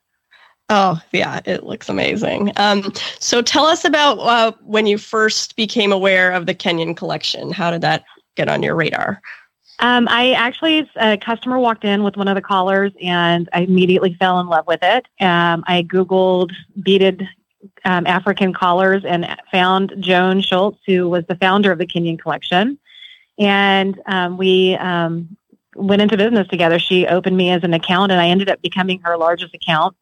Oh, 0.68 1.00
yeah, 1.12 1.40
it 1.44 1.64
looks 1.64 1.88
amazing. 1.88 2.52
Um, 2.56 2.92
so 3.20 3.40
tell 3.40 3.66
us 3.66 3.84
about 3.84 4.18
uh, 4.18 4.52
when 4.62 4.86
you 4.86 4.98
first 4.98 5.54
became 5.54 5.92
aware 5.92 6.32
of 6.32 6.46
the 6.46 6.54
Kenyan 6.54 6.96
collection. 6.96 7.52
How 7.52 7.70
did 7.70 7.82
that 7.82 8.04
get 8.34 8.48
on 8.48 8.62
your 8.62 8.74
radar? 8.74 9.20
Um, 9.78 10.08
I 10.10 10.32
actually, 10.32 10.90
a 10.96 11.18
customer 11.18 11.58
walked 11.58 11.84
in 11.84 12.02
with 12.02 12.16
one 12.16 12.26
of 12.26 12.34
the 12.34 12.40
collars 12.40 12.92
and 13.00 13.48
I 13.52 13.60
immediately 13.60 14.14
fell 14.14 14.40
in 14.40 14.46
love 14.46 14.66
with 14.66 14.82
it. 14.82 15.06
Um, 15.20 15.62
I 15.66 15.82
Googled 15.82 16.52
beaded 16.82 17.28
um, 17.84 18.06
African 18.06 18.52
collars 18.52 19.04
and 19.04 19.26
found 19.50 19.94
Joan 20.00 20.40
Schultz, 20.40 20.78
who 20.86 21.08
was 21.08 21.24
the 21.28 21.36
founder 21.36 21.72
of 21.72 21.78
the 21.78 21.86
Kenyan 21.86 22.18
collection. 22.18 22.78
And 23.38 24.00
um, 24.06 24.38
we 24.38 24.74
um, 24.76 25.36
went 25.74 26.02
into 26.02 26.16
business 26.16 26.48
together. 26.48 26.78
She 26.78 27.06
opened 27.06 27.36
me 27.36 27.50
as 27.50 27.62
an 27.64 27.74
account 27.74 28.12
and 28.12 28.20
I 28.20 28.28
ended 28.28 28.48
up 28.48 28.62
becoming 28.62 29.00
her 29.00 29.16
largest 29.16 29.54
account. 29.54 29.96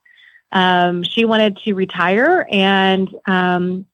Um, 0.52 1.02
she 1.02 1.24
wanted 1.24 1.56
to 1.64 1.74
retire 1.74 2.46
and 2.50 3.12
um, 3.26 3.86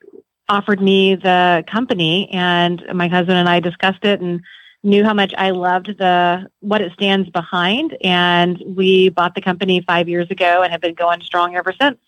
offered 0.50 0.82
me 0.82 1.14
the 1.14 1.64
company, 1.66 2.28
and 2.32 2.82
my 2.92 3.08
husband 3.08 3.38
and 3.38 3.48
I 3.48 3.60
discussed 3.60 4.04
it 4.04 4.20
and 4.20 4.42
knew 4.82 5.04
how 5.04 5.14
much 5.14 5.32
I 5.38 5.50
loved 5.50 5.96
the 5.98 6.46
what 6.60 6.82
it 6.82 6.92
stands 6.92 7.30
behind, 7.30 7.96
and 8.02 8.62
we 8.66 9.08
bought 9.08 9.34
the 9.34 9.40
company 9.40 9.80
five 9.80 10.08
years 10.08 10.30
ago 10.30 10.62
and 10.62 10.70
have 10.70 10.82
been 10.82 10.94
going 10.94 11.22
strong 11.22 11.56
ever 11.56 11.72
since. 11.80 11.98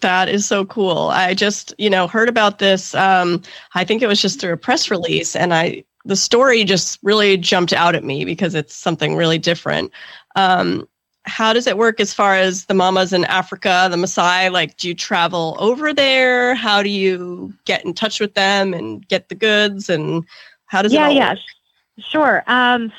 That 0.00 0.28
is 0.28 0.46
so 0.46 0.64
cool. 0.64 1.10
I 1.12 1.34
just, 1.34 1.74
you 1.78 1.90
know, 1.90 2.06
heard 2.06 2.28
about 2.28 2.58
this. 2.58 2.94
Um, 2.94 3.42
I 3.74 3.84
think 3.84 4.02
it 4.02 4.06
was 4.06 4.20
just 4.20 4.40
through 4.40 4.52
a 4.52 4.56
press 4.56 4.90
release, 4.90 5.36
and 5.36 5.54
I 5.54 5.84
the 6.04 6.16
story 6.16 6.64
just 6.64 6.98
really 7.02 7.36
jumped 7.36 7.72
out 7.72 7.94
at 7.94 8.04
me 8.04 8.24
because 8.24 8.54
it's 8.54 8.74
something 8.74 9.16
really 9.16 9.38
different. 9.38 9.92
Um, 10.36 10.88
how 11.24 11.52
does 11.52 11.66
it 11.66 11.76
work 11.76 12.00
as 12.00 12.14
far 12.14 12.34
as 12.34 12.64
the 12.64 12.74
mamas 12.74 13.12
in 13.12 13.24
Africa, 13.26 13.88
the 13.90 13.96
Maasai? 13.96 14.50
Like, 14.50 14.76
do 14.78 14.88
you 14.88 14.94
travel 14.94 15.56
over 15.60 15.92
there? 15.92 16.54
How 16.54 16.82
do 16.82 16.88
you 16.88 17.52
get 17.66 17.84
in 17.84 17.92
touch 17.92 18.20
with 18.20 18.34
them 18.34 18.72
and 18.72 19.06
get 19.06 19.28
the 19.28 19.34
goods? 19.34 19.90
And 19.90 20.24
how 20.66 20.82
does 20.82 20.92
yeah, 20.92 21.08
it? 21.08 21.14
Yeah, 21.14 21.34
yeah, 21.34 22.02
sure. 22.02 22.42
Um, 22.46 22.90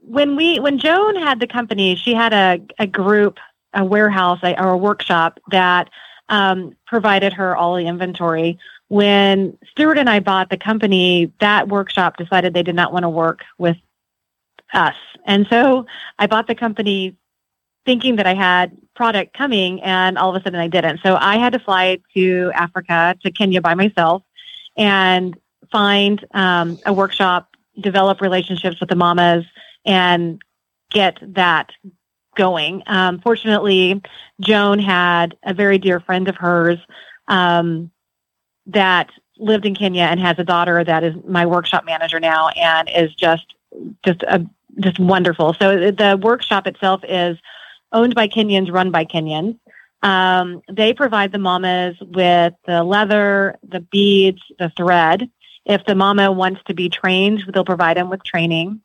when 0.00 0.36
we 0.36 0.60
when 0.60 0.78
Joan 0.78 1.16
had 1.16 1.40
the 1.40 1.46
company, 1.46 1.96
she 1.96 2.14
had 2.14 2.32
a 2.32 2.60
a 2.78 2.86
group, 2.86 3.38
a 3.72 3.84
warehouse, 3.84 4.40
or 4.42 4.68
a 4.68 4.76
workshop 4.76 5.40
that 5.50 5.90
um, 6.28 6.74
provided 6.86 7.32
her 7.34 7.56
all 7.56 7.76
the 7.76 7.86
inventory. 7.86 8.58
When 8.88 9.56
Stuart 9.70 9.98
and 9.98 10.10
I 10.10 10.20
bought 10.20 10.50
the 10.50 10.56
company, 10.56 11.32
that 11.40 11.68
workshop 11.68 12.16
decided 12.16 12.54
they 12.54 12.62
did 12.62 12.74
not 12.74 12.92
want 12.92 13.04
to 13.04 13.08
work 13.08 13.42
with 13.58 13.76
us, 14.72 14.96
and 15.26 15.46
so 15.48 15.86
I 16.18 16.26
bought 16.26 16.46
the 16.46 16.54
company 16.54 17.16
thinking 17.84 18.16
that 18.16 18.26
I 18.26 18.34
had 18.34 18.76
product 18.94 19.36
coming 19.36 19.82
and 19.82 20.16
all 20.16 20.34
of 20.34 20.40
a 20.40 20.44
sudden 20.44 20.58
I 20.58 20.68
didn't. 20.68 21.00
So 21.02 21.16
I 21.16 21.36
had 21.36 21.52
to 21.52 21.58
fly 21.58 21.98
to 22.14 22.50
Africa, 22.54 23.16
to 23.22 23.30
Kenya 23.30 23.60
by 23.60 23.74
myself 23.74 24.22
and 24.76 25.36
find 25.70 26.24
um, 26.32 26.78
a 26.86 26.92
workshop, 26.92 27.48
develop 27.78 28.20
relationships 28.20 28.80
with 28.80 28.88
the 28.88 28.96
mamas 28.96 29.44
and 29.84 30.40
get 30.90 31.18
that 31.34 31.72
going. 32.36 32.82
Um, 32.86 33.20
fortunately, 33.20 34.02
Joan 34.40 34.78
had 34.78 35.36
a 35.42 35.54
very 35.54 35.78
dear 35.78 36.00
friend 36.00 36.28
of 36.28 36.36
hers 36.36 36.78
um, 37.28 37.90
that 38.66 39.10
lived 39.38 39.66
in 39.66 39.74
Kenya 39.74 40.02
and 40.02 40.20
has 40.20 40.38
a 40.38 40.44
daughter 40.44 40.84
that 40.84 41.02
is 41.04 41.14
my 41.26 41.46
workshop 41.46 41.84
manager 41.84 42.20
now 42.20 42.48
and 42.50 42.88
is 42.88 43.14
just 43.14 43.54
just 44.04 44.22
a 44.22 44.44
just 44.80 44.98
wonderful. 44.98 45.54
So 45.54 45.90
the 45.90 46.18
workshop 46.20 46.66
itself 46.66 47.02
is 47.08 47.38
owned 47.92 48.14
by 48.14 48.28
Kenyans, 48.28 48.72
run 48.72 48.90
by 48.90 49.04
Kenyans. 49.04 49.58
Um, 50.02 50.62
they 50.70 50.92
provide 50.92 51.32
the 51.32 51.38
mamas 51.38 51.96
with 52.00 52.52
the 52.66 52.82
leather, 52.82 53.56
the 53.66 53.80
beads, 53.80 54.42
the 54.58 54.70
thread. 54.76 55.30
If 55.64 55.86
the 55.86 55.94
mama 55.94 56.30
wants 56.30 56.60
to 56.66 56.74
be 56.74 56.90
trained, 56.90 57.44
they'll 57.52 57.64
provide 57.64 57.96
them 57.96 58.10
with 58.10 58.22
training. 58.22 58.80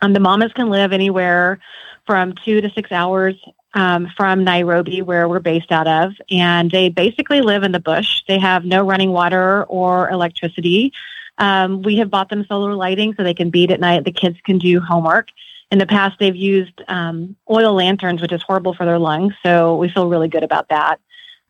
Um, 0.00 0.12
the 0.12 0.20
mamas 0.20 0.52
can 0.52 0.70
live 0.70 0.92
anywhere 0.92 1.58
from 2.06 2.34
two 2.44 2.60
to 2.60 2.70
six 2.70 2.92
hours 2.92 3.34
um, 3.74 4.08
from 4.16 4.44
Nairobi, 4.44 5.02
where 5.02 5.28
we're 5.28 5.40
based 5.40 5.72
out 5.72 5.88
of, 5.88 6.12
and 6.30 6.70
they 6.70 6.88
basically 6.88 7.40
live 7.40 7.62
in 7.62 7.72
the 7.72 7.80
bush. 7.80 8.22
They 8.28 8.38
have 8.38 8.64
no 8.64 8.84
running 8.84 9.10
water 9.10 9.64
or 9.64 10.08
electricity. 10.10 10.92
Um, 11.38 11.82
we 11.82 11.96
have 11.96 12.10
bought 12.10 12.28
them 12.28 12.46
solar 12.48 12.74
lighting 12.74 13.14
so 13.16 13.24
they 13.24 13.34
can 13.34 13.50
bead 13.50 13.72
at 13.72 13.80
night. 13.80 14.04
The 14.04 14.12
kids 14.12 14.38
can 14.44 14.58
do 14.58 14.80
homework 14.80 15.28
in 15.70 15.78
the 15.78 15.86
past 15.86 16.16
they've 16.20 16.36
used 16.36 16.82
um, 16.86 17.36
oil 17.50 17.74
lanterns, 17.74 18.22
which 18.22 18.32
is 18.32 18.42
horrible 18.42 18.74
for 18.74 18.86
their 18.86 18.98
lungs. 18.98 19.34
So 19.44 19.76
we 19.76 19.88
feel 19.88 20.08
really 20.08 20.28
good 20.28 20.44
about 20.44 20.68
that. 20.68 21.00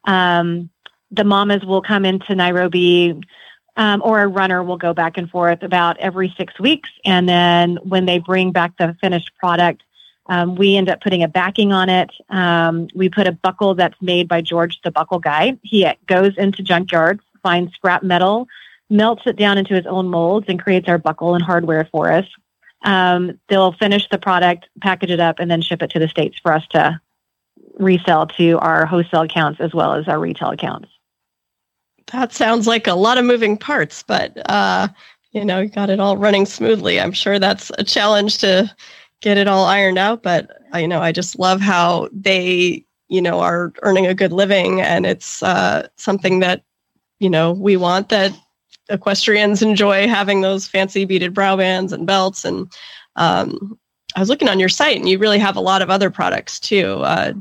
Um, 0.04 0.70
the 1.11 1.25
mamas 1.25 1.62
will 1.64 1.82
come 1.82 2.06
into 2.06 2.34
Nairobi, 2.34 3.20
um, 3.76 4.02
or 4.02 4.23
a 4.23 4.26
runner 4.26 4.62
will 4.62 4.78
go 4.78 4.94
back 4.94 5.18
and 5.18 5.28
forth 5.28 5.62
about 5.62 5.99
every 5.99 6.32
six 6.38 6.58
weeks. 6.58 6.88
And 7.04 7.28
then 7.28 7.76
when 7.82 8.06
they 8.06 8.18
bring 8.18 8.52
back 8.52 8.76
the 8.78 8.96
finished 9.00 9.30
product, 9.38 9.82
um, 10.26 10.54
we 10.57 10.76
end 10.76 10.88
up 10.88 11.00
putting 11.00 11.23
a 11.23 11.28
backing 11.28 11.73
on 11.73 11.88
it. 11.88 12.11
Um, 12.31 12.88
we 12.95 13.09
put 13.09 13.26
a 13.26 13.33
buckle 13.33 13.75
that's 13.75 14.00
made 14.00 14.28
by 14.28 14.40
George, 14.40 14.81
the 14.83 14.90
buckle 14.90 15.19
guy. 15.19 15.59
He 15.62 15.87
goes 16.07 16.37
into 16.37 16.62
junkyards, 16.62 17.21
finds 17.43 17.75
scrap 17.75 18.02
metal, 18.02 18.49
melts 18.88 19.23
it 19.26 19.37
down 19.37 19.59
into 19.59 19.75
his 19.75 19.87
own 19.87 20.09
molds, 20.09 20.47
and 20.49 20.62
creates 20.62 20.88
our 20.88 20.99
buckle 20.99 21.35
and 21.35 21.45
hardware 21.45 21.88
for 21.90 22.11
us 22.11 22.26
um, 22.85 23.38
they'll 23.49 23.73
finish 23.73 24.09
the 24.11 24.19
product, 24.19 24.69
package 24.81 25.11
it 25.11 25.21
up, 25.21 25.38
and 25.38 25.50
then 25.50 25.62
ship 25.62 25.83
it 25.83 25.90
to 25.90 25.99
the 25.99 26.09
states 26.09 26.38
for 26.40 26.52
us 26.52 26.66
to 26.71 27.00
resell 27.78 28.26
to 28.26 28.59
our 28.59 28.87
wholesale 28.87 29.23
accounts 29.23 29.60
as 29.60 29.75
well 29.75 29.95
as 29.95 30.06
our 30.06 30.21
retail 30.21 30.50
accounts. 30.50 30.89
That 32.13 32.32
sounds 32.32 32.67
like 32.67 32.87
a 32.87 32.95
lot 32.95 33.19
of 33.19 33.25
moving 33.25 33.56
parts, 33.56 34.02
but 34.02 34.39
uh, 34.50 34.89
you 35.32 35.45
know, 35.45 35.60
you 35.60 35.69
got 35.69 35.91
it 35.91 35.99
all 35.99 36.17
running 36.17 36.47
smoothly. 36.47 37.00
I'm 37.00 37.13
sure 37.13 37.39
that's 37.39 37.73
a 37.78 37.84
challenge 37.84 38.39
to 38.39 38.73
get 39.25 39.39
it 39.39 39.49
all 39.49 39.65
ironed 39.65 39.97
out, 39.97 40.23
but 40.23 40.50
you 40.75 40.87
know, 40.87 41.00
I 41.00 41.10
just 41.10 41.39
love 41.39 41.60
how 41.60 42.10
they, 42.13 42.84
you 43.08 43.23
know, 43.23 43.41
are 43.41 43.73
earning 43.82 44.06
a 44.06 44.15
good 44.15 44.32
living, 44.32 44.82
and 44.82 45.06
it's 45.06 45.43
uh, 45.43 45.89
something 45.97 46.41
that 46.41 46.63
you 47.21 47.30
know 47.30 47.52
we 47.52 47.76
want 47.78 48.10
that 48.10 48.32
equestrians 48.91 49.63
enjoy 49.63 50.06
having 50.06 50.43
those 50.43 50.69
fancy 50.69 51.06
beaded 51.06 51.32
brow 51.32 51.56
bands 51.56 51.91
and 51.91 52.06
belts. 52.06 52.45
And 52.45 52.71
um, 53.17 53.78
I 54.15 54.21
was 54.21 54.28
looking 54.28 54.50
on 54.50 54.60
your 54.60 54.69
site, 54.69 54.99
and 54.99 55.08
you 55.08 55.19
really 55.19 55.39
have 55.39 55.56
a 55.56 55.60
lot 55.60 55.80
of 55.80 55.89
other 55.89 56.10
products 56.10 56.60
too. 56.60 57.00
Uh, 57.02 57.32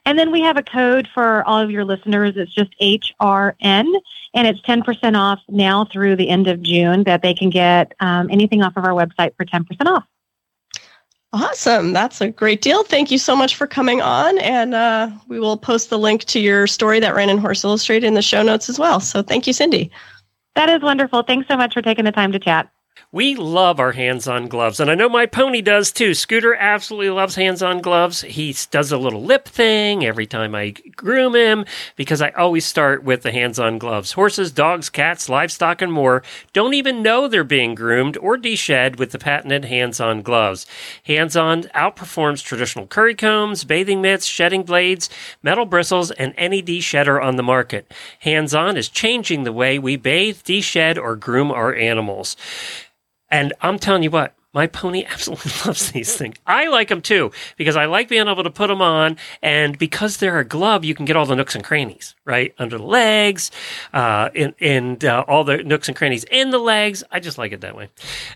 And 0.06 0.20
then 0.20 0.32
we 0.32 0.42
have 0.42 0.56
a 0.56 0.64
code 0.64 1.08
for 1.14 1.44
all 1.48 1.60
of 1.60 1.72
your 1.72 1.84
listeners. 1.84 2.34
It's 2.36 2.54
just 2.54 2.70
HRN, 2.80 4.02
and 4.34 4.48
it's 4.48 4.62
10% 4.62 5.18
off 5.18 5.40
now 5.50 5.86
through 5.86 6.16
the 6.16 6.30
end 6.30 6.48
of 6.48 6.62
June 6.62 7.04
that 7.06 7.24
they 7.24 7.34
can 7.34 7.50
get 7.50 7.94
um, 8.00 8.30
anything 8.30 8.62
off 8.62 8.78
of 8.78 8.86
our 8.86 8.92
website 8.92 9.36
for 9.36 9.46
10% 9.46 9.66
off. 9.88 10.04
Awesome. 11.34 11.92
That's 11.92 12.22
a 12.22 12.30
great 12.30 12.62
deal. 12.62 12.84
Thank 12.84 13.12
you 13.12 13.18
so 13.18 13.36
much 13.36 13.56
for 13.56 13.68
coming 13.68 14.02
on. 14.02 14.38
And 14.38 14.74
uh, 14.74 15.10
we 15.28 15.40
will 15.40 15.58
post 15.58 15.90
the 15.90 16.00
link 16.00 16.24
to 16.26 16.40
your 16.40 16.66
story 16.66 17.00
that 17.02 17.14
ran 17.14 17.30
in 17.30 17.40
Horse 17.40 17.64
Illustrated 17.64 18.06
in 18.08 18.14
the 18.14 18.22
show 18.22 18.42
notes 18.42 18.70
as 18.70 18.80
well. 18.80 19.02
So 19.02 19.22
thank 19.22 19.48
you, 19.48 19.52
Cindy. 19.52 19.92
That 20.56 20.70
is 20.70 20.82
wonderful. 20.82 21.24
Thanks 21.24 21.48
so 21.50 21.58
much 21.58 21.74
for 21.74 21.82
taking 21.82 22.06
the 22.06 22.14
time 22.14 22.32
to 22.32 22.40
chat. 22.40 22.70
We 23.16 23.36
love 23.36 23.80
our 23.80 23.94
hands 23.94 24.28
on 24.28 24.50
gloves, 24.50 24.82
and 24.82 24.92
I 24.92 24.96
know 24.96 25.08
my 25.08 25.26
pony 25.26 25.62
does 25.62 25.94
too. 25.94 26.14
Scooter 26.14 26.54
absolutely 26.54 27.12
loves 27.12 27.36
hands 27.36 27.64
on 27.64 27.80
gloves. 27.80 28.20
He 28.24 28.54
does 28.72 28.92
a 28.92 28.98
little 28.98 29.24
lip 29.24 29.48
thing 29.48 30.06
every 30.06 30.26
time 30.26 30.54
I 30.54 30.72
groom 30.98 31.34
him 31.34 31.64
because 31.96 32.22
I 32.22 32.32
always 32.32 32.66
start 32.66 33.06
with 33.06 33.22
the 33.22 33.32
hands 33.32 33.58
on 33.58 33.78
gloves. 33.78 34.12
Horses, 34.12 34.52
dogs, 34.52 34.90
cats, 34.90 35.30
livestock, 35.30 35.82
and 35.82 35.94
more 35.94 36.24
don't 36.52 36.74
even 36.74 37.02
know 37.02 37.30
they're 37.30 37.46
being 37.46 37.74
groomed 37.74 38.18
or 38.18 38.36
deshed 38.36 39.00
with 39.00 39.12
the 39.12 39.20
patented 39.20 39.64
hands 39.64 40.02
on 40.02 40.22
gloves. 40.22 40.66
Hands 41.06 41.38
on 41.38 41.64
outperforms 41.74 42.44
traditional 42.44 42.86
curry 42.86 43.16
combs, 43.16 43.64
bathing 43.64 44.02
mitts, 44.02 44.26
shedding 44.26 44.64
blades, 44.64 45.10
metal 45.42 45.64
bristles, 45.64 46.12
and 46.12 46.34
any 46.36 46.62
deshedder 46.62 47.24
on 47.24 47.38
the 47.38 47.44
market. 47.44 47.90
Hands 48.20 48.54
on 48.54 48.76
is 48.76 48.90
changing 48.90 49.46
the 49.46 49.54
way 49.54 49.80
we 49.80 49.96
bathe, 49.96 50.44
deshed, 50.44 50.98
or 50.98 51.16
groom 51.16 51.50
our 51.50 51.74
animals. 51.74 52.36
And 53.36 53.52
I'm 53.60 53.80
telling 53.80 54.02
you 54.02 54.12
what, 54.12 54.34
my 54.54 54.66
pony 54.66 55.04
absolutely 55.10 55.52
loves 55.66 55.92
these 55.92 56.16
things. 56.16 56.38
I 56.48 56.68
like 56.68 56.88
them 56.88 57.02
too 57.02 57.34
because 57.58 57.76
I 57.76 57.84
like 57.84 58.08
being 58.08 58.30
able 58.30 58.46
to 58.46 58.50
put 58.50 58.68
them 58.68 58.82
on, 58.82 59.18
and 59.42 59.78
because 59.78 60.16
they're 60.16 60.40
a 60.40 60.46
glove, 60.46 60.86
you 60.86 60.96
can 60.96 61.04
get 61.04 61.18
all 61.18 61.26
the 61.26 61.36
nooks 61.36 61.54
and 61.54 61.62
crannies 61.62 62.16
right 62.24 62.56
under 62.58 62.78
the 62.78 62.86
legs, 62.86 63.52
uh, 63.94 64.30
and, 64.34 64.54
and 64.62 65.04
uh, 65.04 65.26
all 65.28 65.44
the 65.44 65.58
nooks 65.58 65.90
and 65.90 65.98
crannies 65.98 66.24
in 66.32 66.52
the 66.52 66.60
legs. 66.60 67.04
I 67.12 67.20
just 67.20 67.38
like 67.38 67.52
it 67.52 67.60
that 67.60 67.76
way. 67.76 67.90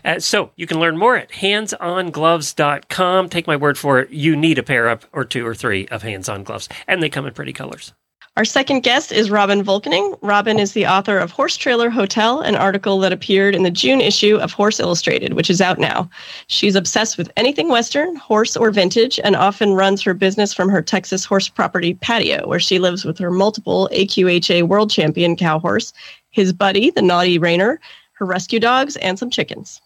Uh, 0.04 0.20
so 0.20 0.50
you 0.54 0.66
can 0.66 0.78
learn 0.78 0.98
more 0.98 1.16
at 1.16 1.30
handsongloves.com. 1.30 3.30
Take 3.30 3.46
my 3.46 3.56
word 3.56 3.78
for 3.78 4.00
it. 4.00 4.10
You 4.10 4.36
need 4.36 4.58
a 4.58 4.62
pair 4.62 4.90
up 4.90 5.06
or 5.14 5.24
two 5.24 5.46
or 5.46 5.54
three 5.54 5.88
of 5.88 6.02
hands-on 6.02 6.44
gloves, 6.44 6.68
and 6.86 7.02
they 7.02 7.08
come 7.08 7.24
in 7.24 7.32
pretty 7.32 7.54
colors. 7.54 7.94
Our 8.36 8.44
second 8.44 8.84
guest 8.84 9.10
is 9.10 9.28
Robyn 9.28 9.64
Volkening. 9.64 10.16
Robyn 10.22 10.60
is 10.60 10.72
the 10.72 10.86
author 10.86 11.18
of 11.18 11.32
Horse 11.32 11.56
Trailer 11.56 11.90
Hotel, 11.90 12.40
an 12.40 12.54
article 12.54 13.00
that 13.00 13.12
appeared 13.12 13.56
in 13.56 13.64
the 13.64 13.72
June 13.72 14.00
issue 14.00 14.36
of 14.36 14.52
Horse 14.52 14.78
Illustrated, 14.78 15.32
which 15.34 15.50
is 15.50 15.60
out 15.60 15.80
now. 15.80 16.08
She's 16.46 16.76
obsessed 16.76 17.18
with 17.18 17.32
anything 17.36 17.68
Western, 17.68 18.14
horse, 18.14 18.56
or 18.56 18.70
vintage, 18.70 19.18
and 19.24 19.34
often 19.34 19.74
runs 19.74 20.00
her 20.02 20.14
business 20.14 20.54
from 20.54 20.68
her 20.68 20.80
Texas 20.80 21.24
horse 21.24 21.48
property 21.48 21.94
patio, 21.94 22.46
where 22.46 22.60
she 22.60 22.78
lives 22.78 23.04
with 23.04 23.18
her 23.18 23.32
multiple 23.32 23.90
AQHA 23.92 24.62
world 24.62 24.90
champion 24.90 25.34
cow 25.34 25.58
horse, 25.58 25.92
his 26.30 26.52
buddy, 26.52 26.90
the 26.90 27.02
Naughty 27.02 27.36
Rainer, 27.36 27.80
her 28.12 28.24
rescue 28.24 28.60
dogs, 28.60 28.96
and 28.98 29.18
some 29.18 29.30
chickens. 29.30 29.82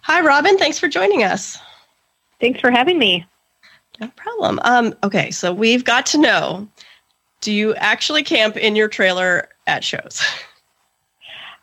Hi, 0.00 0.22
Robyn. 0.22 0.56
Thanks 0.56 0.78
for 0.78 0.88
joining 0.88 1.24
us. 1.24 1.58
Thanks 2.40 2.58
for 2.58 2.70
having 2.70 2.98
me. 2.98 3.26
No 4.00 4.08
problem. 4.16 4.60
Um, 4.64 4.94
okay, 5.04 5.30
so 5.30 5.52
we've 5.52 5.84
got 5.84 6.06
to 6.06 6.18
know 6.18 6.68
do 7.40 7.52
you 7.52 7.74
actually 7.74 8.22
camp 8.22 8.56
in 8.56 8.76
your 8.76 8.88
trailer 8.88 9.48
at 9.66 9.84
shows? 9.84 10.22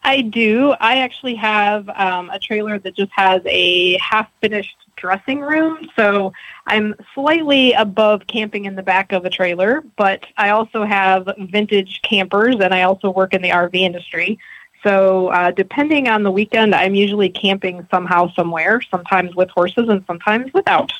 I 0.03 0.21
do. 0.21 0.71
I 0.79 0.97
actually 0.97 1.35
have 1.35 1.87
um, 1.89 2.29
a 2.29 2.37
trailer 2.37 2.77
that 2.79 2.95
just 2.95 3.11
has 3.13 3.41
a 3.45 3.97
half 3.97 4.29
finished 4.41 4.75
dressing 4.97 5.39
room. 5.39 5.89
So 5.95 6.33
I'm 6.67 6.93
slightly 7.13 7.73
above 7.73 8.27
camping 8.27 8.65
in 8.65 8.75
the 8.75 8.83
back 8.83 9.11
of 9.11 9.25
a 9.25 9.29
trailer, 9.29 9.81
but 9.97 10.25
I 10.37 10.49
also 10.49 10.83
have 10.83 11.29
vintage 11.39 12.01
campers 12.03 12.55
and 12.59 12.73
I 12.73 12.83
also 12.83 13.09
work 13.09 13.33
in 13.33 13.41
the 13.41 13.49
RV 13.49 13.75
industry. 13.75 14.37
So 14.83 15.27
uh, 15.29 15.51
depending 15.51 16.09
on 16.09 16.23
the 16.23 16.31
weekend, 16.31 16.75
I'm 16.75 16.95
usually 16.95 17.29
camping 17.29 17.87
somehow, 17.89 18.33
somewhere, 18.33 18.81
sometimes 18.91 19.33
with 19.35 19.49
horses 19.49 19.87
and 19.87 20.03
sometimes 20.05 20.53
without. 20.53 20.91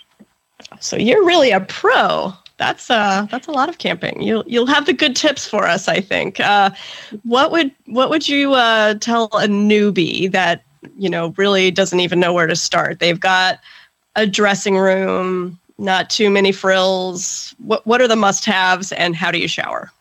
So 0.80 0.96
you're 0.96 1.26
really 1.26 1.52
a 1.52 1.60
pro 1.60 2.34
that's 2.64 2.90
uh 2.90 3.28
that's 3.30 3.48
a 3.48 3.52
lot 3.52 3.68
of 3.68 3.78
camping. 3.78 4.22
You'll 4.22 4.46
you'll 4.48 4.68
have 4.68 4.86
the 4.86 4.94
good 4.94 5.16
tips 5.16 5.46
for 5.48 5.68
us, 5.68 5.90
I 5.90 6.00
think. 6.00 6.40
Uh, 6.40 6.72
what 7.24 7.52
would 7.52 7.72
what 7.88 8.10
would 8.10 8.28
you 8.30 8.54
uh, 8.54 8.94
tell 8.96 9.26
a 9.34 9.48
newbie 9.48 10.32
that 10.32 10.64
you 10.98 11.10
know 11.10 11.34
really 11.38 11.72
doesn't 11.72 12.00
even 12.00 12.22
know 12.22 12.32
where 12.34 12.48
to 12.48 12.56
start? 12.56 13.00
They've 13.00 13.20
got 13.20 13.60
a 14.16 14.26
dressing 14.26 14.78
room, 14.78 15.60
not 15.78 16.10
too 16.10 16.30
many 16.30 16.54
frills. 16.54 17.54
What 17.58 17.86
what 17.86 18.02
are 18.02 18.08
the 18.08 18.16
must 18.16 18.46
haves, 18.46 18.94
and 18.94 19.14
how 19.14 19.30
do 19.30 19.40
you 19.40 19.48
shower? 19.50 19.92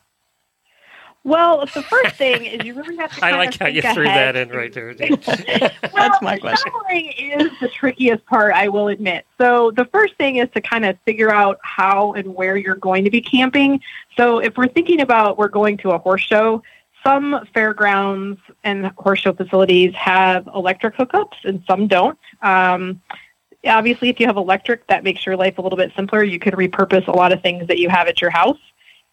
Well, 1.25 1.67
the 1.67 1.83
first 1.83 2.17
thing 2.17 2.45
is 2.45 2.65
you 2.65 2.75
really 2.75 2.97
have 2.97 3.15
to. 3.15 3.25
I 3.25 3.33
like 3.33 3.57
how 3.57 3.69
you 3.69 3.81
threw 3.81 4.05
ahead. 4.05 4.35
that 4.35 4.43
in 4.43 4.49
right 4.49 4.73
there. 4.73 4.95
well, 5.01 5.91
That's 5.95 6.21
my 6.21 6.39
question. 6.39 6.73
Showering 6.73 7.13
is 7.17 7.51
the 7.61 7.69
trickiest 7.69 8.27
part, 8.27 8.55
I 8.55 8.69
will 8.69 8.89
admit. 8.89 9.25
So 9.39 9.71
the 9.71 9.85
first 9.87 10.17
thing 10.17 10.37
is 10.37 10.49
to 10.55 10.61
kind 10.61 10.85
of 10.85 10.99
figure 11.05 11.33
out 11.33 11.59
how 11.63 12.15
and 12.15 12.35
where 12.35 12.57
you're 12.57 12.75
going 12.75 13.05
to 13.05 13.11
be 13.11 13.21
camping. 13.21 13.81
So 14.17 14.39
if 14.39 14.57
we're 14.57 14.69
thinking 14.69 15.01
about 15.01 15.39
we're 15.39 15.49
going 15.49 15.77
to 15.79 15.91
a 15.91 15.99
horse 15.99 16.23
show, 16.23 16.63
some 17.05 17.47
fairgrounds 17.55 18.41
and 18.65 18.87
horse 18.97 19.21
show 19.21 19.33
facilities 19.33 19.95
have 19.95 20.49
electric 20.55 20.97
hookups 20.97 21.37
and 21.45 21.63
some 21.67 21.87
don't. 21.89 22.19
Um, 22.43 23.01
obviously, 23.65 24.09
if 24.09 24.21
you 24.21 24.27
have 24.27 24.37
electric, 24.37 24.87
that 24.89 25.05
makes 25.05 25.25
your 25.27 25.37
life 25.37 25.59
a 25.59 25.63
little 25.63 25.77
bit 25.77 25.93
simpler. 25.95 26.23
You 26.23 26.39
could 26.39 26.55
repurpose 26.55 27.07
a 27.09 27.13
lot 27.13 27.33
of 27.33 27.43
things 27.43 27.67
that 27.69 27.79
you 27.79 27.89
have 27.89 28.09
at 28.09 28.21
your 28.21 28.31
house. 28.31 28.59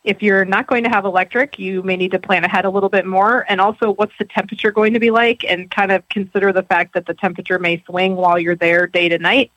If 0.04 0.22
you're 0.24 0.46
not 0.46 0.68
going 0.68 0.84
to 0.86 0.90
have 0.90 1.06
electric, 1.06 1.60
you 1.60 1.84
may 1.84 1.98
need 1.98 2.12
to 2.12 2.20
plan 2.20 2.46
ahead 2.46 2.66
a 2.66 2.70
little 2.70 2.90
bit 2.90 3.06
more. 3.06 3.46
And 3.50 3.60
also, 3.60 3.92
what's 3.94 4.14
the 4.18 4.26
temperature 4.26 4.72
going 4.72 4.94
to 4.94 5.00
be 5.00 5.12
like? 5.12 5.44
And 5.44 5.70
kind 5.70 5.92
of 5.92 6.08
consider 6.10 6.54
the 6.54 6.64
fact 6.64 6.94
that 6.94 7.06
the 7.06 7.14
temperature 7.14 7.60
may 7.60 7.84
swing 7.86 8.16
while 8.16 8.40
you're 8.40 8.56
there 8.56 8.88
day 8.88 9.10
to 9.10 9.18
night. 9.18 9.52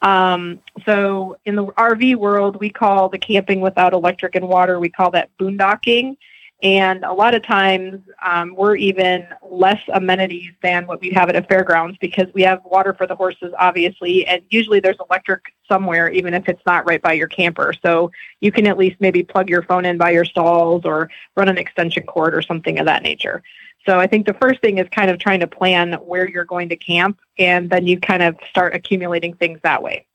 Um, 0.00 0.60
so, 0.84 1.36
in 1.44 1.56
the 1.56 1.66
RV 1.66 2.16
world, 2.16 2.56
we 2.56 2.70
call 2.70 3.08
the 3.08 3.18
camping 3.18 3.60
without 3.60 3.92
electric 3.92 4.34
and 4.34 4.48
water, 4.48 4.78
we 4.78 4.88
call 4.88 5.10
that 5.12 5.30
boondocking. 5.38 6.16
And 6.62 7.04
a 7.04 7.12
lot 7.12 7.34
of 7.34 7.42
times 7.42 8.00
um, 8.24 8.54
we're 8.54 8.76
even 8.76 9.26
less 9.42 9.80
amenities 9.92 10.52
than 10.62 10.86
what 10.86 11.00
we 11.00 11.10
have 11.10 11.28
at 11.28 11.34
a 11.34 11.42
fairgrounds 11.42 11.98
because 12.00 12.28
we 12.34 12.42
have 12.42 12.60
water 12.64 12.94
for 12.94 13.04
the 13.04 13.16
horses, 13.16 13.52
obviously, 13.58 14.24
and 14.26 14.42
usually 14.48 14.78
there's 14.78 14.98
electric 15.10 15.42
somewhere, 15.66 16.08
even 16.10 16.34
if 16.34 16.48
it's 16.48 16.62
not 16.64 16.86
right 16.86 17.02
by 17.02 17.14
your 17.14 17.26
camper. 17.26 17.74
So 17.82 18.12
you 18.40 18.52
can 18.52 18.68
at 18.68 18.78
least 18.78 18.96
maybe 19.00 19.24
plug 19.24 19.50
your 19.50 19.64
phone 19.64 19.84
in 19.84 19.98
by 19.98 20.10
your 20.10 20.24
stalls 20.24 20.84
or 20.84 21.10
run 21.36 21.48
an 21.48 21.58
extension 21.58 22.04
cord 22.04 22.32
or 22.32 22.42
something 22.42 22.78
of 22.78 22.86
that 22.86 23.02
nature. 23.02 23.42
So 23.84 23.98
I 23.98 24.06
think 24.06 24.26
the 24.26 24.34
first 24.34 24.60
thing 24.60 24.78
is 24.78 24.86
kind 24.90 25.10
of 25.10 25.18
trying 25.18 25.40
to 25.40 25.48
plan 25.48 25.94
where 25.94 26.28
you're 26.28 26.44
going 26.44 26.68
to 26.68 26.76
camp, 26.76 27.18
and 27.38 27.68
then 27.68 27.88
you 27.88 27.98
kind 27.98 28.22
of 28.22 28.36
start 28.48 28.72
accumulating 28.72 29.34
things 29.34 29.58
that 29.64 29.82
way. 29.82 30.06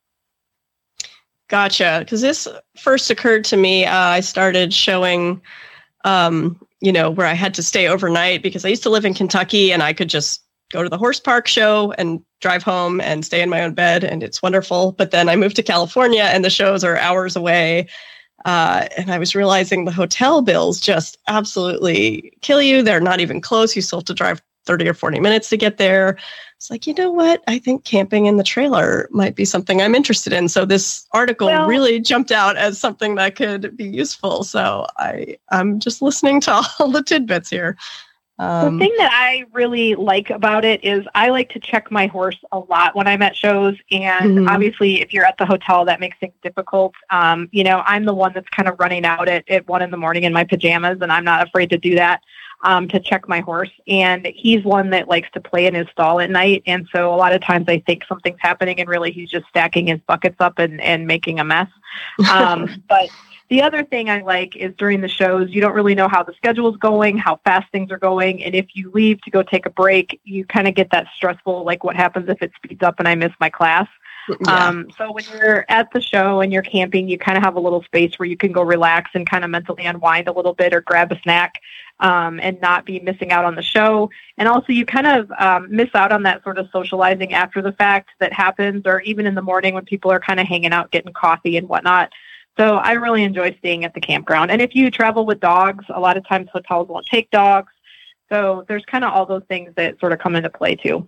Gotcha. 1.49 1.97
Because 1.99 2.21
this 2.21 2.47
first 2.77 3.09
occurred 3.09 3.43
to 3.45 3.57
me, 3.57 3.85
uh, 3.85 3.97
I 3.97 4.21
started 4.21 4.73
showing 4.73 5.41
um, 6.07 6.57
you 6.79 6.91
know, 6.91 7.11
where 7.11 7.27
I 7.27 7.33
had 7.33 7.53
to 7.55 7.63
stay 7.63 7.87
overnight 7.87 8.41
because 8.41 8.63
I 8.63 8.69
used 8.69 8.83
to 8.83 8.89
live 8.89 9.03
in 9.03 9.13
Kentucky 9.13 9.73
and 9.73 9.83
I 9.83 9.91
could 9.91 10.09
just 10.09 10.41
go 10.71 10.81
to 10.81 10.89
the 10.89 10.97
horse 10.97 11.19
park 11.19 11.47
show 11.47 11.93
and 11.97 12.21
drive 12.39 12.63
home 12.63 13.01
and 13.01 13.25
stay 13.25 13.41
in 13.41 13.49
my 13.49 13.61
own 13.61 13.73
bed 13.73 14.05
and 14.05 14.23
it's 14.23 14.41
wonderful. 14.41 14.93
But 14.93 15.11
then 15.11 15.27
I 15.27 15.35
moved 15.35 15.57
to 15.57 15.63
California 15.63 16.23
and 16.23 16.45
the 16.45 16.49
shows 16.49 16.83
are 16.83 16.97
hours 16.97 17.35
away. 17.35 17.87
Uh, 18.45 18.87
and 18.97 19.11
I 19.11 19.17
was 19.17 19.35
realizing 19.35 19.83
the 19.83 19.91
hotel 19.91 20.41
bills 20.41 20.79
just 20.79 21.17
absolutely 21.27 22.31
kill 22.41 22.61
you. 22.61 22.81
They're 22.81 23.01
not 23.01 23.19
even 23.19 23.41
close. 23.41 23.75
You 23.75 23.81
still 23.81 23.99
have 23.99 24.05
to 24.05 24.13
drive 24.13 24.41
30 24.65 24.87
or 24.87 24.93
40 24.93 25.19
minutes 25.19 25.49
to 25.49 25.57
get 25.57 25.77
there. 25.77 26.17
It's 26.57 26.71
like, 26.71 26.87
you 26.87 26.95
know 26.95 27.11
what? 27.11 27.43
I 27.47 27.59
think 27.59 27.83
camping 27.83 28.25
in 28.25 28.37
the 28.37 28.43
trailer 28.43 29.07
might 29.11 29.35
be 29.35 29.45
something 29.45 29.79
I'm 29.79 29.93
interested 29.93 30.33
in. 30.33 30.49
So 30.49 30.65
this 30.65 31.05
article 31.11 31.47
Well- 31.47 31.67
really 31.67 31.99
jumped 31.99 32.31
out 32.31 32.57
as 32.57 32.79
something 32.79 33.13
that 33.15 33.35
could 33.35 33.77
be 33.77 33.85
useful. 33.85 34.43
So 34.43 34.87
I 34.97 35.37
I'm 35.49 35.79
just 35.79 36.01
listening 36.01 36.41
to 36.41 36.53
all 36.79 36.89
the 36.89 37.03
tidbits 37.03 37.49
here. 37.49 37.77
Um, 38.39 38.77
the 38.77 38.85
thing 38.85 38.93
that 38.99 39.11
I 39.11 39.45
really 39.51 39.95
like 39.95 40.29
about 40.29 40.63
it 40.63 40.83
is 40.83 41.05
I 41.15 41.29
like 41.29 41.49
to 41.49 41.59
check 41.59 41.89
my 41.91 42.05
horse 42.05 42.37
a 42.51 42.59
lot 42.59 42.95
when 42.95 43.07
I'm 43.07 43.21
at 43.23 43.35
shows. 43.35 43.75
And 43.91 44.39
Mhm. 44.39 44.49
obviously, 44.49 45.01
if 45.01 45.11
you're 45.13 45.25
at 45.25 45.37
the 45.39 45.45
hotel, 45.45 45.85
that 45.85 45.99
makes 45.99 46.17
things 46.19 46.33
difficult. 46.43 46.93
Um, 47.11 47.49
you 47.51 47.63
know, 47.63 47.81
I'm 47.85 48.05
the 48.05 48.13
one 48.13 48.33
that's 48.33 48.49
kind 48.49 48.67
of 48.67 48.79
running 48.79 49.05
out 49.05 49.27
at, 49.27 49.47
at 49.49 49.67
one 49.67 49.81
in 49.81 49.89
the 49.91 49.97
morning 49.97 50.23
in 50.23 50.33
my 50.33 50.43
pajamas, 50.43 50.99
and 51.01 51.11
I'm 51.11 51.23
not 51.23 51.47
afraid 51.47 51.69
to 51.71 51.77
do 51.79 51.95
that 51.95 52.21
um, 52.63 52.87
to 52.89 52.99
check 52.99 53.27
my 53.27 53.39
horse. 53.39 53.71
And 53.87 54.25
he's 54.35 54.63
one 54.63 54.89
that 54.91 55.07
likes 55.07 55.29
to 55.31 55.39
play 55.39 55.67
in 55.67 55.75
his 55.75 55.87
stall 55.89 56.19
at 56.19 56.29
night. 56.29 56.63
And 56.65 56.87
so 56.91 57.13
a 57.13 57.15
lot 57.15 57.33
of 57.33 57.41
times 57.41 57.65
I 57.67 57.79
think 57.79 58.03
something's 58.07 58.39
happening, 58.39 58.79
and 58.79 58.89
really 58.89 59.11
he's 59.11 59.29
just 59.29 59.47
stacking 59.47 59.87
his 59.87 59.99
buckets 60.07 60.37
up 60.39 60.59
and, 60.59 60.81
and 60.81 61.07
making 61.07 61.39
a 61.39 61.43
mess. 61.43 61.69
Um, 62.31 62.83
but 62.89 63.09
the 63.49 63.61
other 63.61 63.83
thing 63.83 64.09
I 64.09 64.21
like 64.21 64.55
is 64.57 64.73
during 64.77 65.01
the 65.01 65.07
shows, 65.07 65.51
you 65.51 65.61
don't 65.61 65.73
really 65.73 65.95
know 65.95 66.09
how 66.09 66.21
the 66.21 66.33
schedule 66.33 66.69
is 66.69 66.77
going, 66.77 67.17
how 67.17 67.39
fast 67.45 67.71
things 67.71 67.91
are 67.91 67.97
going. 67.97 68.43
And 68.43 68.53
if 68.53 68.67
you 68.73 68.91
leave 68.91 69.21
to 69.21 69.31
go 69.31 69.41
take 69.41 69.65
a 69.65 69.69
break, 69.69 70.19
you 70.25 70.45
kind 70.45 70.67
of 70.67 70.75
get 70.75 70.91
that 70.91 71.07
stressful, 71.15 71.63
like 71.63 71.83
what 71.83 71.95
happens 71.95 72.27
if 72.27 72.41
it 72.41 72.51
speeds 72.57 72.83
up 72.83 72.95
and 72.99 73.07
I 73.07 73.15
miss 73.15 73.31
my 73.39 73.49
class. 73.49 73.87
Yeah. 74.27 74.67
Um, 74.67 74.89
so 74.97 75.11
when 75.11 75.23
you're 75.31 75.65
at 75.69 75.91
the 75.91 76.01
show 76.01 76.41
and 76.41 76.51
you're 76.51 76.61
camping, 76.61 77.07
you 77.07 77.17
kind 77.17 77.37
of 77.37 77.43
have 77.43 77.55
a 77.55 77.59
little 77.59 77.83
space 77.83 78.17
where 78.17 78.27
you 78.27 78.37
can 78.37 78.51
go 78.51 78.61
relax 78.61 79.11
and 79.13 79.29
kind 79.29 79.43
of 79.43 79.49
mentally 79.49 79.85
unwind 79.85 80.27
a 80.27 80.31
little 80.31 80.53
bit 80.53 80.73
or 80.73 80.81
grab 80.81 81.11
a 81.11 81.19
snack 81.21 81.61
um, 81.99 82.39
and 82.41 82.59
not 82.61 82.85
be 82.85 82.99
missing 82.99 83.31
out 83.31 83.45
on 83.45 83.55
the 83.55 83.61
show. 83.61 84.09
And 84.37 84.47
also, 84.47 84.73
you 84.73 84.85
kind 84.85 85.07
of 85.07 85.31
um, 85.39 85.67
miss 85.69 85.89
out 85.93 86.11
on 86.11 86.23
that 86.23 86.43
sort 86.43 86.57
of 86.57 86.67
socializing 86.71 87.33
after 87.33 87.61
the 87.61 87.71
fact 87.71 88.09
that 88.19 88.33
happens, 88.33 88.83
or 88.85 89.01
even 89.01 89.25
in 89.25 89.35
the 89.35 89.41
morning 89.41 89.73
when 89.73 89.85
people 89.85 90.11
are 90.11 90.19
kind 90.19 90.39
of 90.39 90.47
hanging 90.47 90.73
out, 90.73 90.91
getting 90.91 91.13
coffee 91.13 91.57
and 91.57 91.69
whatnot. 91.69 92.11
So 92.57 92.77
I 92.77 92.93
really 92.93 93.23
enjoy 93.23 93.55
staying 93.59 93.85
at 93.85 93.93
the 93.93 94.01
campground. 94.01 94.51
And 94.51 94.61
if 94.61 94.75
you 94.75 94.89
travel 94.89 95.25
with 95.25 95.39
dogs, 95.39 95.85
a 95.89 95.99
lot 95.99 96.17
of 96.17 96.27
times 96.27 96.49
hotels 96.51 96.87
won't 96.87 97.05
take 97.05 97.29
dogs. 97.29 97.71
So 98.29 98.65
there's 98.67 98.83
kind 98.85 99.03
of 99.03 99.13
all 99.13 99.25
those 99.25 99.43
things 99.47 99.73
that 99.75 99.99
sort 99.99 100.11
of 100.11 100.19
come 100.19 100.35
into 100.35 100.49
play 100.49 100.75
too. 100.75 101.07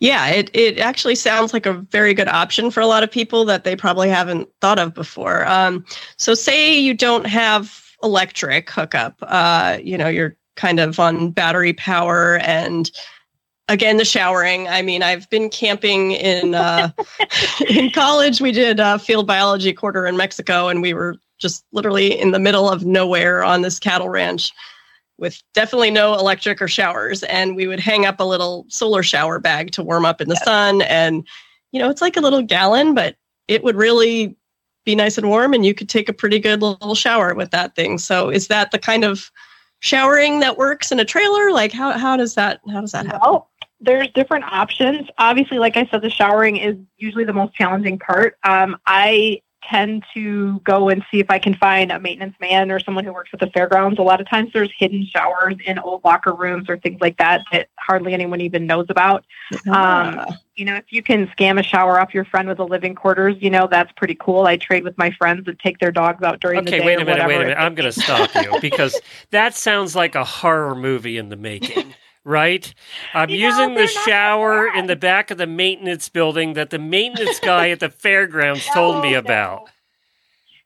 Yeah, 0.00 0.28
it, 0.28 0.50
it 0.54 0.78
actually 0.78 1.14
sounds 1.14 1.52
like 1.52 1.66
a 1.66 1.74
very 1.74 2.14
good 2.14 2.28
option 2.28 2.70
for 2.70 2.80
a 2.80 2.86
lot 2.86 3.02
of 3.02 3.10
people 3.10 3.44
that 3.44 3.64
they 3.64 3.76
probably 3.76 4.08
haven't 4.08 4.48
thought 4.62 4.78
of 4.78 4.94
before. 4.94 5.46
Um, 5.46 5.84
so, 6.16 6.32
say 6.32 6.78
you 6.78 6.94
don't 6.94 7.26
have 7.26 7.84
electric 8.02 8.70
hookup, 8.70 9.16
uh, 9.22 9.78
you 9.82 9.98
know, 9.98 10.08
you're 10.08 10.36
kind 10.56 10.80
of 10.80 10.98
on 10.98 11.30
battery 11.30 11.72
power 11.72 12.38
and 12.38 12.90
again 13.68 13.96
the 13.96 14.04
showering. 14.04 14.68
I 14.68 14.82
mean 14.82 15.02
i've 15.02 15.28
been 15.30 15.48
camping 15.48 16.12
in 16.12 16.54
uh, 16.54 16.90
in 17.68 17.90
college. 17.90 18.40
We 18.40 18.52
did 18.52 18.80
a 18.80 18.98
field 18.98 19.26
biology 19.26 19.72
quarter 19.72 20.06
in 20.06 20.16
mexico 20.16 20.68
and 20.68 20.82
we 20.82 20.92
were 20.92 21.16
just 21.38 21.64
literally 21.72 22.18
in 22.18 22.32
the 22.32 22.38
middle 22.38 22.68
of 22.68 22.84
nowhere 22.84 23.42
on 23.42 23.62
this 23.62 23.78
cattle 23.78 24.10
ranch 24.10 24.52
with 25.20 25.42
definitely 25.54 25.90
no 25.90 26.14
electric 26.14 26.60
or 26.60 26.66
showers. 26.66 27.22
And 27.24 27.54
we 27.54 27.66
would 27.66 27.78
hang 27.78 28.06
up 28.06 28.18
a 28.18 28.24
little 28.24 28.64
solar 28.68 29.02
shower 29.02 29.38
bag 29.38 29.70
to 29.72 29.82
warm 29.82 30.04
up 30.04 30.20
in 30.20 30.28
the 30.28 30.36
sun. 30.36 30.82
And, 30.82 31.26
you 31.70 31.78
know, 31.78 31.90
it's 31.90 32.00
like 32.00 32.16
a 32.16 32.20
little 32.20 32.42
gallon, 32.42 32.94
but 32.94 33.16
it 33.46 33.62
would 33.62 33.76
really 33.76 34.36
be 34.86 34.94
nice 34.94 35.18
and 35.18 35.28
warm 35.28 35.52
and 35.52 35.64
you 35.64 35.74
could 35.74 35.90
take 35.90 36.08
a 36.08 36.12
pretty 36.14 36.38
good 36.38 36.62
little 36.62 36.94
shower 36.94 37.34
with 37.34 37.50
that 37.50 37.76
thing. 37.76 37.98
So 37.98 38.30
is 38.30 38.48
that 38.48 38.70
the 38.70 38.78
kind 38.78 39.04
of 39.04 39.30
showering 39.80 40.40
that 40.40 40.56
works 40.56 40.90
in 40.90 40.98
a 40.98 41.04
trailer? 41.04 41.52
Like 41.52 41.70
how, 41.70 41.96
how 41.98 42.16
does 42.16 42.34
that, 42.34 42.60
how 42.72 42.80
does 42.80 42.92
that 42.92 43.04
happen? 43.04 43.20
Well, 43.22 43.50
there's 43.78 44.08
different 44.12 44.44
options. 44.44 45.08
Obviously, 45.18 45.58
like 45.58 45.76
I 45.76 45.86
said, 45.86 46.00
the 46.02 46.10
showering 46.10 46.56
is 46.56 46.76
usually 46.96 47.24
the 47.24 47.32
most 47.32 47.54
challenging 47.54 47.98
part. 47.98 48.36
Um, 48.42 48.78
I 48.86 49.42
tend 49.68 50.04
to 50.14 50.60
go 50.60 50.88
and 50.88 51.04
see 51.10 51.20
if 51.20 51.30
I 51.30 51.38
can 51.38 51.54
find 51.54 51.92
a 51.92 52.00
maintenance 52.00 52.34
man 52.40 52.70
or 52.70 52.80
someone 52.80 53.04
who 53.04 53.12
works 53.12 53.30
at 53.32 53.40
the 53.40 53.48
fairgrounds. 53.48 53.98
A 53.98 54.02
lot 54.02 54.20
of 54.20 54.28
times 54.28 54.50
there's 54.52 54.70
hidden 54.76 55.06
showers 55.06 55.54
in 55.66 55.78
old 55.78 56.04
locker 56.04 56.34
rooms 56.34 56.68
or 56.68 56.78
things 56.78 57.00
like 57.00 57.18
that 57.18 57.42
that 57.52 57.68
hardly 57.78 58.14
anyone 58.14 58.40
even 58.40 58.66
knows 58.66 58.86
about. 58.88 59.24
Um, 59.70 60.24
you 60.54 60.64
know, 60.64 60.76
if 60.76 60.84
you 60.90 61.02
can 61.02 61.26
scam 61.28 61.58
a 61.58 61.62
shower 61.62 61.98
off 62.00 62.12
your 62.12 62.24
friend 62.24 62.48
with 62.48 62.58
a 62.58 62.64
living 62.64 62.94
quarters, 62.94 63.36
you 63.40 63.50
know, 63.50 63.66
that's 63.70 63.90
pretty 63.92 64.14
cool. 64.14 64.46
I 64.46 64.56
trade 64.56 64.84
with 64.84 64.96
my 64.98 65.10
friends 65.12 65.46
and 65.46 65.58
take 65.58 65.78
their 65.78 65.92
dogs 65.92 66.22
out 66.22 66.40
during 66.40 66.64
the 66.64 66.70
day. 66.70 66.78
Okay, 66.78 66.86
wait 66.86 67.00
a 67.00 67.04
minute, 67.04 67.26
wait 67.26 67.36
a 67.36 67.38
minute. 67.40 67.58
I'm 67.58 67.74
going 67.74 67.90
to 67.90 68.00
stop 68.00 68.34
you 68.34 68.58
because 68.60 68.98
that 69.30 69.54
sounds 69.54 69.96
like 69.96 70.14
a 70.14 70.24
horror 70.24 70.74
movie 70.74 71.18
in 71.18 71.28
the 71.28 71.36
making. 71.36 71.94
Right? 72.24 72.72
I'm 73.14 73.30
You 73.30 73.40
know, 73.40 73.48
using 73.48 73.74
the 73.74 73.86
shower 73.86 74.68
in 74.74 74.86
the 74.86 74.96
back 74.96 75.30
of 75.30 75.38
the 75.38 75.46
maintenance 75.46 76.08
building 76.08 76.52
that 76.54 76.70
the 76.70 76.78
maintenance 76.78 77.40
guy 77.40 77.70
at 77.70 77.80
the 77.80 77.88
fairgrounds 77.90 78.66
told 78.66 79.02
me 79.02 79.12
No, 79.12 79.18
about. 79.18 79.70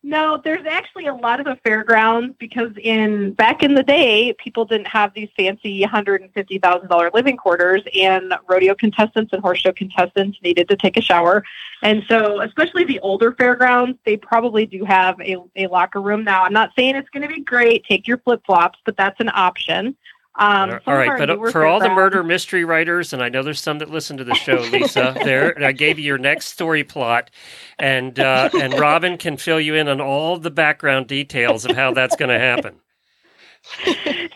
No, 0.07 0.39
there's 0.45 0.67
actually 0.67 1.07
a 1.07 1.15
lot 1.15 1.41
of 1.41 1.47
the 1.47 1.57
fairgrounds 1.65 2.35
because 2.39 2.73
in 2.83 3.33
back 3.33 3.63
in 3.63 3.75
the 3.75 3.83
day, 3.83 4.35
people 4.35 4.67
didn't 4.67 4.89
have 4.89 5.15
these 5.15 5.31
fancy 5.35 5.83
hundred 5.83 6.21
and 6.21 6.31
fifty 6.35 6.59
thousand 6.59 6.89
dollar 6.89 7.11
living 7.15 7.39
quarters, 7.39 7.83
and 7.99 8.35
rodeo 8.47 8.75
contestants 8.75 9.33
and 9.33 9.41
horse 9.41 9.61
show 9.61 9.73
contestants 9.73 10.39
needed 10.43 10.69
to 10.69 10.77
take 10.77 10.99
a 10.99 11.01
shower, 11.01 11.43
and 11.83 12.03
so 12.07 12.43
especially 12.43 12.85
the 12.85 13.01
older 13.01 13.33
fairgrounds, 13.33 13.99
they 14.05 14.19
probably 14.19 14.67
do 14.67 14.85
have 14.85 15.19
a, 15.23 15.39
a 15.57 15.69
locker 15.69 16.03
room. 16.03 16.23
Now, 16.23 16.45
I'm 16.45 16.53
not 16.53 16.73
saying 16.77 16.97
it's 16.97 17.09
going 17.09 17.27
to 17.27 17.35
be 17.35 17.41
great. 17.41 17.87
Take 17.87 18.07
your 18.07 18.19
flip 18.19 18.43
flops, 18.45 18.79
but 18.85 18.99
that's 18.99 19.19
an 19.21 19.31
option. 19.33 19.97
Um, 20.37 20.81
all 20.87 20.95
right, 20.95 21.17
but 21.17 21.31
uh, 21.31 21.51
for 21.51 21.65
all 21.65 21.79
the 21.79 21.91
murder 21.91 22.25
mystery 22.25 22.65
writers, 22.65 23.13
and 23.13 23.23
I 23.23 23.29
know 23.29 23.45
there's 23.45 23.61
some 23.61 23.79
that 23.79 23.91
listen 23.91 24.17
to 24.17 24.25
the 24.25 24.35
show, 24.35 24.57
Lisa, 24.73 25.15
there 25.23 25.51
and 25.51 25.65
I 25.65 25.71
gave 25.71 25.99
you 25.99 26.05
your 26.07 26.19
next 26.19 26.47
story 26.47 26.83
plot, 26.83 27.31
and 27.79 28.19
uh, 28.19 28.51
and 28.61 28.75
Robyn 28.75 29.17
can 29.17 29.37
fill 29.37 29.61
you 29.61 29.77
in 29.77 29.87
on 29.87 30.01
all 30.01 30.37
the 30.37 30.51
background 30.51 31.07
details 31.07 31.65
of 31.65 31.77
how 31.77 31.93
that's 31.93 32.17
going 32.17 32.31
to 32.31 32.39
happen. 32.39 32.81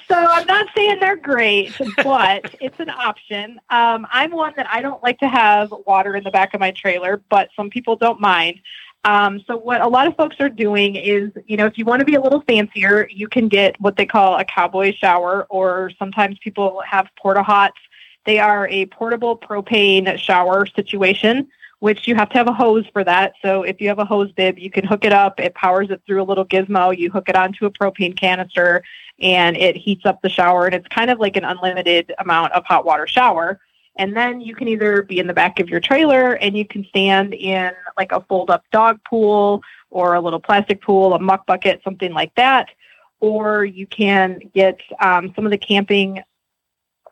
so 0.08 0.14
I'm 0.14 0.46
not 0.46 0.68
saying 0.74 0.98
they're 1.00 1.16
great, 1.16 1.72
but 2.02 2.54
it's 2.60 2.78
an 2.80 2.90
option. 2.90 3.60
Um, 3.68 4.06
I'm 4.10 4.30
one 4.30 4.54
that 4.56 4.68
I 4.70 4.80
don't 4.80 5.02
like 5.02 5.18
to 5.18 5.28
have 5.28 5.74
water 5.84 6.14
in 6.14 6.24
the 6.24 6.30
back 6.30 6.54
of 6.54 6.60
my 6.60 6.70
trailer, 6.70 7.22
but 7.28 7.50
some 7.56 7.70
people 7.70 7.96
don't 7.96 8.20
mind. 8.20 8.60
Um, 9.08 9.42
so 9.46 9.56
what 9.56 9.80
a 9.80 9.88
lot 9.88 10.06
of 10.06 10.14
folks 10.16 10.36
are 10.38 10.50
doing 10.50 10.94
is, 10.94 11.32
you 11.46 11.56
know, 11.56 11.64
if 11.64 11.78
you 11.78 11.86
want 11.86 12.00
to 12.00 12.04
be 12.04 12.16
a 12.16 12.20
little 12.20 12.42
fancier, 12.42 13.08
you 13.10 13.26
can 13.26 13.48
get 13.48 13.80
what 13.80 13.96
they 13.96 14.04
call 14.04 14.36
a 14.36 14.44
cowboy 14.44 14.92
shower, 14.92 15.46
or 15.48 15.90
sometimes 15.98 16.36
people 16.40 16.82
have 16.86 17.08
porta 17.18 17.42
hots. 17.42 17.78
They 18.26 18.38
are 18.38 18.68
a 18.68 18.84
portable 18.84 19.34
propane 19.34 20.18
shower 20.18 20.66
situation, 20.66 21.48
which 21.78 22.06
you 22.06 22.16
have 22.16 22.28
to 22.28 22.36
have 22.36 22.48
a 22.48 22.52
hose 22.52 22.84
for 22.92 23.02
that. 23.02 23.32
So 23.40 23.62
if 23.62 23.80
you 23.80 23.88
have 23.88 23.98
a 23.98 24.04
hose 24.04 24.30
bib, 24.32 24.58
you 24.58 24.70
can 24.70 24.84
hook 24.84 25.06
it 25.06 25.12
up. 25.14 25.40
It 25.40 25.54
powers 25.54 25.88
it 25.88 26.02
through 26.06 26.22
a 26.22 26.24
little 26.24 26.44
gizmo. 26.44 26.94
You 26.94 27.10
hook 27.10 27.30
it 27.30 27.34
onto 27.34 27.64
a 27.64 27.70
propane 27.70 28.14
canister 28.14 28.84
and 29.20 29.56
it 29.56 29.74
heats 29.74 30.04
up 30.04 30.20
the 30.20 30.28
shower 30.28 30.66
and 30.66 30.74
it's 30.74 30.86
kind 30.88 31.10
of 31.10 31.18
like 31.18 31.36
an 31.36 31.44
unlimited 31.44 32.12
amount 32.18 32.52
of 32.52 32.62
hot 32.66 32.84
water 32.84 33.06
shower 33.06 33.58
and 33.98 34.16
then 34.16 34.40
you 34.40 34.54
can 34.54 34.68
either 34.68 35.02
be 35.02 35.18
in 35.18 35.26
the 35.26 35.34
back 35.34 35.58
of 35.58 35.68
your 35.68 35.80
trailer 35.80 36.34
and 36.34 36.56
you 36.56 36.64
can 36.64 36.84
stand 36.88 37.34
in 37.34 37.72
like 37.96 38.12
a 38.12 38.20
fold 38.22 38.48
up 38.48 38.64
dog 38.70 39.00
pool 39.04 39.60
or 39.90 40.14
a 40.14 40.20
little 40.20 40.40
plastic 40.40 40.80
pool 40.80 41.12
a 41.14 41.18
muck 41.18 41.44
bucket 41.46 41.80
something 41.82 42.12
like 42.12 42.34
that. 42.36 42.68
Or 43.20 43.64
you 43.64 43.86
can 43.86 44.40
get 44.54 44.78
um, 45.00 45.32
some 45.34 45.44
of 45.44 45.50
the 45.50 45.58
camping 45.58 46.22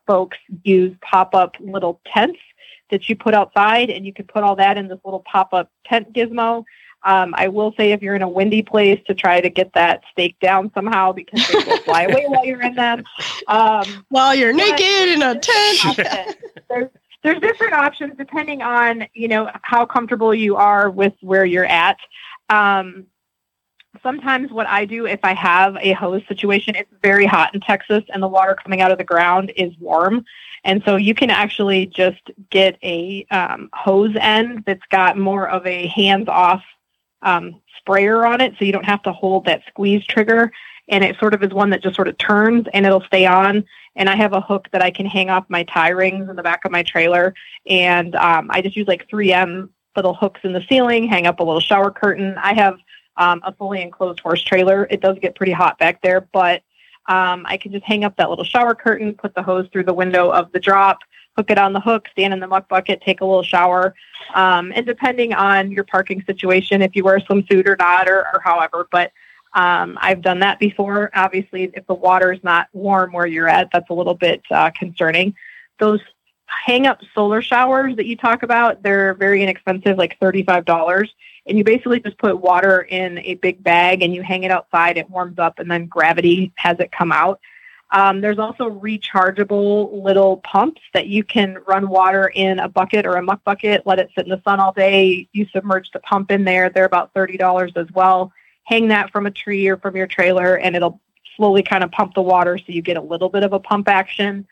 folks 0.06 0.38
use 0.62 0.96
pop 1.02 1.34
up 1.34 1.56
little 1.58 2.00
tents 2.06 2.38
that 2.90 3.08
you 3.08 3.16
put 3.16 3.34
outside 3.34 3.90
and 3.90 4.06
you 4.06 4.12
can 4.12 4.24
put 4.24 4.44
all 4.44 4.54
that 4.54 4.78
in 4.78 4.86
this 4.86 5.00
little 5.04 5.24
pop 5.30 5.52
up 5.52 5.68
tent 5.84 6.12
gizmo 6.12 6.64
um, 7.06 7.34
I 7.36 7.46
will 7.46 7.72
say 7.76 7.92
if 7.92 8.02
you're 8.02 8.16
in 8.16 8.22
a 8.22 8.28
windy 8.28 8.62
place 8.62 9.00
to 9.06 9.14
try 9.14 9.40
to 9.40 9.48
get 9.48 9.72
that 9.74 10.02
stake 10.10 10.38
down 10.40 10.72
somehow 10.74 11.12
because 11.12 11.46
they 11.46 11.58
will 11.58 11.78
fly 11.78 12.02
away 12.02 12.24
while 12.26 12.44
you're 12.44 12.60
in 12.60 12.74
them. 12.74 13.04
Um, 13.46 14.04
While 14.08 14.34
you're 14.34 14.52
naked 14.52 14.80
in 14.80 15.22
a 15.22 15.38
tent. 15.38 16.00
there's, 16.68 16.90
there's 17.22 17.40
different 17.40 17.74
options 17.74 18.14
depending 18.18 18.60
on 18.60 19.06
you 19.14 19.28
know 19.28 19.48
how 19.62 19.86
comfortable 19.86 20.34
you 20.34 20.56
are 20.56 20.90
with 20.90 21.14
where 21.20 21.44
you're 21.44 21.64
at. 21.64 21.98
Um, 22.50 23.06
sometimes 24.02 24.50
what 24.50 24.66
I 24.66 24.84
do 24.84 25.06
if 25.06 25.20
I 25.22 25.32
have 25.34 25.76
a 25.80 25.92
hose 25.92 26.22
situation, 26.26 26.74
it's 26.74 26.90
very 27.02 27.24
hot 27.24 27.54
in 27.54 27.60
Texas 27.60 28.02
and 28.12 28.20
the 28.20 28.28
water 28.28 28.56
coming 28.60 28.80
out 28.80 28.90
of 28.90 28.98
the 28.98 29.04
ground 29.04 29.52
is 29.56 29.72
warm. 29.78 30.24
And 30.64 30.82
so 30.84 30.96
you 30.96 31.14
can 31.14 31.30
actually 31.30 31.86
just 31.86 32.30
get 32.50 32.76
a 32.82 33.24
um, 33.30 33.70
hose 33.72 34.16
end 34.20 34.64
that's 34.66 34.84
got 34.90 35.16
more 35.16 35.48
of 35.48 35.64
a 35.64 35.86
hands 35.86 36.28
off 36.28 36.64
um, 37.22 37.60
sprayer 37.78 38.26
on 38.26 38.40
it. 38.40 38.54
So 38.58 38.64
you 38.64 38.72
don't 38.72 38.84
have 38.84 39.02
to 39.02 39.12
hold 39.12 39.46
that 39.46 39.62
squeeze 39.68 40.04
trigger. 40.06 40.52
And 40.88 41.02
it 41.02 41.18
sort 41.18 41.34
of 41.34 41.42
is 41.42 41.52
one 41.52 41.70
that 41.70 41.82
just 41.82 41.96
sort 41.96 42.08
of 42.08 42.16
turns 42.18 42.66
and 42.72 42.86
it'll 42.86 43.02
stay 43.02 43.26
on. 43.26 43.64
And 43.96 44.08
I 44.08 44.14
have 44.14 44.34
a 44.34 44.40
hook 44.40 44.68
that 44.72 44.82
I 44.82 44.90
can 44.90 45.06
hang 45.06 45.30
off 45.30 45.44
my 45.48 45.64
tie 45.64 45.88
rings 45.88 46.28
in 46.28 46.36
the 46.36 46.42
back 46.42 46.64
of 46.64 46.70
my 46.70 46.82
trailer. 46.82 47.34
And 47.66 48.14
um, 48.14 48.48
I 48.50 48.62
just 48.62 48.76
use 48.76 48.86
like 48.86 49.08
3M 49.08 49.68
little 49.96 50.14
hooks 50.14 50.40
in 50.44 50.52
the 50.52 50.64
ceiling, 50.68 51.08
hang 51.08 51.26
up 51.26 51.40
a 51.40 51.42
little 51.42 51.60
shower 51.60 51.90
curtain. 51.90 52.36
I 52.38 52.54
have 52.54 52.76
um, 53.16 53.40
a 53.44 53.52
fully 53.52 53.82
enclosed 53.82 54.20
horse 54.20 54.42
trailer. 54.42 54.86
It 54.90 55.00
does 55.00 55.18
get 55.20 55.34
pretty 55.34 55.52
hot 55.52 55.78
back 55.78 56.02
there, 56.02 56.20
but 56.32 56.62
um, 57.08 57.46
I 57.48 57.56
can 57.56 57.72
just 57.72 57.84
hang 57.84 58.04
up 58.04 58.16
that 58.16 58.28
little 58.28 58.44
shower 58.44 58.74
curtain, 58.74 59.14
put 59.14 59.34
the 59.34 59.42
hose 59.42 59.68
through 59.72 59.84
the 59.84 59.94
window 59.94 60.30
of 60.30 60.52
the 60.52 60.60
drop, 60.60 60.98
hook 61.36 61.50
it 61.50 61.58
on 61.58 61.72
the 61.72 61.80
hook, 61.80 62.08
stand 62.12 62.32
in 62.32 62.40
the 62.40 62.46
muck 62.46 62.68
bucket, 62.68 63.02
take 63.02 63.20
a 63.20 63.24
little 63.24 63.42
shower. 63.42 63.94
Um, 64.34 64.72
and 64.74 64.86
depending 64.86 65.34
on 65.34 65.70
your 65.70 65.84
parking 65.84 66.22
situation, 66.22 66.82
if 66.82 66.96
you 66.96 67.04
wear 67.04 67.16
a 67.16 67.20
swimsuit 67.20 67.66
or 67.66 67.76
not, 67.78 68.08
or, 68.08 68.26
or 68.32 68.40
however, 68.42 68.88
but 68.90 69.12
um, 69.54 69.98
I've 70.00 70.22
done 70.22 70.40
that 70.40 70.58
before. 70.58 71.10
Obviously, 71.14 71.70
if 71.74 71.86
the 71.86 71.94
water 71.94 72.32
is 72.32 72.42
not 72.42 72.68
warm 72.72 73.12
where 73.12 73.26
you're 73.26 73.48
at, 73.48 73.68
that's 73.72 73.88
a 73.90 73.94
little 73.94 74.14
bit 74.14 74.42
uh, 74.50 74.70
concerning. 74.78 75.34
Those 75.78 76.00
hang 76.46 76.86
up 76.86 77.00
solar 77.14 77.42
showers 77.42 77.96
that 77.96 78.06
you 78.06 78.16
talk 78.16 78.42
about, 78.42 78.82
they're 78.82 79.14
very 79.14 79.42
inexpensive, 79.42 79.98
like 79.98 80.18
$35 80.20 81.08
and 81.46 81.56
you 81.56 81.64
basically 81.64 82.00
just 82.00 82.18
put 82.18 82.40
water 82.40 82.82
in 82.82 83.18
a 83.18 83.34
big 83.34 83.62
bag 83.62 84.02
and 84.02 84.12
you 84.14 84.22
hang 84.22 84.42
it 84.42 84.50
outside. 84.50 84.98
It 84.98 85.08
warms 85.08 85.38
up, 85.38 85.58
and 85.58 85.70
then 85.70 85.86
gravity 85.86 86.52
has 86.56 86.78
it 86.80 86.90
come 86.92 87.12
out. 87.12 87.40
Um, 87.92 88.20
there's 88.20 88.38
also 88.38 88.68
rechargeable 88.68 90.02
little 90.02 90.38
pumps 90.38 90.80
that 90.92 91.06
you 91.06 91.22
can 91.22 91.58
run 91.68 91.88
water 91.88 92.32
in 92.34 92.58
a 92.58 92.68
bucket 92.68 93.06
or 93.06 93.14
a 93.14 93.22
muck 93.22 93.44
bucket, 93.44 93.86
let 93.86 94.00
it 94.00 94.10
sit 94.14 94.24
in 94.24 94.30
the 94.30 94.42
sun 94.42 94.58
all 94.58 94.72
day. 94.72 95.28
You 95.32 95.46
submerge 95.54 95.90
the 95.92 96.00
pump 96.00 96.30
in 96.30 96.44
there. 96.44 96.68
They're 96.68 96.84
about 96.84 97.14
$30 97.14 97.76
as 97.76 97.90
well. 97.92 98.32
Hang 98.64 98.88
that 98.88 99.12
from 99.12 99.26
a 99.26 99.30
tree 99.30 99.68
or 99.68 99.76
from 99.76 99.96
your 99.96 100.08
trailer, 100.08 100.58
and 100.58 100.74
it'll 100.74 101.00
slowly 101.36 101.62
kind 101.62 101.84
of 101.84 101.92
pump 101.92 102.14
the 102.14 102.22
water 102.22 102.58
so 102.58 102.64
you 102.68 102.82
get 102.82 102.96
a 102.96 103.02
little 103.02 103.28
bit 103.28 103.44
of 103.44 103.52
a 103.52 103.60
pump 103.60 103.88
action. 103.88 104.46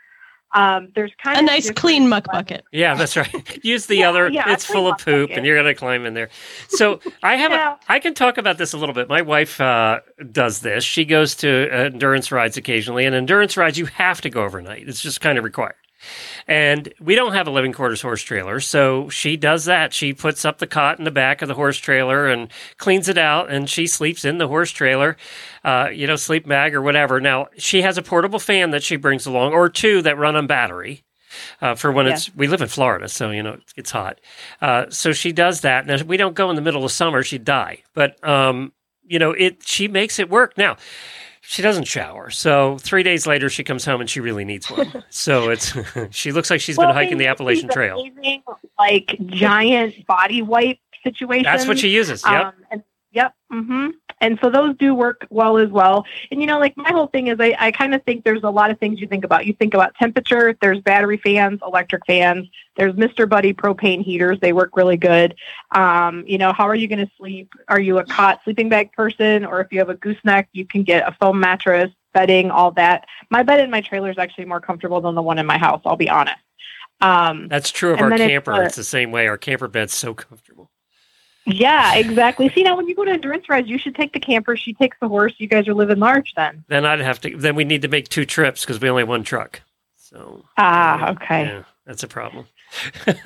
Um, 0.55 0.89
there's 0.95 1.13
kind 1.23 1.37
A 1.37 1.41
of 1.41 1.47
nice 1.47 1.71
clean 1.73 2.09
muck 2.09 2.25
bucket. 2.27 2.65
Yeah, 2.73 2.95
that's 2.95 3.17
right. 3.17 3.59
Use 3.65 3.87
the 3.87 3.97
Yeah, 3.97 4.09
other. 4.11 4.29
yeah, 4.31 4.53
it's 4.53 4.65
full 4.65 4.87
of 4.89 4.99
poop, 4.99 5.29
bucket. 5.29 5.37
and 5.39 5.47
you're 5.47 5.57
gonna 5.57 5.75
climb 5.75 6.07
in 6.07 6.15
there. 6.15 6.29
So 6.69 7.01
I 7.23 7.37
have. 7.37 7.51
Yeah. 7.51 7.75
A, 7.89 7.93
I 7.93 7.99
can 7.99 8.15
talk 8.15 8.39
about 8.39 8.57
this 8.59 8.73
a 8.73 8.79
little 8.79 8.95
bit. 8.95 9.09
My 9.09 9.23
wife 9.23 9.61
uh, 9.61 10.01
does 10.33 10.61
this. 10.61 10.85
She 10.85 11.05
goes 11.05 11.35
to 11.37 11.69
uh, 11.71 11.77
endurance 11.87 12.31
rides 12.33 12.57
occasionally, 12.57 13.05
and 13.05 13.15
endurance 13.15 13.57
rides 13.57 13.79
you 13.79 13.87
have 13.87 14.21
to 14.23 14.31
go 14.31 14.45
overnight. 14.45 14.89
It's 14.89 15.01
just 15.03 15.21
kind 15.21 15.39
of 15.39 15.45
required. 15.45 15.75
And 16.47 16.93
we 17.01 17.15
don't 17.15 17.33
have 17.33 17.47
a 17.47 17.51
living 17.51 17.73
quarters 17.73 18.03
horse 18.03 18.23
trailer, 18.23 18.61
so 18.61 19.09
she 19.09 19.37
does 19.37 19.65
that. 19.65 19.93
She 19.93 20.13
puts 20.13 20.45
up 20.45 20.59
the 20.59 20.67
cot 20.67 20.99
in 20.99 21.05
the 21.05 21.11
back 21.11 21.43
of 21.43 21.49
the 21.49 21.55
horse 21.55 21.79
trailer 21.79 22.27
and 22.27 22.51
cleans 22.79 23.09
it 23.09 23.19
out, 23.19 23.51
and 23.51 23.69
she 23.69 23.87
sleeps 23.87 24.25
in 24.25 24.39
the 24.39 24.49
horse 24.49 24.71
trailer, 24.71 25.17
uh, 25.65 25.89
you 25.93 26.07
know, 26.07 26.17
sleep 26.17 26.47
bag 26.47 26.75
or 26.75 26.83
whatever. 26.83 27.21
Now 27.21 27.49
she 27.57 27.83
has 27.83 27.99
a 27.99 28.03
portable 28.03 28.39
fan 28.39 28.71
that 28.71 28.83
she 28.83 28.97
brings 28.97 29.27
along, 29.27 29.53
or 29.53 29.69
two 29.69 30.03
that 30.03 30.19
run 30.19 30.37
on 30.37 30.47
battery 30.47 31.05
uh, 31.61 31.75
for 31.75 31.93
when 31.93 32.07
it's 32.07 32.35
we 32.35 32.47
live 32.47 32.63
in 32.63 32.69
Florida, 32.69 33.09
so 33.09 33.31
you 33.31 33.43
know 33.43 33.55
it's, 33.55 33.73
it's 33.77 33.91
hot. 33.91 34.21
Uh, 34.61 34.87
so 34.91 35.13
she 35.13 35.33
does 35.33 35.63
that. 35.63 35.87
Now 35.87 36.03
we 36.05 36.17
don't 36.17 36.35
go 36.35 36.51
in 36.51 36.57
the 36.57 36.63
middle 36.63 36.85
of 36.85 36.93
summer; 36.93 37.23
she'd 37.23 37.45
die. 37.45 37.83
But 37.95 38.23
um, 38.27 38.73
you 39.05 39.19
know, 39.19 39.33
it 39.33 39.67
she 39.67 39.89
makes 39.89 40.19
it 40.19 40.31
work. 40.31 40.57
Now 40.57 40.77
she 41.47 41.63
doesn't 41.63 41.85
shower, 41.85 42.31
so 42.31 42.79
three 42.79 43.03
days 43.03 43.27
later 43.27 43.49
she 43.49 43.63
comes 43.65 43.85
home 43.85 44.01
and 44.01 44.09
she 44.09 44.21
really 44.21 44.45
needs 44.45 44.71
one. 44.71 45.05
so 45.11 45.51
it's 45.51 45.75
she 46.11 46.33
looks 46.33 46.51
like 46.51 46.61
she's 46.61 46.77
Well, 46.79 46.89
been 46.89 46.95
hiking 46.97 47.19
the 47.19 47.27
Appalachian 47.27 47.69
Trail. 47.69 48.01
amazing, 48.01 48.43
like 48.79 49.17
giant 49.27 50.07
body 50.07 50.43
wipe 50.43 50.79
situation. 51.03 51.45
That's 51.45 51.67
what 51.67 51.79
she 51.79 51.89
uses. 51.89 52.23
Yep. 52.27 52.45
Um, 52.47 52.53
and, 52.71 52.83
yep. 53.15 53.35
Mm-hmm. 53.53 53.91
And 54.21 54.39
so 54.43 54.51
those 54.51 54.77
do 54.77 54.95
work 54.95 55.27
well 55.31 55.59
as 55.59 55.69
well. 55.71 56.05
And 56.31 56.41
you 56.41 56.47
know, 56.47 56.59
like 56.59 56.77
my 56.77 56.91
whole 56.91 57.07
thing 57.09 57.29
is, 57.29 57.37
I, 57.41 57.55
I 57.59 57.71
kind 57.71 57.95
of 57.95 58.03
think 58.05 58.25
there's 58.25 58.43
a 58.43 58.51
lot 58.51 58.71
of 58.71 58.79
things 58.79 59.01
you 59.01 59.07
think 59.07 59.25
about. 59.25 59.47
You 59.47 59.53
think 59.53 59.75
about 59.75 59.95
temperature. 59.97 60.57
There's 60.61 60.81
battery 60.81 61.19
fans, 61.19 61.61
electric 61.65 62.07
fans. 62.07 62.49
There's 62.77 62.95
Mr. 62.95 63.29
Buddy 63.29 63.53
propane 63.53 64.03
heaters. 64.03 64.39
They 64.41 64.53
work 64.53 64.77
really 64.77 64.97
good. 64.97 65.35
Um, 65.75 66.25
you 66.27 66.39
know, 66.39 66.53
how 66.53 66.65
are 66.69 66.75
you 66.75 66.89
going 66.89 67.05
to 67.05 67.11
sleep? 67.17 67.53
Are 67.69 67.81
you 67.81 67.99
a 67.99 68.05
cot 68.05 68.41
sleeping 68.45 68.69
bag 68.69 68.93
person, 68.93 69.45
or 69.45 69.61
if 69.61 69.73
you 69.73 69.79
have 69.79 69.91
a 69.91 69.97
gooseneck, 69.97 70.49
you 70.53 70.67
can 70.67 70.83
get 70.83 71.07
a 71.07 71.17
foam 71.21 71.39
mattress, 71.39 71.91
bedding, 72.13 72.51
all 72.51 72.71
that. 72.73 73.05
My 73.31 73.43
bed 73.43 73.61
in 73.61 73.71
my 73.71 73.81
trailer 73.81 74.11
is 74.11 74.19
actually 74.19 74.47
more 74.47 74.61
comfortable 74.61 75.01
than 75.01 75.15
the 75.15 75.23
one 75.23 75.39
in 75.39 75.47
my 75.47 75.59
house. 75.59 75.83
I'll 75.85 75.97
be 75.97 76.09
honest. 76.09 76.39
Um, 77.01 77.49
That's 77.49 77.71
true 77.71 77.93
of 77.93 78.01
our 78.01 78.09
then 78.09 78.21
it's, 78.21 78.29
camper. 78.29 78.53
uh, 78.53 78.61
it's 78.61 78.77
the 78.77 78.85
same 78.85 79.11
way. 79.11 79.27
Our 79.27 79.37
camper 79.37 79.69
bed's 79.69 79.93
so 79.93 80.15
comfortable. 80.15 80.71
Yeah, 81.47 81.95
exactly. 81.97 82.49
See, 82.55 82.63
now 82.63 82.77
when 82.77 82.89
you 82.89 82.95
go 82.95 83.05
to 83.05 83.11
endurance 83.11 83.49
rides, 83.49 83.69
you 83.69 83.79
should 83.79 83.95
take 83.95 84.13
the 84.13 84.21
camper. 84.21 84.57
She 84.57 84.73
takes 84.73 84.97
the 85.01 85.09
horse. 85.09 85.35
You 85.39 85.47
guys 85.47 85.69
are 85.69 85.75
living 85.75 85.99
large 85.99 86.33
then. 86.35 86.65
Then 86.69 86.87
I'd 86.87 87.01
have 87.01 87.21
to. 87.23 87.37
Then 87.37 87.55
we 87.55 87.65
need 87.65 87.83
to 87.83 87.89
make 87.89 88.09
two 88.09 88.25
trips 88.25 88.63
because 88.63 88.81
we 88.81 88.89
only 88.89 89.03
have 89.03 89.09
one 89.09 89.25
truck. 89.25 89.61
So 89.97 90.45
Ah, 90.57 91.11
okay. 91.13 91.45
yeah, 91.45 91.63
that's 91.87 92.03
a 92.03 92.09
problem. 92.09 92.47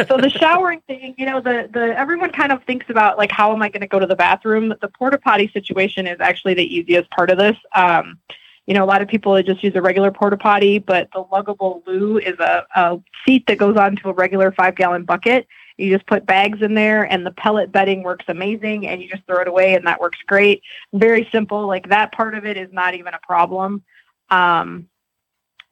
so 0.09 0.17
the 0.17 0.31
showering 0.41 0.81
thing, 0.87 1.15
you 1.17 1.27
know, 1.27 1.41
the 1.41 1.69
the 1.73 1.97
everyone 1.99 2.31
kind 2.33 2.51
of 2.51 2.63
thinks 2.65 2.87
about 2.89 3.19
like 3.19 3.31
how 3.31 3.53
am 3.53 3.63
I 3.63 3.69
going 3.69 3.83
to 3.83 3.87
go 3.87 3.99
to 3.99 4.07
the 4.07 4.17
bathroom? 4.17 4.75
The 4.81 4.89
porta 4.89 5.19
potty 5.19 5.49
situation 5.53 6.07
is 6.07 6.19
actually 6.21 6.55
the 6.55 6.65
easiest 6.77 7.11
part 7.11 7.31
of 7.31 7.39
this. 7.39 7.57
Um, 7.75 8.19
you 8.67 8.75
know, 8.75 8.85
a 8.85 8.87
lot 8.87 9.01
of 9.01 9.09
people 9.09 9.41
just 9.43 9.63
use 9.65 9.75
a 9.77 9.81
regular 9.81 10.11
porta 10.11 10.37
potty, 10.37 10.79
but 10.79 11.09
the 11.15 11.25
luggable 11.25 11.87
loo 11.87 12.19
is 12.19 12.39
a, 12.39 12.67
a 12.75 13.01
seat 13.27 13.47
that 13.47 13.57
goes 13.59 13.77
onto 13.79 14.09
a 14.11 14.13
regular 14.13 14.53
five 14.53 14.75
gallon 14.75 15.05
bucket. 15.05 15.47
You 15.79 15.95
just 15.95 16.07
put 16.07 16.27
bags 16.27 16.61
in 16.61 16.75
there, 16.75 17.05
and 17.05 17.25
the 17.25 17.31
pellet 17.31 17.73
bedding 17.73 18.03
works 18.03 18.25
amazing, 18.29 18.87
and 18.87 19.01
you 19.01 19.09
just 19.09 19.25
throw 19.27 19.41
it 19.41 19.49
away, 19.49 19.75
and 19.75 19.87
that 19.87 20.01
works 20.01 20.19
great. 20.27 20.63
Very 20.93 21.29
simple. 21.33 21.67
Like 21.67 21.89
that 21.89 22.13
part 22.13 22.35
of 22.35 22.45
it 22.45 22.57
is 22.57 22.73
not 22.73 22.95
even 22.95 23.15
a 23.15 23.21
problem. 23.27 23.85
Um, 24.29 24.89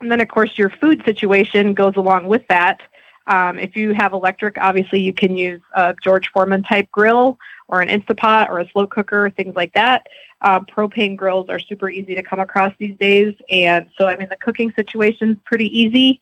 and 0.01 0.11
then, 0.11 0.21
of 0.21 0.29
course, 0.29 0.57
your 0.57 0.71
food 0.71 1.03
situation 1.05 1.75
goes 1.75 1.97
along 1.97 2.27
with 2.27 2.47
that. 2.49 2.81
Um, 3.27 3.59
if 3.59 3.75
you 3.75 3.93
have 3.93 4.13
electric, 4.13 4.57
obviously 4.59 5.01
you 5.01 5.13
can 5.13 5.37
use 5.37 5.61
a 5.75 5.95
George 6.03 6.29
Foreman 6.29 6.63
type 6.63 6.89
grill 6.93 7.39
or 7.69 7.81
an 7.81 7.89
Instapot 7.89 8.49
or 8.49 8.61
a 8.61 8.69
slow 8.71 8.87
cooker, 8.87 9.31
things 9.31 9.57
like 9.57 9.73
that. 9.75 10.07
Uh, 10.43 10.61
propane 10.61 11.17
grills 11.17 11.49
are 11.49 11.59
super 11.59 11.91
easy 11.91 12.15
to 12.15 12.23
come 12.23 12.39
across 12.39 12.73
these 12.79 12.97
days, 12.99 13.35
and 13.49 13.89
so 13.99 14.07
I 14.07 14.17
mean 14.17 14.29
the 14.29 14.37
cooking 14.37 14.73
situation 14.77 15.31
is 15.31 15.37
pretty 15.45 15.67
easy. 15.77 16.21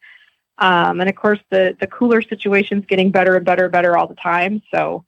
Um, 0.59 1.01
and 1.01 1.09
of 1.09 1.17
course, 1.17 1.41
the 1.51 1.77
the 1.81 1.87
cooler 1.87 2.23
situation 2.23 2.79
is 2.79 2.87
getting 2.87 3.11
better 3.11 3.37
and 3.37 3.45
better 3.45 3.65
and 3.65 3.73
better 3.73 3.97
all 3.97 4.07
the 4.07 4.15
time. 4.15 4.63
So 4.73 5.05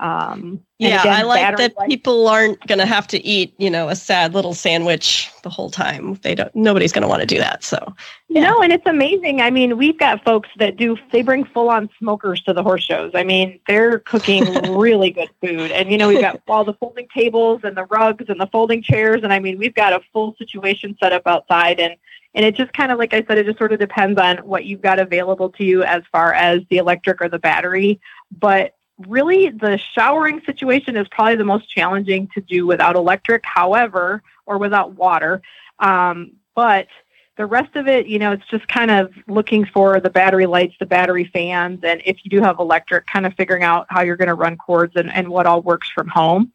um, 0.00 0.60
Yeah, 0.78 1.00
again, 1.00 1.12
I 1.12 1.22
like 1.22 1.56
that 1.58 1.76
life- 1.76 1.88
people 1.88 2.26
aren't 2.26 2.66
going 2.66 2.78
to 2.78 2.86
have 2.86 3.06
to 3.08 3.22
eat, 3.24 3.54
you 3.58 3.68
know, 3.68 3.88
a 3.88 3.94
sad 3.94 4.32
little 4.32 4.54
sandwich 4.54 5.30
the 5.42 5.50
whole 5.50 5.70
time. 5.70 6.14
They 6.22 6.34
don't. 6.34 6.54
Nobody's 6.56 6.90
going 6.90 7.02
to 7.02 7.08
want 7.08 7.20
to 7.20 7.26
do 7.26 7.36
that. 7.38 7.62
So 7.62 7.94
You 8.28 8.40
know, 8.40 8.62
and 8.62 8.72
it's 8.72 8.86
amazing. 8.86 9.42
I 9.42 9.50
mean, 9.50 9.76
we've 9.76 9.98
got 9.98 10.24
folks 10.24 10.48
that 10.56 10.78
do, 10.78 10.96
they 11.12 11.20
bring 11.20 11.44
full 11.44 11.68
on 11.68 11.90
smokers 11.98 12.40
to 12.44 12.54
the 12.54 12.62
horse 12.62 12.82
shows. 12.82 13.10
I 13.14 13.24
mean, 13.24 13.60
they're 13.68 13.98
cooking 13.98 14.44
really 14.74 15.10
good 15.10 15.28
food. 15.42 15.70
And, 15.70 15.90
you 15.90 15.98
know, 15.98 16.08
we've 16.08 16.20
got 16.20 16.40
all 16.48 16.64
the 16.64 16.74
folding 16.74 17.06
tables 17.14 17.60
and 17.62 17.76
the 17.76 17.84
rugs 17.84 18.24
and 18.28 18.40
the 18.40 18.48
folding 18.50 18.82
chairs. 18.82 19.20
And 19.22 19.34
I 19.34 19.38
mean, 19.38 19.58
we've 19.58 19.74
got 19.74 19.92
a 19.92 20.00
full 20.14 20.34
situation 20.38 20.96
set 21.02 21.12
up 21.12 21.26
outside. 21.26 21.78
And, 21.78 21.94
and 22.34 22.46
it 22.46 22.54
just 22.54 22.72
kind 22.72 22.90
of, 22.90 22.98
like 22.98 23.12
I 23.12 23.22
said, 23.26 23.36
it 23.36 23.44
just 23.44 23.58
sort 23.58 23.74
of 23.74 23.78
depends 23.78 24.18
on 24.18 24.38
what 24.38 24.64
you've 24.64 24.80
got 24.80 24.98
available 24.98 25.50
to 25.50 25.64
you 25.64 25.82
as 25.82 26.02
far 26.10 26.32
as 26.32 26.60
the 26.70 26.78
electric 26.78 27.20
or 27.20 27.28
the 27.28 27.38
battery. 27.38 28.00
But 28.30 28.76
really, 29.06 29.50
the 29.50 29.78
showering 29.78 30.40
situation 30.44 30.96
is 30.96 31.06
probably 31.08 31.36
the 31.36 31.44
most 31.44 31.68
challenging 31.68 32.28
to 32.34 32.40
do 32.40 32.66
without 32.66 32.96
electric, 32.96 33.42
however, 33.44 34.22
or 34.46 34.58
without 34.58 34.94
water. 34.94 35.42
Um, 35.78 36.32
but 36.54 36.88
the 37.36 37.46
rest 37.46 37.74
of 37.76 37.88
it, 37.88 38.06
you 38.06 38.18
know, 38.18 38.32
it's 38.32 38.46
just 38.48 38.68
kind 38.68 38.90
of 38.90 39.12
looking 39.26 39.64
for 39.64 39.98
the 40.00 40.10
battery 40.10 40.46
lights, 40.46 40.74
the 40.78 40.86
battery 40.86 41.24
fans, 41.32 41.80
and 41.82 42.02
if 42.04 42.24
you 42.24 42.30
do 42.30 42.42
have 42.42 42.58
electric, 42.58 43.06
kind 43.06 43.24
of 43.24 43.34
figuring 43.34 43.62
out 43.62 43.86
how 43.88 44.02
you're 44.02 44.16
going 44.16 44.28
to 44.28 44.34
run 44.34 44.56
cords 44.56 44.94
and, 44.96 45.10
and 45.10 45.28
what 45.28 45.46
all 45.46 45.62
works 45.62 45.88
from 45.90 46.08
home. 46.08 46.52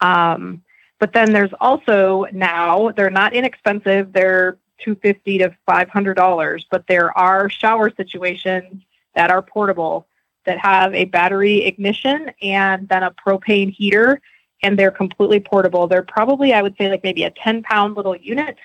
Um, 0.00 0.62
but 1.00 1.12
then 1.12 1.32
there's 1.32 1.52
also 1.60 2.26
now 2.32 2.92
they're 2.92 3.10
not 3.10 3.34
inexpensive; 3.34 4.12
they're 4.12 4.58
two 4.78 4.94
fifty 4.94 5.38
to 5.38 5.56
five 5.66 5.88
hundred 5.88 6.14
dollars. 6.14 6.66
But 6.70 6.86
there 6.86 7.16
are 7.18 7.50
shower 7.50 7.90
situations 7.90 8.84
that 9.16 9.30
are 9.30 9.42
portable 9.42 10.06
that 10.44 10.58
have 10.58 10.94
a 10.94 11.04
battery 11.06 11.64
ignition 11.64 12.30
and 12.42 12.88
then 12.88 13.02
a 13.02 13.10
propane 13.10 13.70
heater, 13.70 14.20
and 14.62 14.78
they're 14.78 14.90
completely 14.90 15.40
portable. 15.40 15.86
They're 15.86 16.02
probably, 16.02 16.52
I 16.52 16.62
would 16.62 16.76
say, 16.76 16.88
like 16.90 17.02
maybe 17.02 17.24
a 17.24 17.30
ten 17.30 17.62
pound 17.62 17.96
little 17.96 18.16
unit 18.16 18.56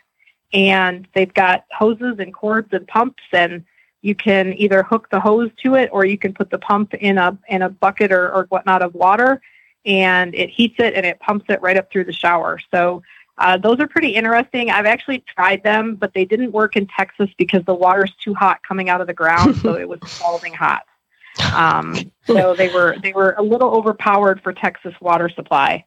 and 0.53 1.07
they've 1.13 1.33
got 1.33 1.65
hoses 1.71 2.19
and 2.19 2.33
cords 2.33 2.69
and 2.71 2.87
pumps 2.87 3.23
and 3.33 3.65
you 4.01 4.15
can 4.15 4.53
either 4.53 4.83
hook 4.83 5.09
the 5.11 5.19
hose 5.19 5.49
to 5.63 5.75
it 5.75 5.89
or 5.91 6.05
you 6.05 6.17
can 6.17 6.33
put 6.33 6.49
the 6.49 6.59
pump 6.59 6.93
in 6.93 7.17
a 7.17 7.37
in 7.49 7.61
a 7.61 7.69
bucket 7.69 8.11
or, 8.11 8.31
or 8.31 8.45
whatnot 8.49 8.81
of 8.81 8.93
water 8.93 9.41
and 9.85 10.33
it 10.35 10.49
heats 10.49 10.75
it 10.79 10.93
and 10.93 11.05
it 11.05 11.19
pumps 11.19 11.45
it 11.49 11.61
right 11.61 11.77
up 11.77 11.91
through 11.91 12.05
the 12.05 12.13
shower. 12.13 12.59
So 12.73 13.01
uh, 13.37 13.57
those 13.57 13.79
are 13.79 13.87
pretty 13.87 14.09
interesting. 14.09 14.69
I've 14.69 14.85
actually 14.85 15.23
tried 15.27 15.63
them 15.63 15.95
but 15.95 16.13
they 16.13 16.25
didn't 16.25 16.51
work 16.51 16.75
in 16.75 16.87
texas 16.87 17.29
because 17.37 17.63
the 17.65 17.75
water's 17.75 18.13
too 18.23 18.33
hot 18.33 18.61
coming 18.65 18.89
out 18.89 19.01
of 19.01 19.07
the 19.07 19.13
ground 19.13 19.57
so 19.57 19.75
it 19.79 19.87
was 19.87 19.99
scalding 20.05 20.53
hot 20.53 20.83
um, 21.53 22.11
so 22.25 22.55
they 22.55 22.69
were 22.69 22.97
they 23.03 23.13
were 23.13 23.31
a 23.37 23.43
little 23.43 23.69
overpowered 23.69 24.41
for 24.43 24.53
texas 24.53 24.93
water 25.01 25.29
supply 25.29 25.85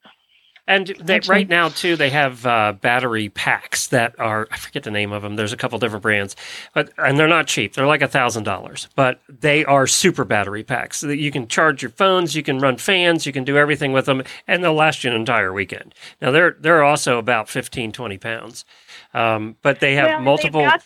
And 0.69 0.87
they, 1.01 1.21
right 1.27 1.49
now 1.49 1.71
too, 1.71 1.97
they 1.97 2.11
have 2.11 2.47
uh, 2.47 2.75
battery 2.81 3.29
packs 3.29 3.89
that 3.89 4.15
are 4.21 4.47
I 4.53 4.57
forget 4.57 4.85
the 4.85 4.91
name 4.93 5.11
of 5.13 5.23
them. 5.23 5.35
There's 5.35 5.53
a 5.53 5.57
couple 5.57 5.79
different 5.81 6.03
brands, 6.03 6.37
but 6.75 6.93
and 6.99 7.19
they're 7.19 7.27
not 7.29 7.49
cheap. 7.49 7.75
They're 7.75 7.87
like 7.87 8.03
a 8.03 8.09
thousand 8.09 8.45
dollars, 8.45 8.89
but 8.95 9.21
they 9.29 9.65
are 9.65 9.89
super 9.89 10.25
battery 10.25 10.63
packs. 10.63 10.99
So 10.99 11.09
that 11.09 11.19
you 11.19 11.33
can 11.33 11.49
charge 11.49 11.83
your 11.83 11.91
phones, 11.91 12.37
you 12.37 12.45
can 12.45 12.61
run 12.61 12.77
fans, 12.77 13.27
you 13.27 13.33
can 13.33 13.43
do 13.45 13.57
everything 13.59 13.93
with 13.93 14.07
them, 14.07 14.23
and 14.47 14.63
they'll 14.63 14.75
last 14.75 15.03
you 15.03 15.11
an 15.11 15.17
entire 15.17 15.53
weekend. 15.53 15.93
Now 16.23 16.31
they're 16.31 16.57
they're 16.61 16.85
also 16.85 17.19
about 17.19 17.49
15, 17.49 17.91
20 17.93 18.19
pounds, 18.19 18.65
um, 19.13 19.57
but 19.63 19.81
they 19.81 19.95
have 19.97 20.15
Well, 20.15 20.21
multiple 20.21 20.77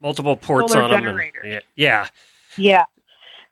multiple 0.00 0.36
ports 0.36 0.74
on 0.74 0.90
them. 0.90 1.06
And, 1.06 1.62
yeah, 1.76 2.08
Yeah. 2.56 2.84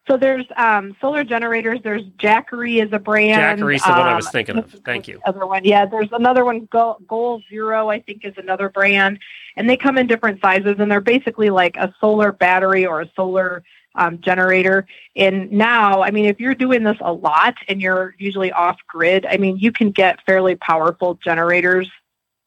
So 0.09 0.16
there's 0.16 0.47
um, 0.57 0.97
solar 1.03 1.23
generators. 1.23 1.81
There's 1.85 2.03
Jackery 2.18 2.83
is 2.83 2.90
a 2.92 2.99
brand. 2.99 3.59
Jackery's 3.59 3.83
the 3.83 3.90
one 3.90 4.01
I 4.01 4.16
was 4.16 4.27
Um, 4.27 4.33
thinking 4.33 4.57
of. 4.57 4.71
Thank 4.85 5.07
you. 5.07 5.21
Other 5.27 5.47
one, 5.47 5.64
yeah. 5.64 5.85
There's 5.85 6.09
another 6.12 6.47
one. 6.47 6.66
Goal, 6.73 6.97
Goal 7.07 7.42
Zero, 7.51 7.90
I 7.90 8.01
think, 8.01 8.25
is 8.25 8.33
another 8.38 8.71
brand, 8.71 9.18
and 9.57 9.68
they 9.68 9.77
come 9.77 9.99
in 9.99 10.07
different 10.07 10.40
sizes, 10.40 10.77
and 10.79 10.90
they're 10.90 11.03
basically 11.03 11.51
like 11.51 11.77
a 11.77 11.94
solar 12.01 12.33
battery 12.33 12.87
or 12.87 13.03
a 13.03 13.11
solar 13.14 13.62
um, 13.97 14.18
generator. 14.21 14.87
And 15.14 15.53
now, 15.53 16.03
I 16.03 16.11
mean, 16.11 16.25
if 16.25 16.40
you're 16.40 16.55
doing 16.55 16.85
this 16.85 16.97
a 17.03 17.12
lot 17.12 17.55
and 17.68 17.83
you're 17.83 18.14
usually 18.18 18.51
off 18.53 18.79
grid, 18.87 19.27
I 19.27 19.37
mean, 19.37 19.59
you 19.59 19.73
can 19.73 19.90
get 19.90 20.25
fairly 20.25 20.57
powerful 20.57 21.18
generators 21.23 21.90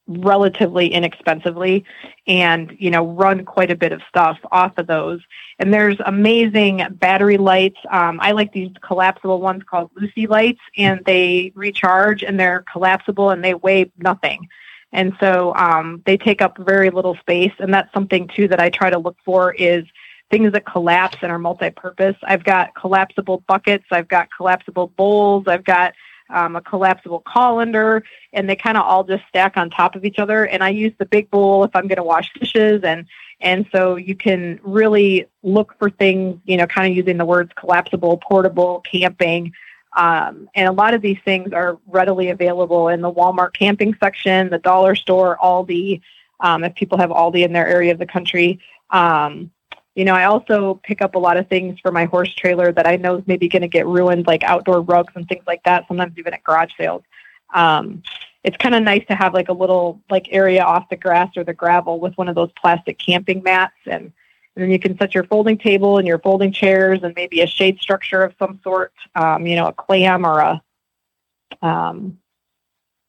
relatively 0.08 0.88
inexpensively 0.88 1.86
and 2.28 2.76
you 2.80 2.90
know 2.90 3.06
run 3.06 3.46
quite 3.46 3.72
a 3.72 3.76
bit 3.76 3.92
of 3.92 4.02
stuff 4.10 4.38
off 4.52 4.78
of 4.78 4.88
those. 4.88 5.22
And 5.60 5.74
there's 5.74 5.98
amazing 6.06 6.86
battery 6.92 7.38
lights. 7.38 7.78
Um, 7.90 8.20
i 8.22 8.32
like 8.32 8.52
these 8.52 8.72
collapsible 8.82 9.42
ones 9.42 9.64
called 9.70 9.92
Luci 9.96 10.28
lights 10.28 10.62
and 10.78 11.02
they 11.06 11.52
recharge 11.56 12.24
and 12.24 12.40
they're 12.40 12.64
collapsible 12.72 13.30
and 13.30 13.44
they 13.44 13.54
weigh 13.54 13.92
nothing. 13.98 14.48
And 14.94 15.14
so 15.22 15.56
um, 15.56 16.02
they 16.06 16.18
take 16.18 16.42
up 16.42 16.58
very 16.58 16.90
little 16.90 17.16
space 17.16 17.54
and 17.60 17.74
that's 17.74 17.94
something 17.94 18.28
too 18.36 18.48
that 18.48 18.60
i 18.60 18.70
try 18.70 18.90
to 18.90 19.00
look 19.00 19.18
for 19.24 19.54
is 19.54 19.86
things 20.30 20.52
that 20.54 20.66
collapse 20.66 21.18
and 21.22 21.30
are 21.30 21.38
multi-purpose. 21.40 22.16
I've 22.24 22.44
got 22.44 22.74
collapsible 22.76 23.44
buckets 23.48 23.86
i've 23.92 24.08
got 24.08 24.30
collapsible 24.36 24.88
bowls 24.98 25.46
i've 25.48 25.64
got 25.64 25.94
um, 26.32 26.56
a 26.56 26.62
collapsible 26.62 27.22
colander 27.26 28.04
and 28.34 28.50
they 28.50 28.56
kind 28.56 28.78
of 28.78 28.84
all 28.84 29.04
just 29.04 29.24
stack 29.28 29.58
on 29.58 29.70
top 29.70 29.96
of 29.96 30.06
each 30.06 30.20
other. 30.20 30.46
And 30.46 30.64
I 30.64 30.70
use 30.70 30.94
the 30.98 31.06
big 31.06 31.30
bowl 31.30 31.64
if 31.64 31.72
I'm 31.76 31.88
going 31.88 31.98
to 31.98 32.04
wash 32.04 32.32
dishes, 32.40 32.82
and 32.84 33.06
and 33.40 33.66
so 33.72 33.96
you 33.96 34.16
can 34.16 34.60
really 34.64 35.26
look 35.44 35.76
for 35.80 35.90
things, 35.90 36.40
you 36.46 36.58
know, 36.58 36.68
kind 36.68 36.92
of 36.92 36.96
using 36.96 37.18
the 37.18 37.26
words 37.26 37.52
collapsible, 37.56 38.18
portable, 38.18 38.82
camping. 38.82 39.54
Um, 39.98 40.48
and 40.56 40.70
a 40.70 40.72
lot 40.72 40.94
of 40.94 41.02
these 41.02 41.18
things 41.26 41.52
are 41.52 41.78
readily 41.88 42.30
available 42.30 42.88
in 42.88 43.02
the 43.02 43.12
Walmart 43.12 43.54
camping 43.54 43.96
section, 44.02 44.50
the 44.50 44.60
dollar 44.60 44.96
store, 44.96 45.38
Aldi, 45.44 46.02
um, 46.40 46.64
if 46.64 46.76
people 46.76 46.98
have 46.98 47.10
Aldi 47.10 47.44
in 47.44 47.52
their 47.52 47.68
area 47.68 47.92
of 47.92 48.00
the 48.00 48.06
country. 48.06 48.60
Um, 48.90 49.52
you 49.96 50.06
know, 50.06 50.14
I 50.14 50.26
also 50.26 50.80
pick 50.84 51.02
up 51.02 51.16
a 51.16 51.20
lot 51.20 51.38
of 51.38 51.48
things 51.48 51.80
for 51.80 51.92
my 51.92 52.06
horse 52.06 52.34
trailer 52.34 52.72
that 52.72 52.88
I 52.88 52.96
know 52.96 53.18
is 53.18 53.24
maybe 53.28 53.50
going 53.50 53.62
to 53.62 53.68
get 53.68 53.86
ruined, 53.86 54.26
like 54.26 54.44
outdoor 54.44 54.82
rugs 54.82 55.14
and 55.16 55.28
things 55.28 55.44
like 55.46 55.64
that, 55.64 55.88
sometimes 55.88 56.18
even 56.18 56.34
at 56.34 56.44
garage 56.44 56.72
sales. 56.78 57.04
Um, 57.54 58.02
it's 58.44 58.58
kind 58.58 58.74
of 58.74 58.84
nice 58.84 59.06
to 59.08 59.16
have 59.16 59.34
like 59.34 59.50
a 59.50 59.54
little 59.54 60.02
like 60.10 60.28
area 60.32 60.64
off 60.64 60.90
the 60.90 60.96
grass 60.96 61.36
or 61.36 61.44
the 61.44 61.54
gravel 61.54 62.00
with 62.00 62.18
one 62.18 62.30
of 62.30 62.36
those 62.36 62.52
plastic 62.60 62.98
camping 62.98 63.44
mats 63.44 63.76
and, 63.86 64.12
and 64.56 64.64
then 64.64 64.72
you 64.72 64.80
can 64.80 64.98
set 64.98 65.14
your 65.14 65.24
folding 65.26 65.58
table 65.58 65.98
and 65.98 66.08
your 66.08 66.20
folding 66.20 66.52
chairs 66.52 67.00
and 67.04 67.14
maybe 67.16 67.42
a 67.42 67.48
shade 67.48 67.80
structure 67.80 68.24
of 68.24 68.34
some 68.40 68.60
sort 68.64 68.94
um, 69.16 69.46
you 69.46 69.56
know 69.56 69.68
a 69.68 69.74
clam 69.74 70.26
or 70.26 70.40
a 70.40 70.62
um, 71.62 72.18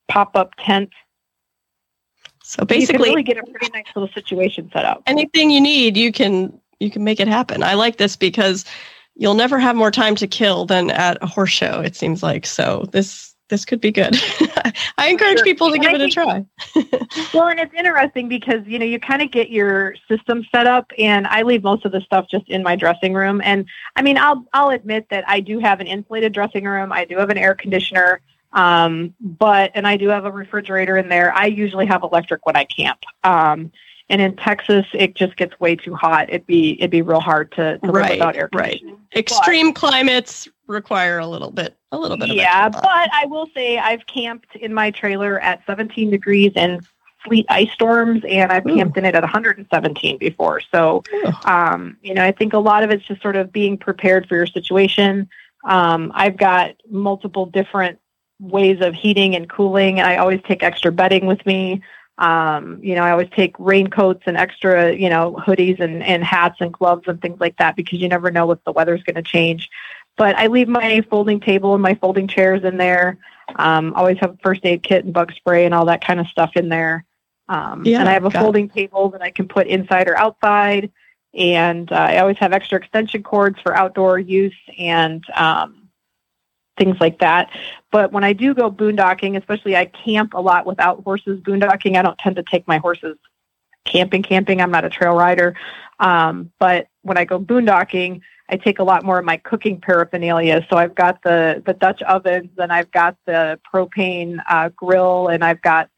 pop-up 0.08 0.52
tent. 0.58 0.90
So 2.42 2.62
you 2.62 2.66
can 2.66 2.78
basically, 2.78 3.10
really 3.10 3.22
get 3.22 3.38
a 3.38 3.42
pretty 3.42 3.70
nice 3.72 3.86
little 3.94 4.12
situation 4.12 4.68
set 4.72 4.84
up. 4.84 5.02
anything 5.06 5.50
you 5.50 5.60
need, 5.60 5.96
you 5.96 6.12
can 6.12 6.60
you 6.82 6.90
can 6.90 7.04
make 7.04 7.20
it 7.20 7.28
happen. 7.28 7.62
I 7.62 7.74
like 7.74 7.96
this 7.96 8.16
because 8.16 8.64
you'll 9.14 9.34
never 9.34 9.58
have 9.58 9.76
more 9.76 9.90
time 9.90 10.14
to 10.16 10.26
kill 10.26 10.66
than 10.66 10.90
at 10.90 11.18
a 11.22 11.26
horse 11.26 11.50
show. 11.50 11.80
It 11.80 11.96
seems 11.96 12.22
like 12.22 12.46
so. 12.46 12.84
This 12.92 13.34
this 13.48 13.64
could 13.66 13.80
be 13.80 13.92
good. 13.92 14.14
I 14.98 15.08
encourage 15.10 15.38
Sure. 15.38 15.44
people 15.44 15.68
to 15.68 15.74
And 15.74 15.82
give 15.82 15.92
I 15.92 15.96
it 15.96 16.00
a 16.00 16.08
try. 16.08 16.46
Well, 17.34 17.48
and 17.48 17.60
it's 17.60 17.74
interesting 17.74 18.28
because 18.28 18.62
you 18.66 18.78
know 18.78 18.86
you 18.86 18.98
kind 18.98 19.22
of 19.22 19.30
get 19.30 19.50
your 19.50 19.94
system 20.08 20.44
set 20.54 20.66
up, 20.66 20.90
and 20.98 21.26
I 21.26 21.42
leave 21.42 21.62
most 21.62 21.84
of 21.84 21.92
the 21.92 22.00
stuff 22.00 22.26
just 22.30 22.48
in 22.48 22.62
my 22.62 22.76
dressing 22.76 23.12
room. 23.14 23.40
And 23.44 23.66
I 23.96 24.02
mean, 24.02 24.16
I'll 24.18 24.46
I'll 24.54 24.70
admit 24.70 25.06
that 25.10 25.24
I 25.28 25.40
do 25.40 25.58
have 25.60 25.80
an 25.80 25.86
insulated 25.86 26.32
dressing 26.32 26.64
room. 26.64 26.92
I 26.92 27.04
do 27.04 27.16
have 27.18 27.30
an 27.30 27.38
air 27.38 27.54
conditioner. 27.54 28.20
Um, 28.52 29.14
but 29.20 29.70
and 29.74 29.86
I 29.86 29.96
do 29.96 30.08
have 30.08 30.24
a 30.26 30.30
refrigerator 30.32 30.96
in 30.96 31.08
there. 31.08 31.32
I 31.34 31.46
usually 31.46 31.86
have 31.86 32.02
electric 32.02 32.44
when 32.46 32.56
I 32.56 32.64
camp. 32.64 33.00
Um, 33.24 33.72
and 34.12 34.20
in 34.20 34.36
Texas, 34.36 34.84
it 34.92 35.14
just 35.14 35.36
gets 35.36 35.58
way 35.58 35.74
too 35.74 35.94
hot. 35.94 36.28
It'd 36.28 36.46
be 36.46 36.74
it'd 36.78 36.90
be 36.90 37.00
real 37.00 37.18
hard 37.18 37.50
to, 37.52 37.78
to 37.78 37.90
live 37.90 38.10
without 38.10 38.36
air 38.36 38.48
conditioning. 38.48 38.94
right. 38.94 39.16
Extreme 39.16 39.72
climates 39.72 40.46
require 40.66 41.18
a 41.18 41.26
little 41.26 41.50
bit, 41.50 41.78
a 41.92 41.98
little 41.98 42.18
bit 42.18 42.28
yeah, 42.28 42.68
but. 42.68 42.84
I 42.84 43.24
will 43.24 43.48
say 43.54 43.78
I've 43.78 44.06
camped 44.06 44.54
in 44.54 44.74
my 44.74 44.90
trailer 44.90 45.40
at 45.40 45.62
17 45.66 46.10
degrees 46.10 46.52
and 46.56 46.86
sleet 47.24 47.46
ice 47.48 47.70
storms, 47.72 48.22
and 48.28 48.52
I've 48.52 48.66
Ooh. 48.66 48.76
camped 48.76 48.98
in 48.98 49.06
it 49.06 49.14
at 49.14 49.22
117 49.22 50.18
before. 50.18 50.60
So, 50.60 51.02
um, 51.46 51.96
you 52.02 52.12
know, 52.12 52.22
I 52.22 52.32
think 52.32 52.52
a 52.52 52.58
lot 52.58 52.84
of 52.84 52.90
it's 52.90 53.06
just 53.06 53.22
sort 53.22 53.36
of 53.36 53.50
being 53.50 53.78
prepared 53.78 54.28
for 54.28 54.36
your 54.36 54.46
situation. 54.46 55.26
Um, 55.64 56.12
I've 56.14 56.36
got 56.36 56.74
multiple 56.90 57.46
different 57.46 57.98
ways 58.40 58.82
of 58.82 58.92
heating 58.92 59.34
and 59.34 59.48
cooling, 59.48 60.00
and 60.00 60.06
I 60.06 60.16
always 60.16 60.40
take 60.46 60.62
extra 60.62 60.92
bedding 60.92 61.24
with 61.24 61.46
me. 61.46 61.80
Um, 62.18 62.78
you 62.82 62.94
know, 62.94 63.02
I 63.02 63.10
always 63.10 63.30
take 63.34 63.54
raincoats 63.58 64.22
and 64.26 64.36
extra, 64.36 64.92
you 64.94 65.08
know, 65.08 65.34
hoodies 65.44 65.80
and, 65.80 66.02
and 66.02 66.22
hats 66.22 66.56
and 66.60 66.72
gloves 66.72 67.04
and 67.08 67.20
things 67.20 67.40
like 67.40 67.56
that 67.56 67.74
because 67.74 68.00
you 68.00 68.08
never 68.08 68.30
know 68.30 68.46
what 68.46 68.64
the 68.64 68.72
weather's 68.72 69.02
going 69.02 69.16
to 69.16 69.22
change. 69.22 69.68
But 70.16 70.36
I 70.36 70.46
leave 70.48 70.68
my 70.68 71.00
folding 71.08 71.40
table 71.40 71.72
and 71.74 71.82
my 71.82 71.94
folding 71.94 72.28
chairs 72.28 72.64
in 72.64 72.76
there. 72.76 73.18
Um, 73.56 73.94
always 73.94 74.18
have 74.18 74.32
a 74.32 74.38
first 74.42 74.64
aid 74.64 74.82
kit 74.82 75.04
and 75.04 75.12
bug 75.14 75.32
spray 75.32 75.64
and 75.64 75.74
all 75.74 75.86
that 75.86 76.04
kind 76.04 76.20
of 76.20 76.26
stuff 76.28 76.52
in 76.54 76.68
there. 76.68 77.04
Um, 77.48 77.84
Yeah, 77.84 78.00
and 78.00 78.08
I 78.08 78.12
have 78.12 78.24
a 78.24 78.30
got 78.30 78.40
it. 78.40 78.42
folding 78.42 78.68
table 78.68 79.08
that 79.10 79.22
I 79.22 79.30
can 79.30 79.48
put 79.48 79.66
inside 79.66 80.08
or 80.08 80.16
outside. 80.16 80.92
And 81.34 81.90
uh, 81.90 81.96
I 81.96 82.18
always 82.18 82.36
have 82.38 82.52
extra 82.52 82.78
extension 82.78 83.22
cords 83.22 83.58
for 83.62 83.74
outdoor 83.74 84.18
use 84.18 84.56
and 84.78 85.24
um, 85.34 85.81
things 86.82 87.00
like 87.00 87.18
that. 87.20 87.50
But 87.90 88.12
when 88.12 88.24
I 88.24 88.32
do 88.32 88.54
go 88.54 88.70
boondocking, 88.70 89.36
especially 89.36 89.76
I 89.76 89.86
camp 89.86 90.34
a 90.34 90.40
lot 90.40 90.66
without 90.66 91.02
horses 91.04 91.40
boondocking, 91.40 91.96
I 91.96 92.02
don't 92.02 92.18
tend 92.18 92.36
to 92.36 92.42
take 92.42 92.66
my 92.66 92.78
horses 92.78 93.16
camping, 93.84 94.22
camping. 94.22 94.60
I'm 94.60 94.70
not 94.70 94.84
a 94.84 94.90
trail 94.90 95.14
rider. 95.14 95.54
Um, 96.00 96.50
but 96.58 96.88
when 97.02 97.18
I 97.18 97.24
go 97.24 97.38
boondocking, 97.38 98.20
I 98.48 98.56
take 98.56 98.80
a 98.80 98.84
lot 98.84 99.04
more 99.04 99.18
of 99.18 99.24
my 99.24 99.36
cooking 99.36 99.80
paraphernalia. 99.80 100.66
So 100.68 100.76
I've 100.76 100.94
got 100.94 101.22
the, 101.22 101.62
the 101.64 101.72
Dutch 101.72 102.02
ovens 102.02 102.50
and 102.58 102.72
I've 102.72 102.90
got 102.90 103.16
the 103.26 103.60
propane 103.72 104.38
uh, 104.48 104.70
grill 104.70 105.28
and 105.28 105.44
I've 105.44 105.62
got, 105.62 105.88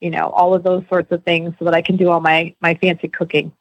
you 0.00 0.10
know, 0.10 0.30
all 0.30 0.54
of 0.54 0.64
those 0.64 0.82
sorts 0.88 1.12
of 1.12 1.22
things 1.24 1.54
so 1.58 1.64
that 1.66 1.74
I 1.74 1.82
can 1.82 1.96
do 1.96 2.10
all 2.10 2.20
my, 2.20 2.54
my 2.60 2.74
fancy 2.74 3.08
cooking. 3.08 3.52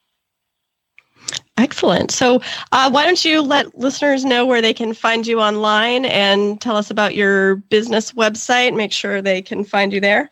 Excellent. 1.62 2.10
So, 2.10 2.42
uh, 2.72 2.90
why 2.90 3.06
don't 3.06 3.24
you 3.24 3.44
let 3.44 3.78
listeners 3.78 4.26
know 4.26 4.48
where 4.48 4.64
they 4.64 4.74
can 4.74 4.96
find 4.96 5.28
you 5.28 5.40
online 5.40 6.06
and 6.06 6.60
tell 6.60 6.76
us 6.76 6.90
about 6.90 7.14
your 7.14 7.58
business 7.58 8.14
website? 8.14 8.76
Make 8.76 8.92
sure 8.92 9.22
they 9.22 9.44
can 9.44 9.64
find 9.64 9.94
you 9.94 10.02
there. 10.02 10.32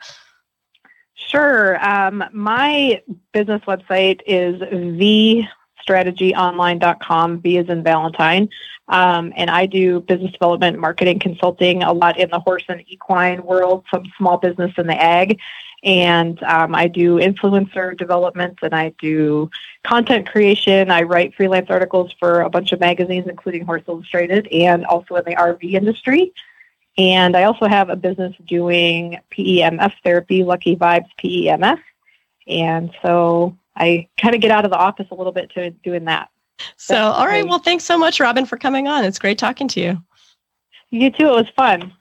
Sure. 1.13 1.77
Um, 1.87 2.23
my 2.33 3.03
business 3.31 3.61
website 3.67 4.21
is 4.25 4.59
vstrategyonline.com. 5.87 7.41
V 7.41 7.57
is 7.57 7.69
in 7.69 7.83
Valentine. 7.83 8.49
Um, 8.87 9.31
and 9.35 9.51
I 9.51 9.67
do 9.67 9.99
business 9.99 10.31
development, 10.31 10.79
marketing, 10.79 11.19
consulting 11.19 11.83
a 11.83 11.93
lot 11.93 12.19
in 12.19 12.31
the 12.31 12.39
horse 12.39 12.63
and 12.67 12.83
equine 12.87 13.43
world, 13.43 13.85
some 13.91 14.05
small 14.17 14.37
business 14.37 14.71
in 14.79 14.87
the 14.87 14.99
ag. 14.99 15.39
And 15.83 16.41
um, 16.43 16.75
I 16.75 16.87
do 16.87 17.15
influencer 17.15 17.97
development 17.97 18.59
and 18.61 18.75
I 18.75 18.89
do 18.99 19.49
content 19.83 20.29
creation. 20.29 20.91
I 20.91 21.03
write 21.03 21.35
freelance 21.35 21.69
articles 21.69 22.13
for 22.19 22.41
a 22.41 22.49
bunch 22.49 22.71
of 22.73 22.79
magazines, 22.79 23.27
including 23.27 23.65
Horse 23.65 23.83
Illustrated, 23.87 24.47
and 24.47 24.85
also 24.85 25.15
in 25.15 25.23
the 25.25 25.35
RV 25.35 25.73
industry. 25.73 26.33
And 26.97 27.37
I 27.37 27.43
also 27.43 27.67
have 27.67 27.89
a 27.89 27.95
business 27.95 28.35
doing 28.45 29.19
PEMF 29.31 29.93
therapy, 30.03 30.43
Lucky 30.43 30.75
Vibes 30.75 31.07
PEMF. 31.17 31.79
And 32.45 32.91
so 33.01 33.57
I 33.75 34.09
kind 34.17 34.35
of 34.35 34.41
get 34.41 34.51
out 34.51 34.65
of 34.65 34.71
the 34.71 34.77
office 34.77 35.07
a 35.11 35.15
little 35.15 35.31
bit 35.31 35.49
to 35.51 35.69
doing 35.69 36.05
that. 36.05 36.29
So, 36.75 36.95
all 36.97 37.25
right. 37.25 37.41
great. 37.41 37.49
Well, 37.49 37.59
thanks 37.59 37.85
so 37.85 37.97
much, 37.97 38.19
Robyn, 38.19 38.45
for 38.45 38.57
coming 38.57 38.89
on. 38.89 39.05
It's 39.05 39.19
great 39.19 39.37
talking 39.37 39.69
to 39.69 39.79
you. 39.79 40.03
You 40.89 41.09
too. 41.09 41.27
It 41.27 41.31
was 41.31 41.49
fun. 41.55 41.93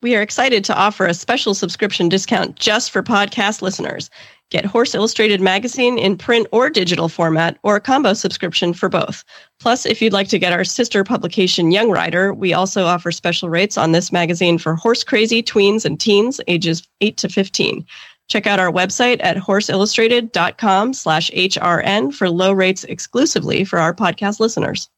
We 0.00 0.14
are 0.14 0.22
excited 0.22 0.64
to 0.64 0.76
offer 0.76 1.06
a 1.06 1.14
special 1.14 1.54
subscription 1.54 2.08
discount 2.08 2.54
just 2.54 2.92
for 2.92 3.02
podcast 3.02 3.62
listeners. 3.62 4.10
Get 4.50 4.64
Horse 4.64 4.94
Illustrated 4.94 5.40
magazine 5.40 5.98
in 5.98 6.16
print 6.16 6.46
or 6.52 6.70
digital 6.70 7.08
format, 7.08 7.58
or 7.64 7.74
a 7.74 7.80
combo 7.80 8.14
subscription 8.14 8.72
for 8.72 8.88
both. 8.88 9.24
Plus, 9.58 9.84
if 9.84 10.00
you'd 10.00 10.12
like 10.12 10.28
to 10.28 10.38
get 10.38 10.52
our 10.52 10.64
sister 10.64 11.02
publication, 11.02 11.72
Young 11.72 11.90
Rider, 11.90 12.32
we 12.32 12.54
also 12.54 12.84
offer 12.84 13.10
special 13.10 13.50
rates 13.50 13.76
on 13.76 13.90
this 13.90 14.12
magazine 14.12 14.56
for 14.56 14.76
horse 14.76 15.02
crazy 15.02 15.42
tweens 15.42 15.84
and 15.84 15.98
teens 15.98 16.40
ages 16.46 16.86
8 17.00 17.16
to 17.16 17.28
15. 17.28 17.84
Check 18.28 18.46
out 18.46 18.60
our 18.60 18.70
website 18.70 19.18
at 19.20 19.36
horseillustrated.com 19.36 20.94
slash 20.94 21.28
HRN 21.32 22.14
for 22.14 22.30
low 22.30 22.52
rates 22.52 22.84
exclusively 22.84 23.64
for 23.64 23.80
our 23.80 23.92
podcast 23.92 24.38
listeners. 24.38 24.88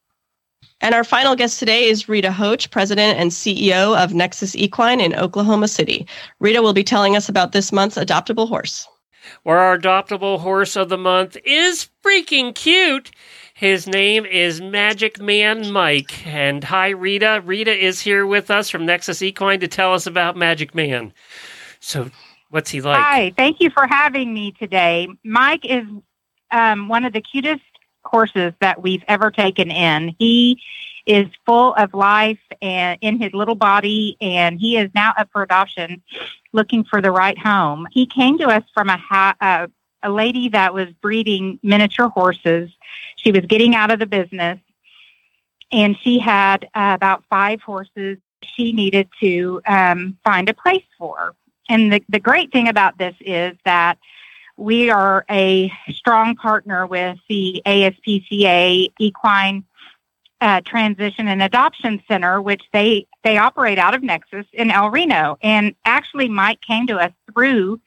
And 0.81 0.95
our 0.95 1.03
final 1.03 1.35
guest 1.35 1.59
today 1.59 1.85
is 1.85 2.09
Rita 2.09 2.31
Hoch, 2.31 2.71
President 2.71 3.19
and 3.19 3.29
CEO 3.29 3.95
of 4.03 4.15
Nexus 4.15 4.55
Equine 4.55 4.99
in 4.99 5.13
Oklahoma 5.15 5.67
City. 5.67 6.07
Rita 6.39 6.61
will 6.63 6.73
be 6.73 6.83
telling 6.83 7.15
us 7.15 7.29
about 7.29 7.51
this 7.51 7.71
month's 7.71 7.97
adoptable 7.97 8.47
horse. 8.47 8.87
where 9.43 9.59
our 9.59 9.77
adoptable 9.77 10.39
horse 10.39 10.75
of 10.75 10.89
the 10.89 10.97
month 10.97 11.37
is 11.45 11.87
freaking 12.03 12.55
cute. 12.55 13.11
His 13.53 13.87
name 13.87 14.25
is 14.25 14.59
Magic 14.59 15.21
Man 15.21 15.71
Mike. 15.71 16.25
And 16.25 16.63
hi, 16.63 16.89
Rita. 16.89 17.43
Rita 17.45 17.71
is 17.71 18.01
here 18.01 18.25
with 18.25 18.49
us 18.49 18.69
from 18.69 18.85
Nexus 18.85 19.21
Equine 19.21 19.59
to 19.59 19.67
tell 19.67 19.93
us 19.93 20.07
about 20.07 20.35
Magic 20.35 20.73
Man. 20.73 21.13
So, 21.79 22.09
what's 22.49 22.71
he 22.71 22.81
like? 22.81 22.99
Hi, 22.99 23.33
thank 23.37 23.59
you 23.59 23.69
for 23.69 23.85
having 23.87 24.33
me 24.33 24.51
today. 24.53 25.07
Mike 25.23 25.65
is 25.65 25.85
um, 26.49 26.87
one 26.87 27.05
of 27.05 27.13
the 27.13 27.21
cutest 27.21 27.61
horses 28.03 28.53
that 28.61 28.81
we've 28.81 29.03
ever 29.07 29.31
taken 29.31 29.71
in. 29.71 30.15
He 30.19 30.61
is 31.05 31.27
full 31.45 31.73
of 31.75 31.93
life 31.93 32.39
and 32.61 32.97
in 33.01 33.19
his 33.19 33.33
little 33.33 33.55
body, 33.55 34.17
and 34.21 34.59
he 34.59 34.77
is 34.77 34.89
now 34.93 35.13
up 35.17 35.29
for 35.31 35.41
adoption, 35.41 36.01
looking 36.53 36.83
for 36.83 37.01
the 37.01 37.11
right 37.11 37.37
home. 37.37 37.87
He 37.91 38.05
came 38.05 38.37
to 38.37 38.47
us 38.47 38.63
from 38.73 38.89
a 38.89 38.97
ha- 38.97 39.35
uh, 39.41 39.67
a 40.03 40.09
lady 40.09 40.49
that 40.49 40.73
was 40.73 40.89
breeding 41.01 41.59
miniature 41.63 42.09
horses. 42.09 42.71
She 43.17 43.31
was 43.31 43.41
getting 43.41 43.75
out 43.75 43.91
of 43.91 43.99
the 43.99 44.05
business, 44.05 44.59
and 45.71 45.97
she 46.01 46.19
had 46.19 46.65
uh, 46.73 46.93
about 46.95 47.23
five 47.29 47.61
horses. 47.61 48.17
She 48.43 48.71
needed 48.71 49.07
to 49.19 49.61
um, 49.67 50.17
find 50.23 50.49
a 50.49 50.53
place 50.53 50.83
for. 50.97 51.35
And 51.69 51.93
the, 51.93 52.03
the 52.09 52.19
great 52.19 52.51
thing 52.51 52.67
about 52.67 52.97
this 52.97 53.15
is 53.21 53.55
that 53.65 53.97
we 54.61 54.91
are 54.91 55.25
a 55.29 55.71
strong 55.89 56.35
partner 56.35 56.85
with 56.85 57.17
the 57.27 57.63
ASPCA 57.65 58.93
Equine 58.99 59.63
uh, 60.39 60.61
Transition 60.61 61.27
and 61.27 61.41
Adoption 61.41 62.01
Center, 62.07 62.39
which 62.41 62.61
they, 62.71 63.07
they 63.23 63.37
operate 63.37 63.79
out 63.79 63.95
of 63.95 64.03
Nexus 64.03 64.45
in 64.53 64.69
El 64.69 64.91
Reno. 64.91 65.37
And 65.41 65.73
actually, 65.83 66.29
Mike 66.29 66.61
came 66.61 66.85
to 66.87 66.97
us 66.97 67.11
through 67.33 67.81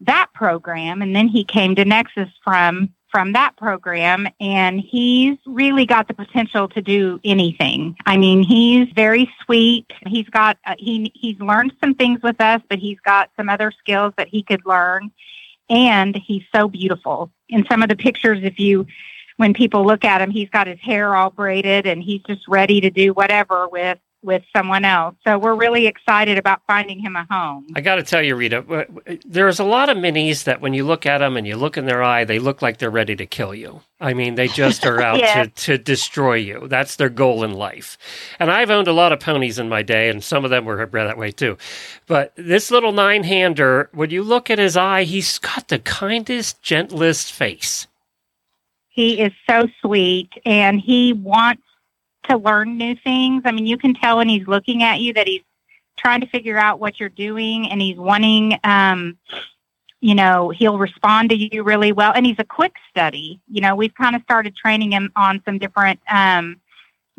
that 0.00 0.26
program, 0.34 1.02
and 1.02 1.14
then 1.14 1.28
he 1.28 1.44
came 1.44 1.76
to 1.76 1.84
Nexus 1.84 2.28
from 2.44 2.92
from 3.12 3.32
that 3.32 3.54
program 3.58 4.26
and 4.40 4.80
he's 4.80 5.36
really 5.44 5.84
got 5.84 6.08
the 6.08 6.14
potential 6.14 6.66
to 6.66 6.80
do 6.80 7.20
anything. 7.24 7.94
I 8.06 8.16
mean, 8.16 8.42
he's 8.42 8.88
very 8.94 9.30
sweet. 9.44 9.92
He's 10.06 10.26
got 10.30 10.56
uh, 10.64 10.76
he 10.78 11.12
he's 11.14 11.38
learned 11.38 11.74
some 11.78 11.94
things 11.94 12.22
with 12.22 12.40
us, 12.40 12.62
but 12.70 12.78
he's 12.78 12.98
got 13.00 13.28
some 13.36 13.50
other 13.50 13.70
skills 13.70 14.14
that 14.16 14.28
he 14.28 14.42
could 14.42 14.64
learn 14.64 15.12
and 15.72 16.14
he's 16.14 16.44
so 16.54 16.68
beautiful. 16.68 17.32
In 17.48 17.64
some 17.68 17.82
of 17.82 17.88
the 17.88 17.96
pictures 17.96 18.40
if 18.42 18.60
you 18.60 18.86
when 19.38 19.54
people 19.54 19.84
look 19.84 20.04
at 20.04 20.20
him, 20.20 20.30
he's 20.30 20.50
got 20.50 20.66
his 20.66 20.78
hair 20.80 21.16
all 21.16 21.30
braided 21.30 21.86
and 21.86 22.02
he's 22.02 22.20
just 22.28 22.46
ready 22.46 22.80
to 22.82 22.90
do 22.90 23.14
whatever 23.14 23.66
with 23.66 23.98
with 24.22 24.42
someone 24.54 24.84
else. 24.84 25.14
So 25.26 25.38
we're 25.38 25.54
really 25.54 25.86
excited 25.86 26.38
about 26.38 26.62
finding 26.66 27.00
him 27.00 27.16
a 27.16 27.26
home. 27.30 27.66
I 27.74 27.80
got 27.80 27.96
to 27.96 28.02
tell 28.02 28.22
you, 28.22 28.36
Rita, 28.36 28.86
there's 29.24 29.58
a 29.58 29.64
lot 29.64 29.88
of 29.88 29.96
minis 29.96 30.44
that 30.44 30.60
when 30.60 30.74
you 30.74 30.84
look 30.84 31.06
at 31.06 31.18
them 31.18 31.36
and 31.36 31.46
you 31.46 31.56
look 31.56 31.76
in 31.76 31.86
their 31.86 32.02
eye, 32.02 32.24
they 32.24 32.38
look 32.38 32.62
like 32.62 32.78
they're 32.78 32.90
ready 32.90 33.16
to 33.16 33.26
kill 33.26 33.54
you. 33.54 33.80
I 34.00 34.14
mean, 34.14 34.34
they 34.36 34.48
just 34.48 34.86
are 34.86 35.00
out 35.02 35.18
Yeah. 35.18 35.44
to, 35.44 35.48
to 35.48 35.78
destroy 35.78 36.34
you. 36.34 36.66
That's 36.68 36.96
their 36.96 37.08
goal 37.08 37.44
in 37.44 37.52
life. 37.52 37.98
And 38.38 38.50
I've 38.50 38.70
owned 38.70 38.88
a 38.88 38.92
lot 38.92 39.12
of 39.12 39.20
ponies 39.20 39.58
in 39.58 39.68
my 39.68 39.82
day, 39.82 40.08
and 40.08 40.22
some 40.22 40.44
of 40.44 40.50
them 40.50 40.64
were 40.64 40.86
that 40.92 41.18
way 41.18 41.30
too. 41.30 41.56
But 42.06 42.32
this 42.36 42.70
little 42.70 42.92
nine 42.92 43.24
hander, 43.24 43.90
when 43.92 44.10
you 44.10 44.22
look 44.22 44.50
at 44.50 44.58
his 44.58 44.76
eye, 44.76 45.04
he's 45.04 45.38
got 45.38 45.68
the 45.68 45.78
kindest, 45.78 46.62
gentlest 46.62 47.32
face. 47.32 47.86
He 48.88 49.20
is 49.20 49.32
so 49.48 49.68
sweet 49.80 50.28
and 50.44 50.78
he 50.78 51.14
wants 51.14 51.62
to 52.24 52.36
learn 52.36 52.76
new 52.76 52.94
things. 52.96 53.42
I 53.44 53.52
mean, 53.52 53.66
you 53.66 53.76
can 53.76 53.94
tell 53.94 54.18
when 54.18 54.28
he's 54.28 54.46
looking 54.46 54.82
at 54.82 55.00
you 55.00 55.12
that 55.14 55.26
he's 55.26 55.42
trying 55.98 56.20
to 56.20 56.26
figure 56.26 56.58
out 56.58 56.80
what 56.80 56.98
you're 56.98 57.08
doing 57.08 57.70
and 57.70 57.80
he's 57.80 57.96
wanting, 57.96 58.58
um, 58.64 59.18
you 60.00 60.14
know, 60.14 60.50
he'll 60.50 60.78
respond 60.78 61.30
to 61.30 61.36
you 61.36 61.62
really 61.62 61.92
well. 61.92 62.12
And 62.14 62.26
he's 62.26 62.38
a 62.38 62.44
quick 62.44 62.74
study. 62.90 63.40
You 63.48 63.60
know, 63.60 63.76
we've 63.76 63.94
kind 63.94 64.16
of 64.16 64.22
started 64.22 64.56
training 64.56 64.92
him 64.92 65.12
on 65.16 65.42
some 65.44 65.58
different 65.58 66.00
um, 66.10 66.60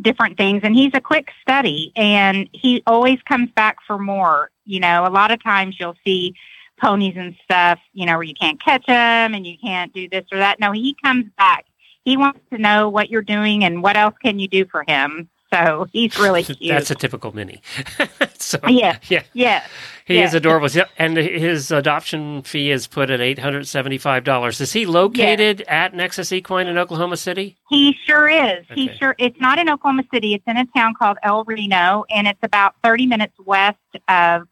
different 0.02 0.38
things. 0.38 0.62
And 0.64 0.76
he's 0.76 0.92
a 0.94 1.02
quick 1.02 1.30
study 1.42 1.92
and 1.96 2.50
he 2.52 2.84
always 2.88 3.22
comes 3.24 3.50
back 3.52 3.78
for 3.86 3.98
more. 3.98 4.50
You 4.66 4.80
know, 4.80 5.06
a 5.06 5.10
lot 5.10 5.32
of 5.32 5.42
times 5.44 5.78
you'll 5.80 5.98
see 6.04 6.36
ponies 6.82 7.16
and 7.18 7.36
stuff, 7.44 7.80
you 7.94 8.06
know, 8.06 8.14
where 8.14 8.24
you 8.24 8.34
can't 8.34 8.62
catch 8.62 8.86
them 8.86 9.34
and 9.34 9.46
you 9.46 9.58
can't 9.58 9.94
do 9.94 10.10
this 10.10 10.26
or 10.32 10.40
that. 10.40 10.60
No, 10.60 10.72
he 10.72 10.96
comes 11.04 11.26
back. 11.38 11.66
He 12.06 12.18
wants 12.18 12.40
to 12.52 12.58
know 12.58 12.90
what 12.90 13.10
you're 13.10 13.22
doing 13.22 13.64
and 13.64 13.82
what 13.82 13.96
else 13.98 14.16
can 14.22 14.40
you 14.40 14.48
do 14.48 14.66
for 14.66 14.84
him. 14.88 15.30
So 15.54 15.88
he's 15.94 16.18
really 16.18 16.44
cute. 16.44 16.60
That's 16.68 16.90
a 16.92 16.96
typical 16.96 17.32
mini. 17.34 17.62
so, 18.40 18.58
yeah. 18.68 18.98
Yeah. 19.08 19.24
Yeah. 19.34 19.64
He 20.06 20.16
Yeah. 20.16 20.26
is 20.26 20.34
adorable. 20.34 20.68
Yeah, 20.70 20.86
And 20.98 21.16
his 21.16 21.70
adoption 21.72 22.42
fee 22.42 22.72
is 22.72 22.88
put 22.88 23.10
at 23.12 23.20
$875. 23.20 24.60
Is 24.62 24.74
he 24.74 24.86
located 24.86 25.62
at 25.68 25.94
Nexus 25.94 26.32
Equine 26.32 26.68
in 26.68 26.78
Oklahoma 26.78 27.18
City? 27.18 27.56
He 27.70 27.96
sure 28.06 28.28
is. 28.28 28.66
He 28.74 28.90
sure. 28.98 29.16
It's 29.20 29.40
not 29.40 29.60
in 29.60 29.70
Oklahoma 29.70 30.04
City. 30.14 30.34
It's 30.34 30.44
in 30.48 30.58
a 30.58 30.66
town 30.76 30.94
called 30.98 31.18
El 31.24 31.44
Reno, 31.46 32.04
and 32.10 32.28
it's 32.28 32.40
about 32.44 32.74
30 32.84 33.06
minutes 33.08 33.36
west 33.46 33.78
of 34.08 34.48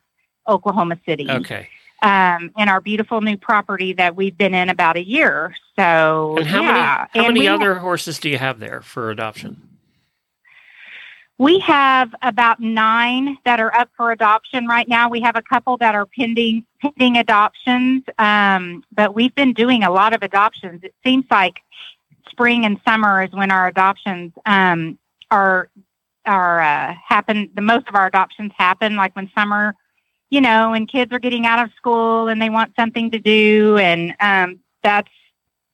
Oklahoma 0.48 1.00
City. 1.06 1.28
Okay. 1.30 1.68
Um, 2.04 2.52
in 2.58 2.68
our 2.68 2.82
beautiful 2.82 3.22
new 3.22 3.38
property 3.38 3.94
that 3.94 4.16
we've 4.16 4.36
been 4.36 4.56
in 4.56 4.70
about 4.70 4.98
a 4.98 5.06
year. 5.06 5.54
So 5.76 6.36
And 6.38 6.48
how 6.48 6.62
yeah. 6.62 6.68
many 6.68 6.80
how 6.80 7.10
And 7.14 7.34
many 7.36 7.48
other 7.48 7.76
horses 7.76 8.18
do 8.18 8.28
you 8.28 8.40
have 8.40 8.60
there 8.60 8.82
for 8.82 9.12
adoption? 9.12 9.62
We 11.38 11.58
have 11.60 12.14
about 12.22 12.60
nine 12.60 13.38
that 13.46 13.60
are 13.60 13.74
up 13.76 13.90
for 13.98 14.12
adoption 14.12 14.68
right 14.68 14.88
now. 14.88 15.10
We 15.10 15.22
have 15.22 15.36
a 15.36 15.42
couple 15.42 15.78
that 15.78 15.96
are 15.96 16.06
pending 16.06 16.66
pending 16.80 17.18
adoptions, 17.18 18.04
um, 18.20 18.84
but 18.92 19.16
we've 19.16 19.34
been 19.34 19.54
doing 19.54 19.84
a 19.84 19.90
lot 19.90 20.14
of 20.14 20.22
adoptions. 20.24 20.84
It 20.84 20.94
seems 21.04 21.26
like 21.32 21.62
spring 22.30 22.66
and 22.66 22.80
summer 22.86 23.24
is 23.24 23.32
when 23.32 23.52
our 23.52 23.68
adoptions 23.68 24.34
um, 24.46 25.00
are 25.32 25.70
are 26.26 26.62
uh, 26.62 26.96
happen. 27.08 27.50
The 27.56 27.62
most 27.62 27.88
of 27.88 27.96
our 27.96 28.06
adoptions 28.06 28.52
happen 28.56 28.96
like 28.96 29.16
when 29.16 29.30
summer, 29.34 29.76
you 30.32 30.42
know, 30.42 30.72
when 30.72 30.88
kids 30.88 31.12
are 31.12 31.20
getting 31.20 31.46
out 31.46 31.64
of 31.64 31.72
school 31.76 32.30
and 32.30 32.42
they 32.42 32.50
want 32.50 32.74
something 32.76 33.12
to 33.12 33.20
do, 33.20 33.78
and 33.78 34.16
um, 34.20 34.60
that's 34.82 35.10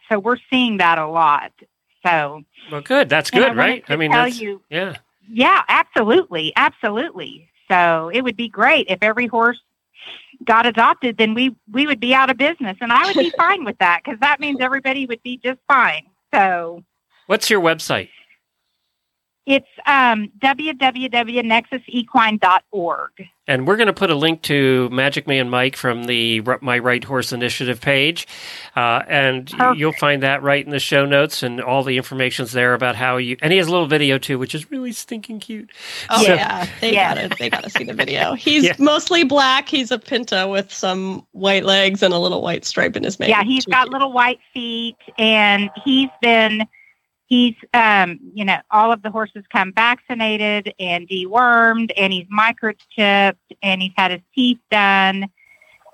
so 0.09 0.19
we're 0.19 0.37
seeing 0.49 0.77
that 0.77 0.97
a 0.97 1.07
lot. 1.07 1.53
So 2.05 2.43
Well, 2.71 2.81
good. 2.81 3.07
That's 3.07 3.29
and 3.29 3.43
I 3.43 3.47
good, 3.47 3.57
right? 3.57 3.83
I 3.87 3.95
mean, 3.95 4.11
that's 4.11 4.41
you, 4.41 4.61
yeah. 4.69 4.95
yeah, 5.29 5.63
absolutely, 5.69 6.53
absolutely. 6.55 7.49
So 7.69 8.09
it 8.13 8.21
would 8.21 8.35
be 8.35 8.49
great 8.49 8.87
if 8.89 8.99
every 9.01 9.27
horse 9.27 9.61
got 10.43 10.65
adopted. 10.65 11.17
Then 11.17 11.35
we 11.35 11.55
we 11.71 11.85
would 11.85 11.99
be 11.99 12.15
out 12.15 12.31
of 12.31 12.37
business, 12.37 12.77
and 12.81 12.91
I 12.91 13.05
would 13.05 13.15
be 13.15 13.29
fine 13.37 13.63
with 13.63 13.77
that 13.77 14.01
because 14.03 14.19
that 14.21 14.39
means 14.39 14.57
everybody 14.59 15.05
would 15.05 15.21
be 15.21 15.37
just 15.37 15.59
fine. 15.67 16.03
So 16.33 16.83
What's 17.27 17.49
your 17.49 17.61
website? 17.61 18.09
It's 19.47 19.67
um, 19.85 20.29
www.nexusequine.org. 20.39 23.11
And 23.49 23.65
we're 23.65 23.77
going 23.77 23.87
to 23.87 23.93
put 23.93 24.09
a 24.09 24.15
link 24.15 24.41
to 24.43 24.89
Magic 24.89 25.25
Man 25.25 25.49
Mike 25.49 25.77
from 25.77 26.03
the 26.03 26.41
R- 26.45 26.59
My 26.61 26.79
Right 26.79 27.01
Horse 27.01 27.31
Initiative 27.31 27.79
page. 27.79 28.27
Uh, 28.75 29.03
and 29.07 29.49
Perfect. 29.49 29.79
you'll 29.79 29.93
find 29.93 30.21
that 30.23 30.43
right 30.43 30.65
in 30.65 30.71
the 30.71 30.79
show 30.79 31.05
notes, 31.05 31.43
and 31.43 31.61
all 31.61 31.81
the 31.83 31.95
information's 31.95 32.51
there 32.51 32.73
about 32.73 32.97
how 32.97 33.15
you. 33.15 33.37
And 33.41 33.53
he 33.53 33.57
has 33.59 33.67
a 33.67 33.71
little 33.71 33.87
video 33.87 34.17
too, 34.17 34.37
which 34.37 34.53
is 34.53 34.69
really 34.69 34.91
stinking 34.91 35.39
cute. 35.39 35.71
Oh 36.09 36.21
So- 36.25 36.33
yeah, 36.33 36.67
they 36.81 36.91
Yeah. 36.93 37.15
gotta 37.15 37.29
they 37.39 37.49
gotta 37.49 37.69
see 37.69 37.85
the 37.85 37.93
video. 37.93 38.33
He's 38.33 38.65
Yeah. 38.65 38.75
mostly 38.79 39.23
black. 39.23 39.69
He's 39.69 39.91
a 39.91 39.99
pinto 39.99 40.51
with 40.51 40.73
some 40.73 41.25
white 41.31 41.63
legs 41.63 42.03
and 42.03 42.13
a 42.13 42.19
little 42.19 42.41
white 42.41 42.65
stripe 42.65 42.97
in 42.97 43.03
his 43.05 43.17
mane. 43.17 43.29
Yeah, 43.29 43.43
he's 43.45 43.65
got 43.65 43.83
cute. 43.83 43.93
little 43.93 44.11
white 44.11 44.39
feet, 44.53 44.97
and 45.17 45.69
he's 45.85 46.09
been. 46.21 46.67
He's, 47.27 47.55
um, 47.73 48.19
you 48.33 48.45
know, 48.45 48.57
all 48.71 48.91
of 48.91 49.01
the 49.03 49.11
horses 49.11 49.43
come 49.51 49.73
vaccinated 49.73 50.73
and 50.79 51.07
dewormed, 51.09 51.91
and 51.97 52.11
he's 52.13 52.25
microchipped, 52.27 53.35
and 53.61 53.81
he's 53.81 53.91
had 53.97 54.11
his 54.11 54.21
teeth 54.33 54.59
done, 54.71 55.27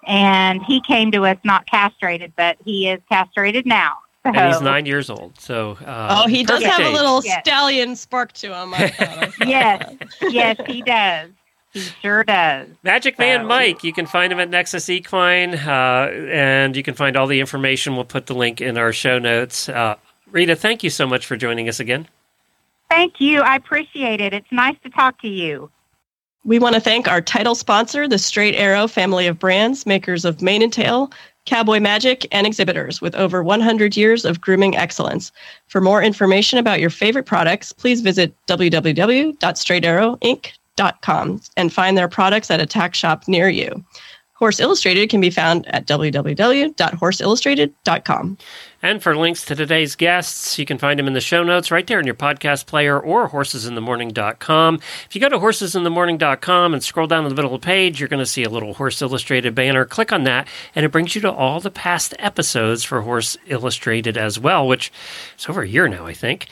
and 0.05 0.61
he 0.63 0.79
came 0.81 1.11
to 1.11 1.25
us 1.25 1.37
not 1.43 1.65
castrated, 1.65 2.33
but 2.35 2.57
he 2.63 2.87
is 2.89 2.99
castrated 3.09 3.65
now. 3.65 3.93
So, 4.25 4.31
And 4.31 4.53
he's 4.53 4.61
nine 4.61 4.85
years 4.85 5.09
old. 5.09 5.37
So. 5.39 5.77
Uh, 5.85 6.23
Oh, 6.23 6.27
he 6.29 6.43
does 6.43 6.61
perfect 6.61 6.81
have 6.81 6.91
a 6.93 6.95
little 6.95 7.21
Yes. 7.25 7.41
stallion 7.45 7.95
spark 7.95 8.31
to 8.33 8.53
him. 8.55 8.73
I 8.73 8.87
thought. 8.89 9.07
I 9.17 9.25
thought 9.31 9.47
Yes. 9.47 9.95
yes, 10.29 10.57
he 10.67 10.81
does. 10.81 11.29
He 11.73 11.79
sure 11.79 12.23
does. 12.23 12.67
Magic 12.83 13.17
Man 13.19 13.41
So- 13.41 13.47
Mike. 13.47 13.83
You 13.83 13.91
can 13.91 14.05
find 14.05 14.31
him 14.31 14.39
at 14.39 14.49
Nexus 14.49 14.87
Equine, 14.89 15.55
uh, 15.55 16.11
and 16.31 16.75
you 16.77 16.83
can 16.83 16.93
find 16.93 17.17
all 17.17 17.25
the 17.27 17.39
information. 17.39 17.95
We'll 17.95 18.05
put 18.05 18.27
the 18.27 18.35
link 18.35 18.61
in 18.61 18.77
our 18.77 18.93
show 18.93 19.17
notes. 19.19 19.67
Uh, 19.67 19.95
Rita, 20.33 20.55
thank 20.55 20.83
you 20.83 20.89
so 20.89 21.07
much 21.07 21.25
for 21.25 21.37
joining 21.37 21.69
us 21.69 21.79
again. 21.79 22.09
Thank 22.89 23.21
you. 23.21 23.39
I 23.41 23.55
appreciate 23.55 24.19
it. 24.19 24.33
It's 24.33 24.51
nice 24.51 24.75
to 24.83 24.89
talk 24.89 25.21
to 25.21 25.29
you. 25.29 25.69
We 26.43 26.59
want 26.59 26.75
to 26.75 26.81
thank 26.81 27.07
our 27.07 27.21
title 27.21 27.55
sponsor, 27.55 28.05
the 28.07 28.17
Straight 28.17 28.55
Arrow 28.55 28.87
family 28.87 29.27
of 29.27 29.37
brands, 29.39 29.85
makers 29.85 30.25
of 30.25 30.41
Mane 30.41 30.63
and 30.63 30.73
Tail, 30.73 31.11
Cowboy 31.45 31.79
Magic, 31.79 32.27
and 32.31 32.47
exhibitors 32.47 32.99
with 32.99 33.15
over 33.15 33.41
100 33.43 33.95
years 33.95 34.25
of 34.25 34.41
grooming 34.41 34.75
excellence. 34.75 35.31
For 35.67 35.79
more 35.79 36.03
information 36.03 36.59
about 36.59 36.81
your 36.81 36.89
favorite 36.89 37.25
products, 37.25 37.71
please 37.71 38.01
visit 38.01 38.35
www.straightarrowinc.com 38.47 41.41
and 41.55 41.73
find 41.73 41.97
their 41.97 42.07
products 42.07 42.49
at 42.51 42.59
a 42.59 42.65
tack 42.65 42.95
shop 42.95 43.27
near 43.27 43.49
you. 43.49 43.85
Horse 44.33 44.59
Illustrated 44.59 45.09
can 45.09 45.21
be 45.21 45.29
found 45.29 45.65
at 45.67 45.87
www.horseillustrated.com. 45.87 48.37
And 48.83 49.01
for 49.01 49.15
links 49.15 49.45
to 49.45 49.55
today's 49.55 49.95
guests, 49.95 50.59
you 50.59 50.65
can 50.65 50.77
find 50.77 50.99
them 50.99 51.07
in 51.07 51.13
the 51.13 51.21
show 51.21 51.41
notes 51.41 51.71
right 51.71 51.87
there 51.87 52.01
in 52.01 52.05
your 52.05 52.15
podcast 52.15 52.65
player 52.65 52.99
or 52.99 53.29
horsesinthemorning.com. 53.29 54.75
If 55.05 55.15
you 55.15 55.21
go 55.21 55.29
to 55.29 55.39
horsesinthemorning.com 55.39 56.73
and 56.73 56.83
scroll 56.83 57.07
down 57.07 57.23
to 57.23 57.29
the 57.29 57.35
middle 57.35 57.55
of 57.55 57.61
the 57.61 57.65
page, 57.65 58.01
you're 58.01 58.09
going 58.09 58.19
to 58.19 58.25
see 58.25 58.43
a 58.43 58.49
little 58.49 58.73
Horse 58.73 59.01
Illustrated 59.01 59.55
banner. 59.55 59.85
Click 59.85 60.11
on 60.11 60.25
that, 60.25 60.49
and 60.75 60.85
it 60.85 60.91
brings 60.91 61.15
you 61.15 61.21
to 61.21 61.31
all 61.31 61.61
the 61.61 61.71
past 61.71 62.13
episodes 62.19 62.83
for 62.83 63.01
Horse 63.01 63.37
Illustrated 63.47 64.17
as 64.17 64.37
well, 64.37 64.67
which 64.67 64.91
is 65.39 65.47
over 65.47 65.61
a 65.61 65.67
year 65.67 65.87
now, 65.87 66.05
I 66.05 66.13
think. 66.13 66.47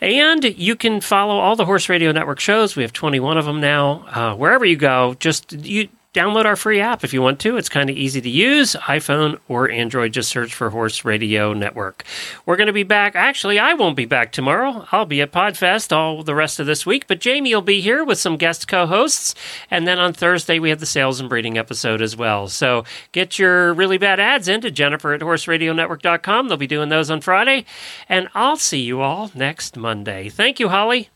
And 0.00 0.42
you 0.42 0.76
can 0.76 1.02
follow 1.02 1.38
all 1.38 1.54
the 1.54 1.66
Horse 1.66 1.90
Radio 1.90 2.12
Network 2.12 2.40
shows. 2.40 2.76
We 2.76 2.82
have 2.82 2.94
21 2.94 3.36
of 3.36 3.44
them 3.44 3.60
now. 3.60 4.06
Uh, 4.08 4.34
wherever 4.34 4.64
you 4.64 4.76
go, 4.76 5.16
just 5.20 5.52
you 5.52 5.90
download 6.14 6.46
our 6.46 6.56
free 6.56 6.80
app 6.80 7.04
if 7.04 7.12
you 7.12 7.20
want 7.20 7.40
to. 7.40 7.56
It's 7.56 7.68
kind 7.68 7.90
of 7.90 7.96
easy 7.96 8.20
to 8.20 8.30
use, 8.30 8.74
iPhone 8.74 9.38
or 9.48 9.68
Android. 9.68 10.12
Just 10.12 10.30
search 10.30 10.54
for 10.54 10.70
Horse 10.70 11.04
Radio 11.04 11.52
Network. 11.52 12.04
We're 12.46 12.56
going 12.56 12.68
to 12.68 12.72
be 12.72 12.84
back. 12.84 13.14
Actually, 13.16 13.58
I 13.58 13.74
won't 13.74 13.96
be 13.96 14.06
back 14.06 14.32
tomorrow. 14.32 14.86
I'll 14.92 15.04
be 15.04 15.20
at 15.20 15.32
Podfest 15.32 15.94
all 15.94 16.22
the 16.22 16.34
rest 16.34 16.60
of 16.60 16.66
this 16.66 16.86
week, 16.86 17.06
but 17.06 17.20
Jamie 17.20 17.54
will 17.54 17.62
be 17.62 17.80
here 17.80 18.04
with 18.04 18.18
some 18.18 18.36
guest 18.36 18.68
co 18.68 18.86
hosts. 18.86 19.34
And 19.70 19.86
then 19.86 19.98
on 19.98 20.12
Thursday, 20.12 20.58
we 20.58 20.70
have 20.70 20.80
the 20.80 20.86
sales 20.86 21.20
and 21.20 21.28
breeding 21.28 21.58
episode 21.58 22.00
as 22.00 22.16
well. 22.16 22.48
So 22.48 22.84
get 23.12 23.38
your 23.38 23.74
really 23.74 23.98
bad 23.98 24.20
ads 24.20 24.48
into 24.48 24.70
Jennifer 24.70 25.12
at 25.12 25.20
horseradionetwork.com. 25.20 26.48
They'll 26.48 26.56
be 26.56 26.66
doing 26.66 26.88
those 26.88 27.10
on 27.10 27.20
Friday. 27.20 27.66
And 28.08 28.28
I'll 28.34 28.56
see 28.56 28.80
you 28.80 29.00
all 29.00 29.30
next 29.34 29.76
Monday. 29.76 30.28
Thank 30.28 30.60
you, 30.60 30.68
Holly. 30.68 31.10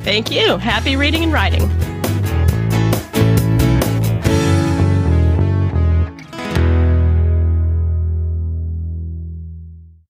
Thank 0.00 0.30
you. 0.30 0.58
Happy 0.58 0.96
reading 0.96 1.22
and 1.22 1.32
writing. 1.32 1.93